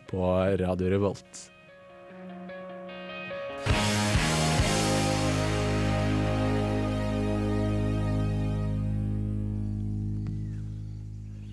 på 0.08 0.30
Radio 0.60 0.90
Revolt. 0.96 1.44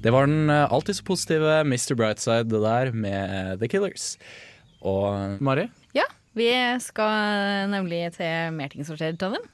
Det 0.01 0.13
var 0.13 0.25
den 0.25 0.49
eh, 0.49 0.73
alltid 0.73 0.97
så 0.97 1.05
positive 1.05 1.59
Mr. 1.61 1.93
Brightside 1.95 2.49
det 2.49 2.61
der 2.63 2.91
med 2.91 3.59
The 3.61 3.69
Killers. 3.69 4.15
Og 4.81 5.41
Mari? 5.43 5.67
Ja, 5.93 6.07
vi 6.33 6.49
skal 6.81 7.69
nemlig 7.69 8.07
til 8.17 8.55
mer 8.55 8.71
ting 8.71 8.87
som 8.87 8.97
skjer 8.97 9.13
i 9.13 9.19
Trondheim. 9.19 9.45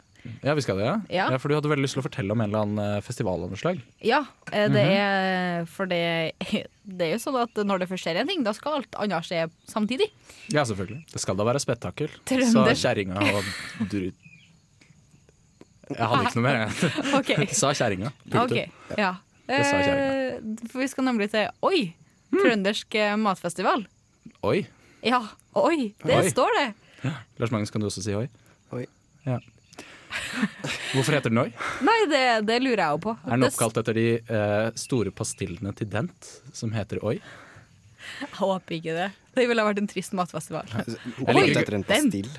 Ja, 0.44 0.54
vi 0.58 0.64
skal 0.64 0.80
det, 0.80 0.88
ja? 0.88 0.96
Ja. 1.12 1.26
ja. 1.32 1.40
For 1.40 1.52
du 1.52 1.56
hadde 1.56 1.70
veldig 1.72 1.86
lyst 1.86 1.96
til 1.96 2.02
å 2.02 2.06
fortelle 2.08 2.34
om 2.34 2.42
en 2.44 2.50
eller 2.50 2.66
annen 2.66 3.04
festivalunderslag. 3.06 3.80
Ja, 4.04 4.26
det 4.52 4.68
mm 4.70 4.76
-hmm. 4.76 4.96
er 5.00 5.66
for 5.66 5.86
det, 5.86 6.32
det 6.98 7.06
er 7.06 7.12
jo 7.12 7.20
sånn 7.20 7.40
at 7.42 7.56
når 7.56 7.80
det 7.80 7.90
først 7.90 8.04
skjer 8.04 8.16
en 8.16 8.28
ting, 8.28 8.44
da 8.44 8.54
skal 8.54 8.80
alt 8.80 8.96
annet 8.96 9.24
skje 9.24 9.50
samtidig. 9.68 10.12
Ja, 10.52 10.64
selvfølgelig. 10.64 11.06
Det 11.14 11.22
skal 11.22 11.38
da 11.38 11.44
være 11.44 11.60
spetakkel. 11.60 12.10
Trønder. 12.26 12.76
Sa 12.76 12.88
kjerringa 12.88 13.20
og 13.20 13.44
dru... 13.90 14.12
Jeg 15.88 16.08
hadde 16.08 16.24
ikke 16.24 16.40
noe 16.42 16.44
mer, 16.44 16.58
jeg. 16.60 16.92
OK. 17.20 17.48
Sa 17.62 17.72
kjerringa. 17.72 18.12
Punktum. 18.30 18.58
ok, 18.58 18.98
ja. 18.98 19.16
Det 19.48 19.62
sa 19.66 19.78
Eh, 19.80 20.40
for 20.72 20.82
vi 20.84 20.88
skal 20.92 21.08
nemlig 21.08 21.30
til 21.32 21.48
Oi! 21.66 21.94
Trøndersk 22.34 22.96
eh, 23.00 23.16
matfestival. 23.20 23.86
Oi. 24.44 24.66
Ja, 25.06 25.22
oi! 25.56 25.94
Det 26.04 26.18
Oi. 26.18 26.30
står 26.34 26.52
det. 26.60 26.68
Lars 27.40 27.52
Magnus, 27.54 27.72
kan 27.72 27.82
du 27.82 27.88
også 27.88 28.04
si 28.04 28.16
oi? 28.18 28.26
Oi. 28.76 28.84
Ja. 29.26 29.38
Hvorfor 30.94 31.14
heter 31.16 31.30
den 31.32 31.40
oi? 31.46 31.50
Nei, 31.86 31.98
det, 32.12 32.22
det 32.48 32.58
lurer 32.64 32.82
jeg 32.82 32.98
jo 32.98 33.02
på. 33.08 33.14
Er 33.24 33.38
den 33.38 33.48
oppkalt 33.48 33.78
etter 33.80 33.96
de 33.98 34.06
eh, 34.20 34.70
store 34.80 35.14
pastillene 35.16 35.72
til 35.78 35.90
Dent, 35.94 36.30
som 36.58 36.74
heter 36.76 37.00
oi? 37.06 37.18
Jeg 38.22 38.30
håper 38.40 38.78
ikke 38.80 38.96
det. 38.98 39.08
Det 39.38 39.48
ville 39.50 39.64
vært 39.68 39.80
en 39.82 39.90
trist 39.92 40.16
matfestival. 40.18 40.68
Oppkalt 40.74 41.62
etter 41.64 41.80
en 41.80 41.88
pastill. 41.88 42.30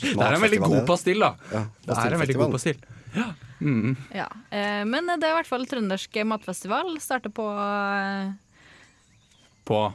Det 0.00 0.12
er 0.16 0.34
en 0.36 0.42
veldig 0.42 0.58
god 0.62 0.82
pastill, 0.88 1.22
da. 1.22 1.30
Ja, 1.52 1.62
Det 1.86 1.96
er 1.96 2.14
en 2.14 2.20
veldig 2.22 2.36
god 2.38 2.52
pastill. 2.54 2.78
Ja. 3.16 3.30
Eh, 3.60 4.84
Men 4.88 5.06
det 5.06 5.24
er 5.26 5.34
i 5.34 5.38
hvert 5.40 5.48
fall 5.50 5.66
trøndersk 5.68 6.16
matfestival. 6.26 6.94
Starter 7.00 7.30
på, 7.34 7.44
eh, 7.52 8.32
På 9.64 9.92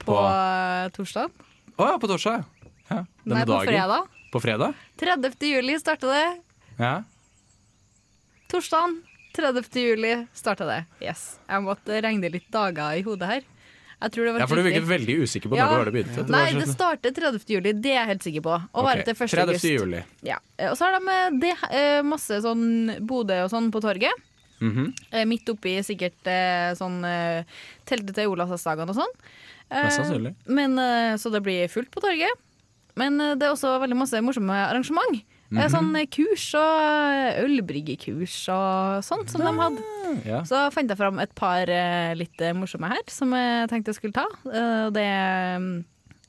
på 0.00 0.14
På- 0.16 0.90
torsdag. 0.96 1.30
Å 1.76 1.86
ja, 1.92 1.98
på 2.00 2.08
torsdag. 2.08 2.44
Ja. 2.90 3.04
Denne 3.24 3.34
Nei, 3.36 3.44
på 3.44 3.52
dagen. 3.52 3.68
fredag. 3.68 4.08
På 4.32 4.40
fredag? 4.40 4.74
30. 4.98 5.46
juli 5.50 5.76
starter 5.78 6.08
det. 6.08 6.42
Ja. 6.78 7.02
Torsdagen 8.50 9.02
30. 9.36 9.80
juli 9.80 10.26
starta 10.34 10.66
det. 10.66 10.80
Yes. 11.04 11.38
Jeg 11.48 11.62
måtte 11.62 12.00
regne 12.02 12.30
litt 12.32 12.48
dager 12.50 12.96
i 12.98 13.02
hodet 13.06 13.28
her. 13.30 13.42
Jeg 14.00 14.12
tror 14.14 14.24
det 14.24 14.32
var 14.32 14.40
ja, 14.40 14.46
for 14.48 14.56
du 14.56 14.62
virket 14.64 14.86
veldig 14.88 15.14
usikker 15.26 15.50
på 15.52 15.56
Ja. 15.58 15.66
når 15.68 15.84
det 15.90 15.92
begynte. 15.92 16.22
Det 16.24 16.32
Nei, 16.32 16.52
sånn- 16.52 16.60
det 16.60 16.68
starter 16.72 17.10
30. 17.12 17.44
juli, 17.52 17.72
det 17.72 17.90
er 17.92 17.98
jeg 18.00 18.06
helt 18.06 18.22
sikker 18.22 18.40
på. 18.46 18.54
Og 18.54 18.80
Ok, 18.80 18.86
varer 18.86 19.04
til 19.04 19.14
1. 19.14 19.28
30. 19.28 19.48
august. 19.48 19.64
juli. 19.64 20.04
Ja. 20.22 20.38
Og 20.70 20.76
så 20.78 20.88
har 20.88 20.98
de 20.98 21.08
eh, 21.08 21.30
det, 21.40 21.54
eh, 21.70 22.02
masse 22.02 22.40
sånn 22.40 23.06
Bodø 23.06 23.44
og 23.44 23.50
sånn 23.50 23.70
på 23.70 23.80
torget. 23.80 24.12
Mm 24.60 24.72
-hmm. 24.74 25.26
Midt 25.26 25.48
oppi 25.48 25.78
sikkert 25.82 26.20
sånn 26.76 27.00
teltet 27.86 28.14
til 28.14 28.28
Olavsdagen 28.28 28.88
og 28.88 28.94
sånn. 28.94 29.14
Mest 29.70 29.96
sannsynlig. 30.00 30.34
Men, 30.46 30.76
så 31.18 31.30
det 31.32 31.42
blir 31.42 31.68
fullt 31.68 31.90
på 31.90 32.00
torget. 32.00 32.28
Men 32.96 33.16
det 33.18 33.42
er 33.42 33.52
også 33.52 33.80
veldig 33.80 33.96
masse 33.96 34.20
morsomme 34.20 34.52
arrangement. 34.52 35.22
Eh, 35.50 35.58
-hmm. 35.58 35.70
Sånn 35.70 35.96
eh, 35.98 36.06
kurs 36.06 36.46
og 36.54 36.80
eh, 36.80 37.42
ølbryggekurs 37.42 38.36
og 38.54 39.02
sånt 39.02 39.30
som 39.30 39.42
de 39.42 39.52
hadde. 39.58 39.82
Ja. 40.24 40.44
Så 40.46 40.70
fant 40.70 40.88
jeg 40.88 40.98
fram 40.98 41.18
et 41.18 41.34
par 41.34 41.66
litt 42.14 42.38
morsomme 42.54 42.88
her 42.88 43.02
som 43.08 43.32
jeg 43.34 43.68
tenkte 43.68 43.90
jeg 43.90 43.98
skulle 43.98 44.14
ta. 44.14 44.26
Det 44.90 45.10
mm, 45.58 45.84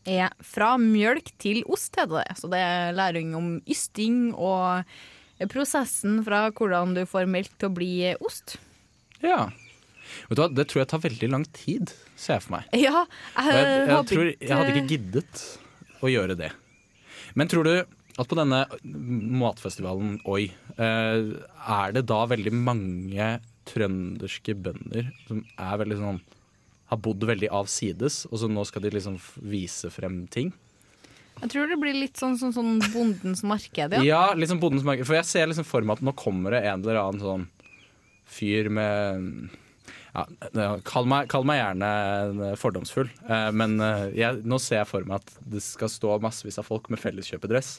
er 0.05 0.30
fra 0.41 0.78
mjølk 0.78 1.32
til 1.38 1.63
ost, 1.67 1.95
heter 1.95 2.24
det. 2.26 2.38
Så 2.38 2.49
det 2.49 2.61
er 2.61 2.93
læring 2.93 3.36
om 3.36 3.61
ysting 3.69 4.34
og 4.34 4.84
prosessen 5.49 6.24
fra 6.24 6.49
hvordan 6.51 6.95
du 6.95 7.05
får 7.05 7.26
melk 7.26 7.53
til 7.57 7.69
å 7.69 7.74
bli 7.74 8.15
ost. 8.19 8.57
ja. 9.22 9.51
Hva, 10.28 10.49
Det 10.51 10.67
tror 10.67 10.82
jeg 10.82 10.88
tar 10.91 10.99
veldig 10.99 11.30
lang 11.30 11.45
tid, 11.53 11.91
ser 12.17 12.34
jeg 12.34 12.43
for 12.43 12.57
meg. 12.57 12.63
Ja, 12.74 13.05
jeg, 13.38 13.55
jeg, 13.55 13.88
jeg, 13.88 14.05
tror, 14.09 14.26
jeg 14.41 14.57
hadde 14.57 14.74
ikke 14.76 14.89
giddet 14.89 15.59
å 16.01 16.09
gjøre 16.11 16.36
det. 16.36 16.51
Men 17.34 17.47
tror 17.47 17.63
du 17.63 17.86
at 18.20 18.28
på 18.28 18.38
denne 18.38 18.66
matfestivalen 18.84 20.18
Oi, 20.30 20.49
eh, 20.76 21.32
er 21.78 21.95
det 21.95 22.05
da 22.09 22.20
veldig 22.30 22.53
mange 22.55 23.32
trønderske 23.70 24.55
bønder 24.57 25.12
som 25.28 25.43
er 25.55 25.82
veldig 25.84 25.99
sånn 25.99 26.22
har 26.91 26.99
bodd 26.99 27.24
veldig 27.24 27.47
avsides, 27.55 28.26
og 28.28 28.41
så 28.41 28.49
nå 28.51 28.66
skal 28.68 28.84
de 28.84 28.89
liksom 28.91 29.16
vise 29.47 29.88
frem 29.93 30.26
ting? 30.28 30.49
Jeg 31.39 31.53
tror 31.53 31.70
det 31.72 31.78
blir 31.80 31.95
litt 31.95 32.20
sånn 32.20 32.36
sånn, 32.38 32.51
sånn, 32.53 32.82
Bondens 32.91 33.45
marked, 33.47 33.95
ja. 33.95 34.01
Ja, 34.03 34.24
liksom 34.36 34.59
Bondens 34.59 34.84
marked. 34.86 35.07
For 35.07 35.16
jeg 35.16 35.30
ser 35.30 35.47
liksom 35.47 35.66
for 35.66 35.88
meg 35.88 36.01
at 36.01 36.05
nå 36.05 36.14
kommer 36.20 36.51
det 36.53 36.66
en 36.68 36.84
eller 36.84 36.99
annen 36.99 37.24
sånn 37.24 37.47
fyr 38.28 38.68
med 38.74 39.55
ja, 40.12 40.26
kall, 40.84 41.07
meg, 41.07 41.30
kall 41.32 41.45
meg 41.47 41.62
gjerne 41.62 42.51
fordomsfull, 42.59 43.07
eh, 43.30 43.49
men 43.55 43.78
eh, 43.80 44.09
jeg, 44.20 44.41
nå 44.43 44.59
ser 44.59 44.82
jeg 44.82 44.89
for 44.89 45.07
meg 45.07 45.22
at 45.22 45.36
det 45.53 45.64
skal 45.64 45.91
stå 45.91 46.18
massevis 46.24 46.59
av 46.59 46.68
folk 46.68 46.89
med 46.91 46.99
felleskjøpedress. 46.99 47.78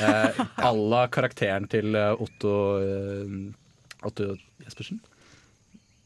Eh, 0.00 0.40
à 0.68 0.72
la 0.72 1.04
karakteren 1.12 1.68
til 1.68 1.96
eh, 1.96 2.24
Otto, 2.24 2.54
eh, 2.80 4.06
Otto 4.08 4.32
Jespersen. 4.64 5.02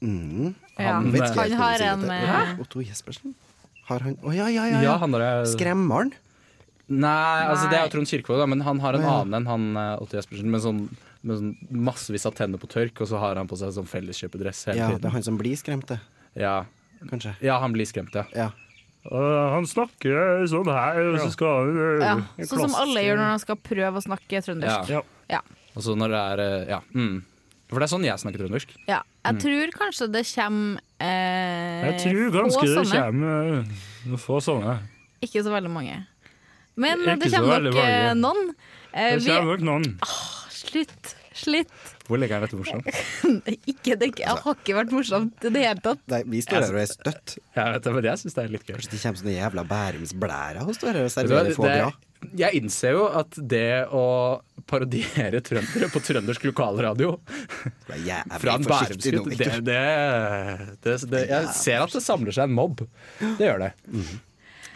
Mm. 0.02 0.50
Han, 0.80 1.12
Vet 1.14 1.28
eh, 1.30 1.38
Han 1.38 1.56
har 1.60 1.86
en 1.92 2.04
med 2.10 2.60
Otto 2.62 2.82
Jespersen? 2.82 3.36
Har 3.86 4.02
han 4.02 4.18
Å 4.18 4.34
ja, 4.34 4.48
ja, 4.50 4.66
ja. 4.66 4.82
Ja, 4.82 4.98
ja. 4.98 5.22
er... 5.22 5.46
Skremmeren? 5.52 6.10
Nei, 6.92 7.46
altså 7.46 7.70
det 7.70 7.78
er 7.78 7.86
jo 7.86 7.92
Trond 7.94 8.10
Kirkevåg, 8.10 8.42
men 8.50 8.64
han 8.66 8.80
har 8.82 8.98
en 8.98 9.04
ja. 9.06 9.12
annen 9.22 9.38
enn 9.38 9.48
han 9.48 9.68
eh, 9.78 9.94
Otto 10.02 10.18
Jespersen. 10.18 10.50
Men 10.52 10.64
sånn, 10.64 10.82
med 11.22 11.38
sånn 11.38 11.52
massevis 11.86 12.26
av 12.26 12.34
tenner 12.38 12.58
på 12.62 12.68
tørk, 12.70 13.00
og 13.04 13.08
så 13.10 13.20
har 13.22 13.38
han 13.38 13.48
på 13.50 13.58
seg 13.60 13.72
sånn 13.76 13.88
felleskjøpedress 13.90 14.64
hele 14.70 14.80
Ja, 14.80 14.90
det 14.98 15.08
er 15.10 15.14
han 15.14 15.22
som 15.26 15.38
blir 15.40 15.56
skremt, 15.58 15.86
det. 15.90 16.00
Ja. 16.38 16.64
Kanskje. 17.10 17.34
ja, 17.42 17.56
han 17.58 17.72
blir 17.74 17.86
skremt, 17.88 18.14
ja. 18.14 18.24
Ja. 18.36 18.50
han 19.56 19.66
snakker 19.66 20.44
sånn 20.50 20.68
her, 20.70 21.00
og 21.12 21.18
så 21.24 21.30
skal 21.34 21.72
han 21.72 22.02
ja. 22.02 22.14
Sånn 22.46 22.68
som 22.68 22.76
alle 22.78 23.02
gjør 23.02 23.18
når 23.18 23.30
han 23.32 23.42
skal 23.42 23.58
prøve 23.58 23.98
å 23.98 24.04
snakke 24.04 24.42
trøndersk. 24.46 24.92
Ja. 24.94 25.02
Ja. 25.30 25.40
Og 25.74 25.82
så 25.86 25.96
når 25.98 26.14
det 26.14 26.22
er 26.32 26.42
eh, 26.46 26.70
Ja. 26.76 26.80
Mm. 26.94 27.22
For 27.72 27.80
det 27.80 27.86
er 27.86 27.92
sånn 27.94 28.04
jeg 28.04 28.20
snakker 28.20 28.42
trøndersk. 28.42 28.72
Ja. 28.84 28.98
Jeg 29.24 29.38
tror 29.40 29.70
kanskje 29.78 30.08
det 30.12 30.26
kommer 30.28 30.82
eh, 31.00 31.86
Jeg 31.88 32.00
tror 32.02 32.34
ganske 32.34 32.66
det 32.68 32.82
kommer 32.92 33.62
eh, 33.62 34.16
få 34.20 34.40
sånne. 34.44 34.74
Ikke 35.24 35.40
så 35.46 35.54
veldig 35.54 35.70
mange. 35.72 35.96
Men 36.76 37.00
det 37.20 37.30
så 37.32 37.40
kommer 37.40 37.64
nok 37.64 37.80
eh, 37.80 38.12
noen. 38.18 38.52
Eh, 38.92 39.14
Det 39.16 39.24
vi, 39.24 39.30
kommer 39.32 39.56
nok 39.56 39.64
noen. 39.70 39.88
Slutt. 40.72 41.12
Slutt. 41.32 41.72
Hvor 42.08 42.20
lenge 42.20 42.36
er 42.36 42.44
dette 42.44 42.58
morsomt? 42.58 42.88
Ikke, 43.72 43.96
det 43.96 44.10
jeg 44.20 44.28
har 44.44 44.56
ikke 44.58 44.76
vært 44.76 44.92
morsomt 44.92 45.46
i 45.48 45.52
det 45.54 45.64
hele 45.64 45.82
tatt. 45.84 46.02
Nei, 46.12 46.22
vi 46.28 46.42
står 46.44 46.66
her 46.66 46.76
og 46.76 46.82
er 46.82 46.90
støtt. 46.90 47.36
Jeg 47.56 47.76
vet 47.76 47.84
det, 47.86 47.92
men 47.96 48.08
jeg 48.10 48.22
syns 48.22 48.36
det 48.36 48.42
er 48.42 48.52
litt 48.52 48.66
gøy. 48.66 48.74
Kanskje 48.76 48.92
det 48.92 49.02
kommer 49.02 49.22
sånne 49.22 49.36
jævla 49.36 49.64
Bærumsblærer 49.72 50.64
og 50.66 50.76
står 50.76 50.92
her 50.92 51.06
og 51.06 51.08
du 51.08 51.14
serverer 51.16 51.56
foie. 51.56 51.92
Jeg 52.38 52.54
innser 52.60 52.94
jo 52.94 53.06
at 53.18 53.38
det 53.50 53.86
å 53.90 54.04
parodiere 54.70 55.40
trøndere 55.42 55.88
på 55.90 56.02
trøndersk 56.06 56.44
lokalradio 56.52 57.16
fra 57.88 58.54
en 58.54 58.68
bærumsgutt, 58.68 59.32
det, 59.32 59.48
det, 59.66 59.80
det, 60.84 60.94
det 61.10 61.22
Jeg 61.32 61.56
ser 61.58 61.82
at 61.82 61.96
det 61.96 62.04
samler 62.04 62.36
seg 62.36 62.46
en 62.46 62.54
mobb. 62.60 62.84
Det 63.18 63.48
gjør 63.48 63.64
det. 63.64 63.72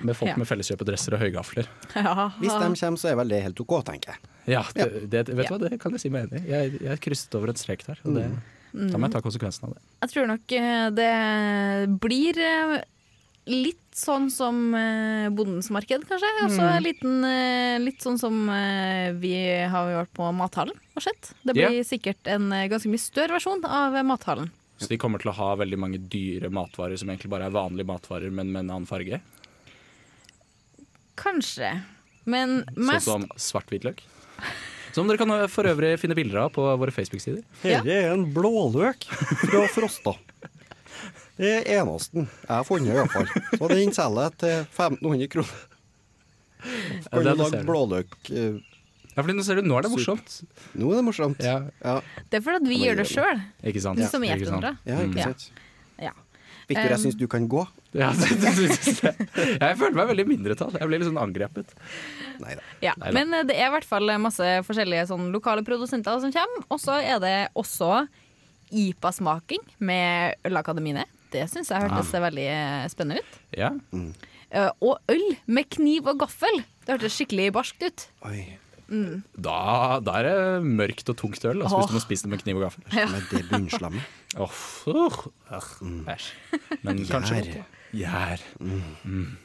Med 0.04 0.16
folk 0.16 0.28
Ja. 0.30 0.36
med 0.36 0.46
felleskjøpedresser 0.46 1.14
og 1.16 1.20
høygafler. 1.24 1.66
Ja. 1.96 2.28
Hvis 2.38 2.52
de 2.52 2.58
kommer, 2.80 2.96
så 3.00 3.08
er 3.10 3.16
vel 3.16 3.28
det 3.32 3.42
helt 3.42 3.60
OK, 3.60 3.78
tenker 3.84 4.12
jeg. 4.12 4.18
Ja, 4.46 4.62
det, 4.74 5.08
det, 5.10 5.22
vet 5.34 5.48
du 5.48 5.54
hva, 5.56 5.58
det 5.70 5.80
kan 5.80 5.92
jeg 5.96 6.00
si 6.04 6.10
meg 6.12 6.28
enig 6.28 6.42
i. 6.44 6.50
Jeg, 6.52 6.80
jeg 6.84 7.00
krysset 7.00 7.34
over 7.34 7.48
en 7.48 7.56
strek 7.58 7.86
der, 7.86 7.98
og 8.04 8.14
det, 8.14 8.26
da 8.76 8.98
må 9.00 9.08
jeg 9.08 9.14
ta 9.16 9.22
konsekvensen 9.24 9.64
av 9.70 9.72
det. 9.74 9.80
Jeg 10.04 10.12
tror 10.12 10.28
nok 10.28 10.52
eh, 10.52 10.90
det 10.94 11.08
blir 12.04 12.38
eh, 12.44 12.76
litt 13.48 13.80
sånn 13.96 14.28
som 14.30 14.58
eh, 14.76 15.28
Bondens 15.32 15.70
marked, 15.72 16.04
kanskje. 16.10 16.30
Og 16.44 16.50
så 16.52 16.66
Mm. 16.66 16.82
liten, 16.84 17.16
eh, 17.24 17.78
litt 17.80 18.02
sånn 18.04 18.18
som 18.20 18.36
vi 19.22 19.32
har 19.72 19.90
gjort 19.94 20.12
på 20.12 20.28
Mathallen 20.36 20.76
og 20.96 21.02
sett. 21.02 21.32
Det 21.42 21.56
Ja. 21.56 21.68
blir 21.70 21.82
sikkert 21.88 22.26
en 22.26 22.50
ganske 22.68 22.90
mye 22.92 23.00
større 23.00 23.32
versjon 23.38 23.64
av 23.64 23.96
Mathallen. 24.04 24.50
Så 24.78 24.88
de 24.88 24.98
kommer 24.98 25.18
til 25.18 25.30
å 25.32 25.34
ha 25.34 25.54
veldig 25.56 25.78
mange 25.80 25.96
dyre 26.06 26.50
matvarer 26.52 26.98
som 27.00 27.08
egentlig 27.08 27.30
bare 27.32 27.46
er 27.48 27.50
vanlige 27.54 27.86
matvarer, 27.88 28.30
men 28.30 28.52
med 28.52 28.60
en 28.66 28.70
annen 28.76 28.86
farge. 28.86 29.22
Kanskje. 31.16 31.72
Men 32.26 32.60
mest 32.76 33.06
Sånn 33.08 33.26
som 33.28 33.40
svart 33.40 33.70
hvitløk. 33.72 34.02
Som 34.96 35.08
dere 35.10 35.20
kan 35.20 35.32
for 35.52 35.68
øvrig 35.68 35.94
finne 36.00 36.16
bilder 36.16 36.46
av 36.46 36.52
på 36.54 36.64
våre 36.80 36.92
Facebook-sider. 36.94 37.42
Ja. 37.66 37.82
Dette 37.84 37.96
er 38.00 38.14
en 38.14 38.24
blåløk 38.32 39.04
fra 39.44 39.66
Frosta. 39.74 40.14
Det 41.36 41.50
er 41.52 41.66
eneste 41.82 42.22
jeg 42.24 42.48
har 42.48 42.64
funnet, 42.64 42.94
i 42.94 42.96
hvert 42.96 43.12
fall. 43.12 43.28
Så 43.60 43.68
den 43.74 43.92
selger 43.92 44.22
jeg 44.30 44.38
til 44.40 44.54
1500 44.64 45.28
kroner. 45.34 45.58
Ja, 46.66 47.10
Kan 47.12 47.26
du 47.26 47.28
lage 47.36 47.60
blåløk 47.68 48.16
eh, 48.32 48.56
Ja, 49.12 49.20
fordi 49.22 49.34
nå 49.36 49.44
ser 49.46 49.60
du, 49.60 49.66
nå 49.68 49.76
er 49.78 49.84
det 49.86 49.90
morsomt. 49.92 50.38
Nå 50.80 50.88
er 50.90 50.98
det 50.98 51.04
morsomt. 51.06 51.44
Ja, 51.44 51.58
Ja, 51.84 51.98
Det 52.32 52.40
er 52.40 52.44
fordi 52.48 52.72
vi 52.72 52.80
gjør 52.82 52.98
det 53.02 53.06
sjøl, 53.12 53.38
som 53.44 53.68
Ikke 53.68 53.84
sant? 53.84 54.00
trøndere. 54.00 54.72
ja 54.88 54.98
ikke 55.04 55.28
sant. 55.28 55.46
Ja. 56.66 56.72
Victor, 56.74 56.92
jeg 56.96 57.02
syns 57.04 57.18
du 57.18 57.26
kan 57.30 57.44
gå. 57.50 57.66
Ja, 57.96 58.10
det, 58.12 58.26
det. 58.42 59.12
Jeg 59.56 59.76
føler 59.80 59.94
meg 59.96 60.08
veldig 60.10 60.24
mindretall. 60.28 60.74
Jeg 60.76 60.88
blir 60.90 61.00
litt 61.00 61.08
sånn 61.08 61.20
angrepet. 61.22 61.70
Neida. 62.42 62.64
Ja, 62.84 62.92
Neida. 63.00 63.12
men 63.16 63.32
eh, 63.38 63.44
det 63.48 63.54
er 63.56 63.70
i 63.70 63.72
hvert 63.72 63.86
fall 63.88 64.12
masse 64.20 64.48
forskjellige 64.66 65.06
sånn, 65.08 65.30
lokale 65.32 65.64
produsenter 65.64 66.18
som 66.20 66.34
kommer. 66.34 66.66
Og 66.68 66.82
så 66.82 66.98
er 67.00 67.22
det 67.22 67.32
også 67.56 68.02
IPA-smaking 68.68 69.64
med 69.88 70.36
Ølakademiene. 70.44 71.06
Det 71.32 71.46
syns 71.48 71.72
jeg 71.72 71.86
hørtes 71.86 72.12
veldig 72.26 72.46
eh, 72.52 72.84
spennende 72.92 73.24
ut. 73.24 73.40
Ja. 73.56 73.72
Mm. 73.96 74.10
Og 74.84 75.00
øl 75.14 75.24
med 75.48 75.70
kniv 75.72 76.12
og 76.12 76.20
gaffel. 76.26 76.60
Det 76.84 76.98
hørtes 76.98 77.16
skikkelig 77.16 77.48
barskt 77.56 77.80
ut. 77.88 78.06
Oi, 78.28 78.44
Da, 78.86 79.56
da 80.06 80.12
er 80.20 80.26
det 80.28 80.66
mørkt 80.78 81.08
og 81.10 81.16
tungt 81.18 81.42
øl, 81.44 81.62
altså, 81.62 81.80
hvis 81.80 81.90
du 81.90 81.96
må 81.96 82.02
spise 82.04 82.26
det 82.26 82.30
med 82.34 82.42
kniv 82.44 82.60
og 82.60 82.66
gaffel. 82.68 82.84
Ja. 82.94 83.06
Men 83.10 83.24
det 83.32 83.40
bunnslammet. 83.50 84.12
Oh, 84.36 84.60
oh, 84.92 85.18
oh, 85.50 85.68
mm. 85.82 86.04
Men 86.84 87.02
kanskje 87.08 87.40
Gjær. 87.42 87.64
Gjær. 87.96 88.42
Mm. 88.60 89.36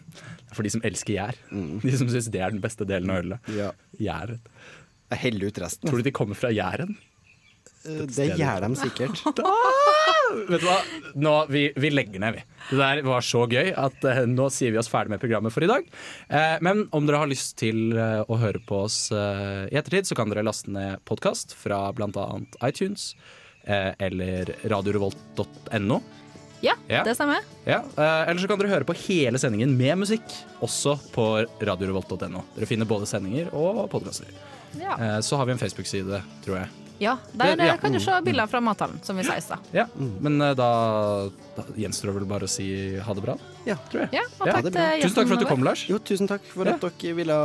Er 0.51 0.55
For 0.57 0.67
de 0.67 0.73
som 0.73 0.83
elsker 0.85 1.15
gjær. 1.15 1.37
De 1.51 1.93
som 1.97 2.09
syns 2.11 2.29
det 2.33 2.41
er 2.43 2.53
den 2.53 2.61
beste 2.63 2.85
delen 2.89 3.13
av 3.13 3.21
ølet. 3.23 3.51
Ja. 3.55 3.71
Gjæret. 4.01 4.51
Jeg 5.11 5.23
heller 5.25 5.51
ut 5.51 5.61
resten. 5.63 5.89
Tror 5.89 6.01
du 6.01 6.07
de 6.07 6.13
kommer 6.15 6.37
fra 6.39 6.51
Jæren? 6.53 6.93
Eh, 7.85 8.05
Det 8.07 8.29
gjør 8.37 8.61
de 8.67 8.75
sikkert. 8.79 9.23
vet 10.49 10.61
du 10.63 10.67
hva? 10.67 10.77
Nå, 11.21 11.33
vi, 11.51 11.63
vi 11.75 11.89
legger 11.93 12.21
ned, 12.23 12.37
vi. 12.37 12.43
Det 12.71 12.77
der 12.79 13.01
var 13.07 13.25
så 13.25 13.43
gøy 13.51 13.71
at 13.77 14.05
eh, 14.07 14.21
nå 14.29 14.47
sier 14.53 14.71
vi 14.73 14.79
oss 14.81 14.89
ferdig 14.91 15.13
med 15.15 15.21
programmet 15.23 15.53
for 15.55 15.65
i 15.65 15.69
dag. 15.71 15.87
Eh, 16.29 16.57
men 16.65 16.85
om 16.95 17.05
dere 17.09 17.21
har 17.23 17.29
lyst 17.31 17.55
til 17.61 17.91
eh, 17.97 18.21
å 18.27 18.37
høre 18.41 18.61
på 18.67 18.83
oss 18.85 18.99
eh, 19.11 19.67
i 19.71 19.77
ettertid, 19.79 20.07
så 20.09 20.17
kan 20.19 20.31
dere 20.31 20.45
laste 20.47 20.71
ned 20.73 21.01
podkast 21.09 21.55
fra 21.57 21.83
bl.a. 21.97 22.25
iTunes 22.69 23.11
eh, 23.65 23.91
eller 23.99 24.53
radiorevolt.no. 24.71 26.01
Ja, 26.61 26.75
Ja. 26.91 27.01
det 27.07 27.15
stemmer. 27.17 27.41
Ja, 27.65 27.79
eh, 27.97 28.29
eller 28.29 28.37
så 28.43 28.47
kan 28.51 28.59
dere 28.61 28.69
høre 28.75 28.85
på 28.85 28.93
hele 29.07 29.39
sendingen 29.41 29.73
med 29.79 29.97
musikk, 30.03 30.27
også 30.61 30.93
på 31.15 31.25
radiorevolt.no. 31.61 32.43
Dere 32.57 32.69
finner 32.69 32.85
både 32.89 33.09
sendinger 33.09 33.49
og 33.57 33.87
podkaster. 33.89 34.29
Ja, 34.79 35.17
så 35.25 35.35
har 35.35 35.49
vi 35.49 35.51
en 35.57 35.59
Facebook-side, 35.59 36.21
tror 36.45 36.61
jeg. 36.61 36.69
Ja 37.01 37.15
der 37.33 37.55
det- 37.57 37.65
ja. 37.67 37.77
kan 37.81 37.91
du 37.91 37.99
se 37.99 38.19
bilder 38.23 38.47
fra 38.47 38.61
mathallen, 38.61 38.99
som 39.03 39.17
vi 39.17 39.23
sa 39.25 39.35
i 39.35 39.41
stad. 39.41 39.59
Ja, 39.73 39.87
Men 39.97 40.39
eh, 40.41 40.53
da, 40.53 40.67
da 41.57 41.63
gjenstår 41.75 42.11
det 42.11 42.15
vel 42.19 42.27
bare 42.29 42.45
å 42.45 42.49
si 42.49 42.67
ha 43.01 43.13
det 43.17 43.23
bra, 43.25 43.35
Ja. 43.65 43.75
tror 43.89 44.05
jeg. 44.05 44.09
Ja, 44.19 44.25
og 44.39 44.47
Ja, 44.47 44.53
takk 44.53 44.63
det 44.63 44.75
er 44.75 44.77
bra. 44.77 45.01
Tusen 45.01 45.15
takk 45.17 45.27
for 45.27 45.33
at 45.33 45.39
du 45.39 45.49
kom. 45.49 45.63
Lars. 45.65 45.85
Jo, 45.89 45.97
tusen 45.99 46.27
takk 46.29 46.45
for 46.53 46.67
at 46.69 46.79
dere 46.81 47.15
ville 47.17 47.39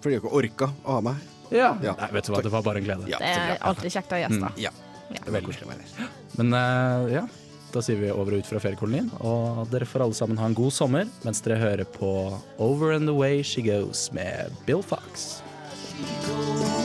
Fordi 0.00 0.16
dere 0.18 0.32
orka 0.32 0.70
å 0.88 0.94
ha 0.96 1.00
meg. 1.04 1.16
Ja. 1.52 1.74
Ja. 1.84 1.92
Nei, 2.00 2.08
vet 2.16 2.24
du 2.24 2.32
hva, 2.32 2.40
det 2.42 2.50
var 2.50 2.62
bare 2.64 2.78
en 2.80 2.84
glede. 2.86 3.04
Ja, 3.12 3.18
Det 3.20 3.28
så 3.28 3.40
er 3.44 3.58
bra. 3.58 3.68
alltid 3.68 3.92
kjekt 3.92 4.08
å 4.08 4.16
ha 4.16 4.20
gjester. 4.24 4.52
Ja. 4.56 4.70
Ja. 5.12 5.18
Det 5.26 5.32
veldig 5.34 5.48
koselig 5.50 5.66
å 5.66 5.68
være 5.68 5.84
her. 5.98 6.08
Men 6.38 6.54
eh, 6.56 7.12
ja, 7.12 7.26
da 7.74 7.80
sier 7.84 7.98
vi 8.00 8.08
over 8.10 8.32
og 8.32 8.38
ut 8.40 8.46
fra 8.48 8.58
feriekolonien. 8.64 9.10
Og 9.20 9.68
dere 9.70 9.84
får 9.84 10.00
alle 10.06 10.14
sammen 10.16 10.38
ha 10.40 10.46
en 10.48 10.54
god 10.56 10.72
sommer 10.72 11.04
mens 11.26 11.42
dere 11.44 11.58
hører 11.60 11.84
på 11.84 12.40
Over 12.58 12.92
and 12.96 13.06
the 13.06 13.12
Way 13.12 13.42
She 13.42 13.60
Goes 13.60 14.08
med 14.16 14.50
Bill 14.64 14.80
Fox. 14.80 15.42
Go 16.26 16.81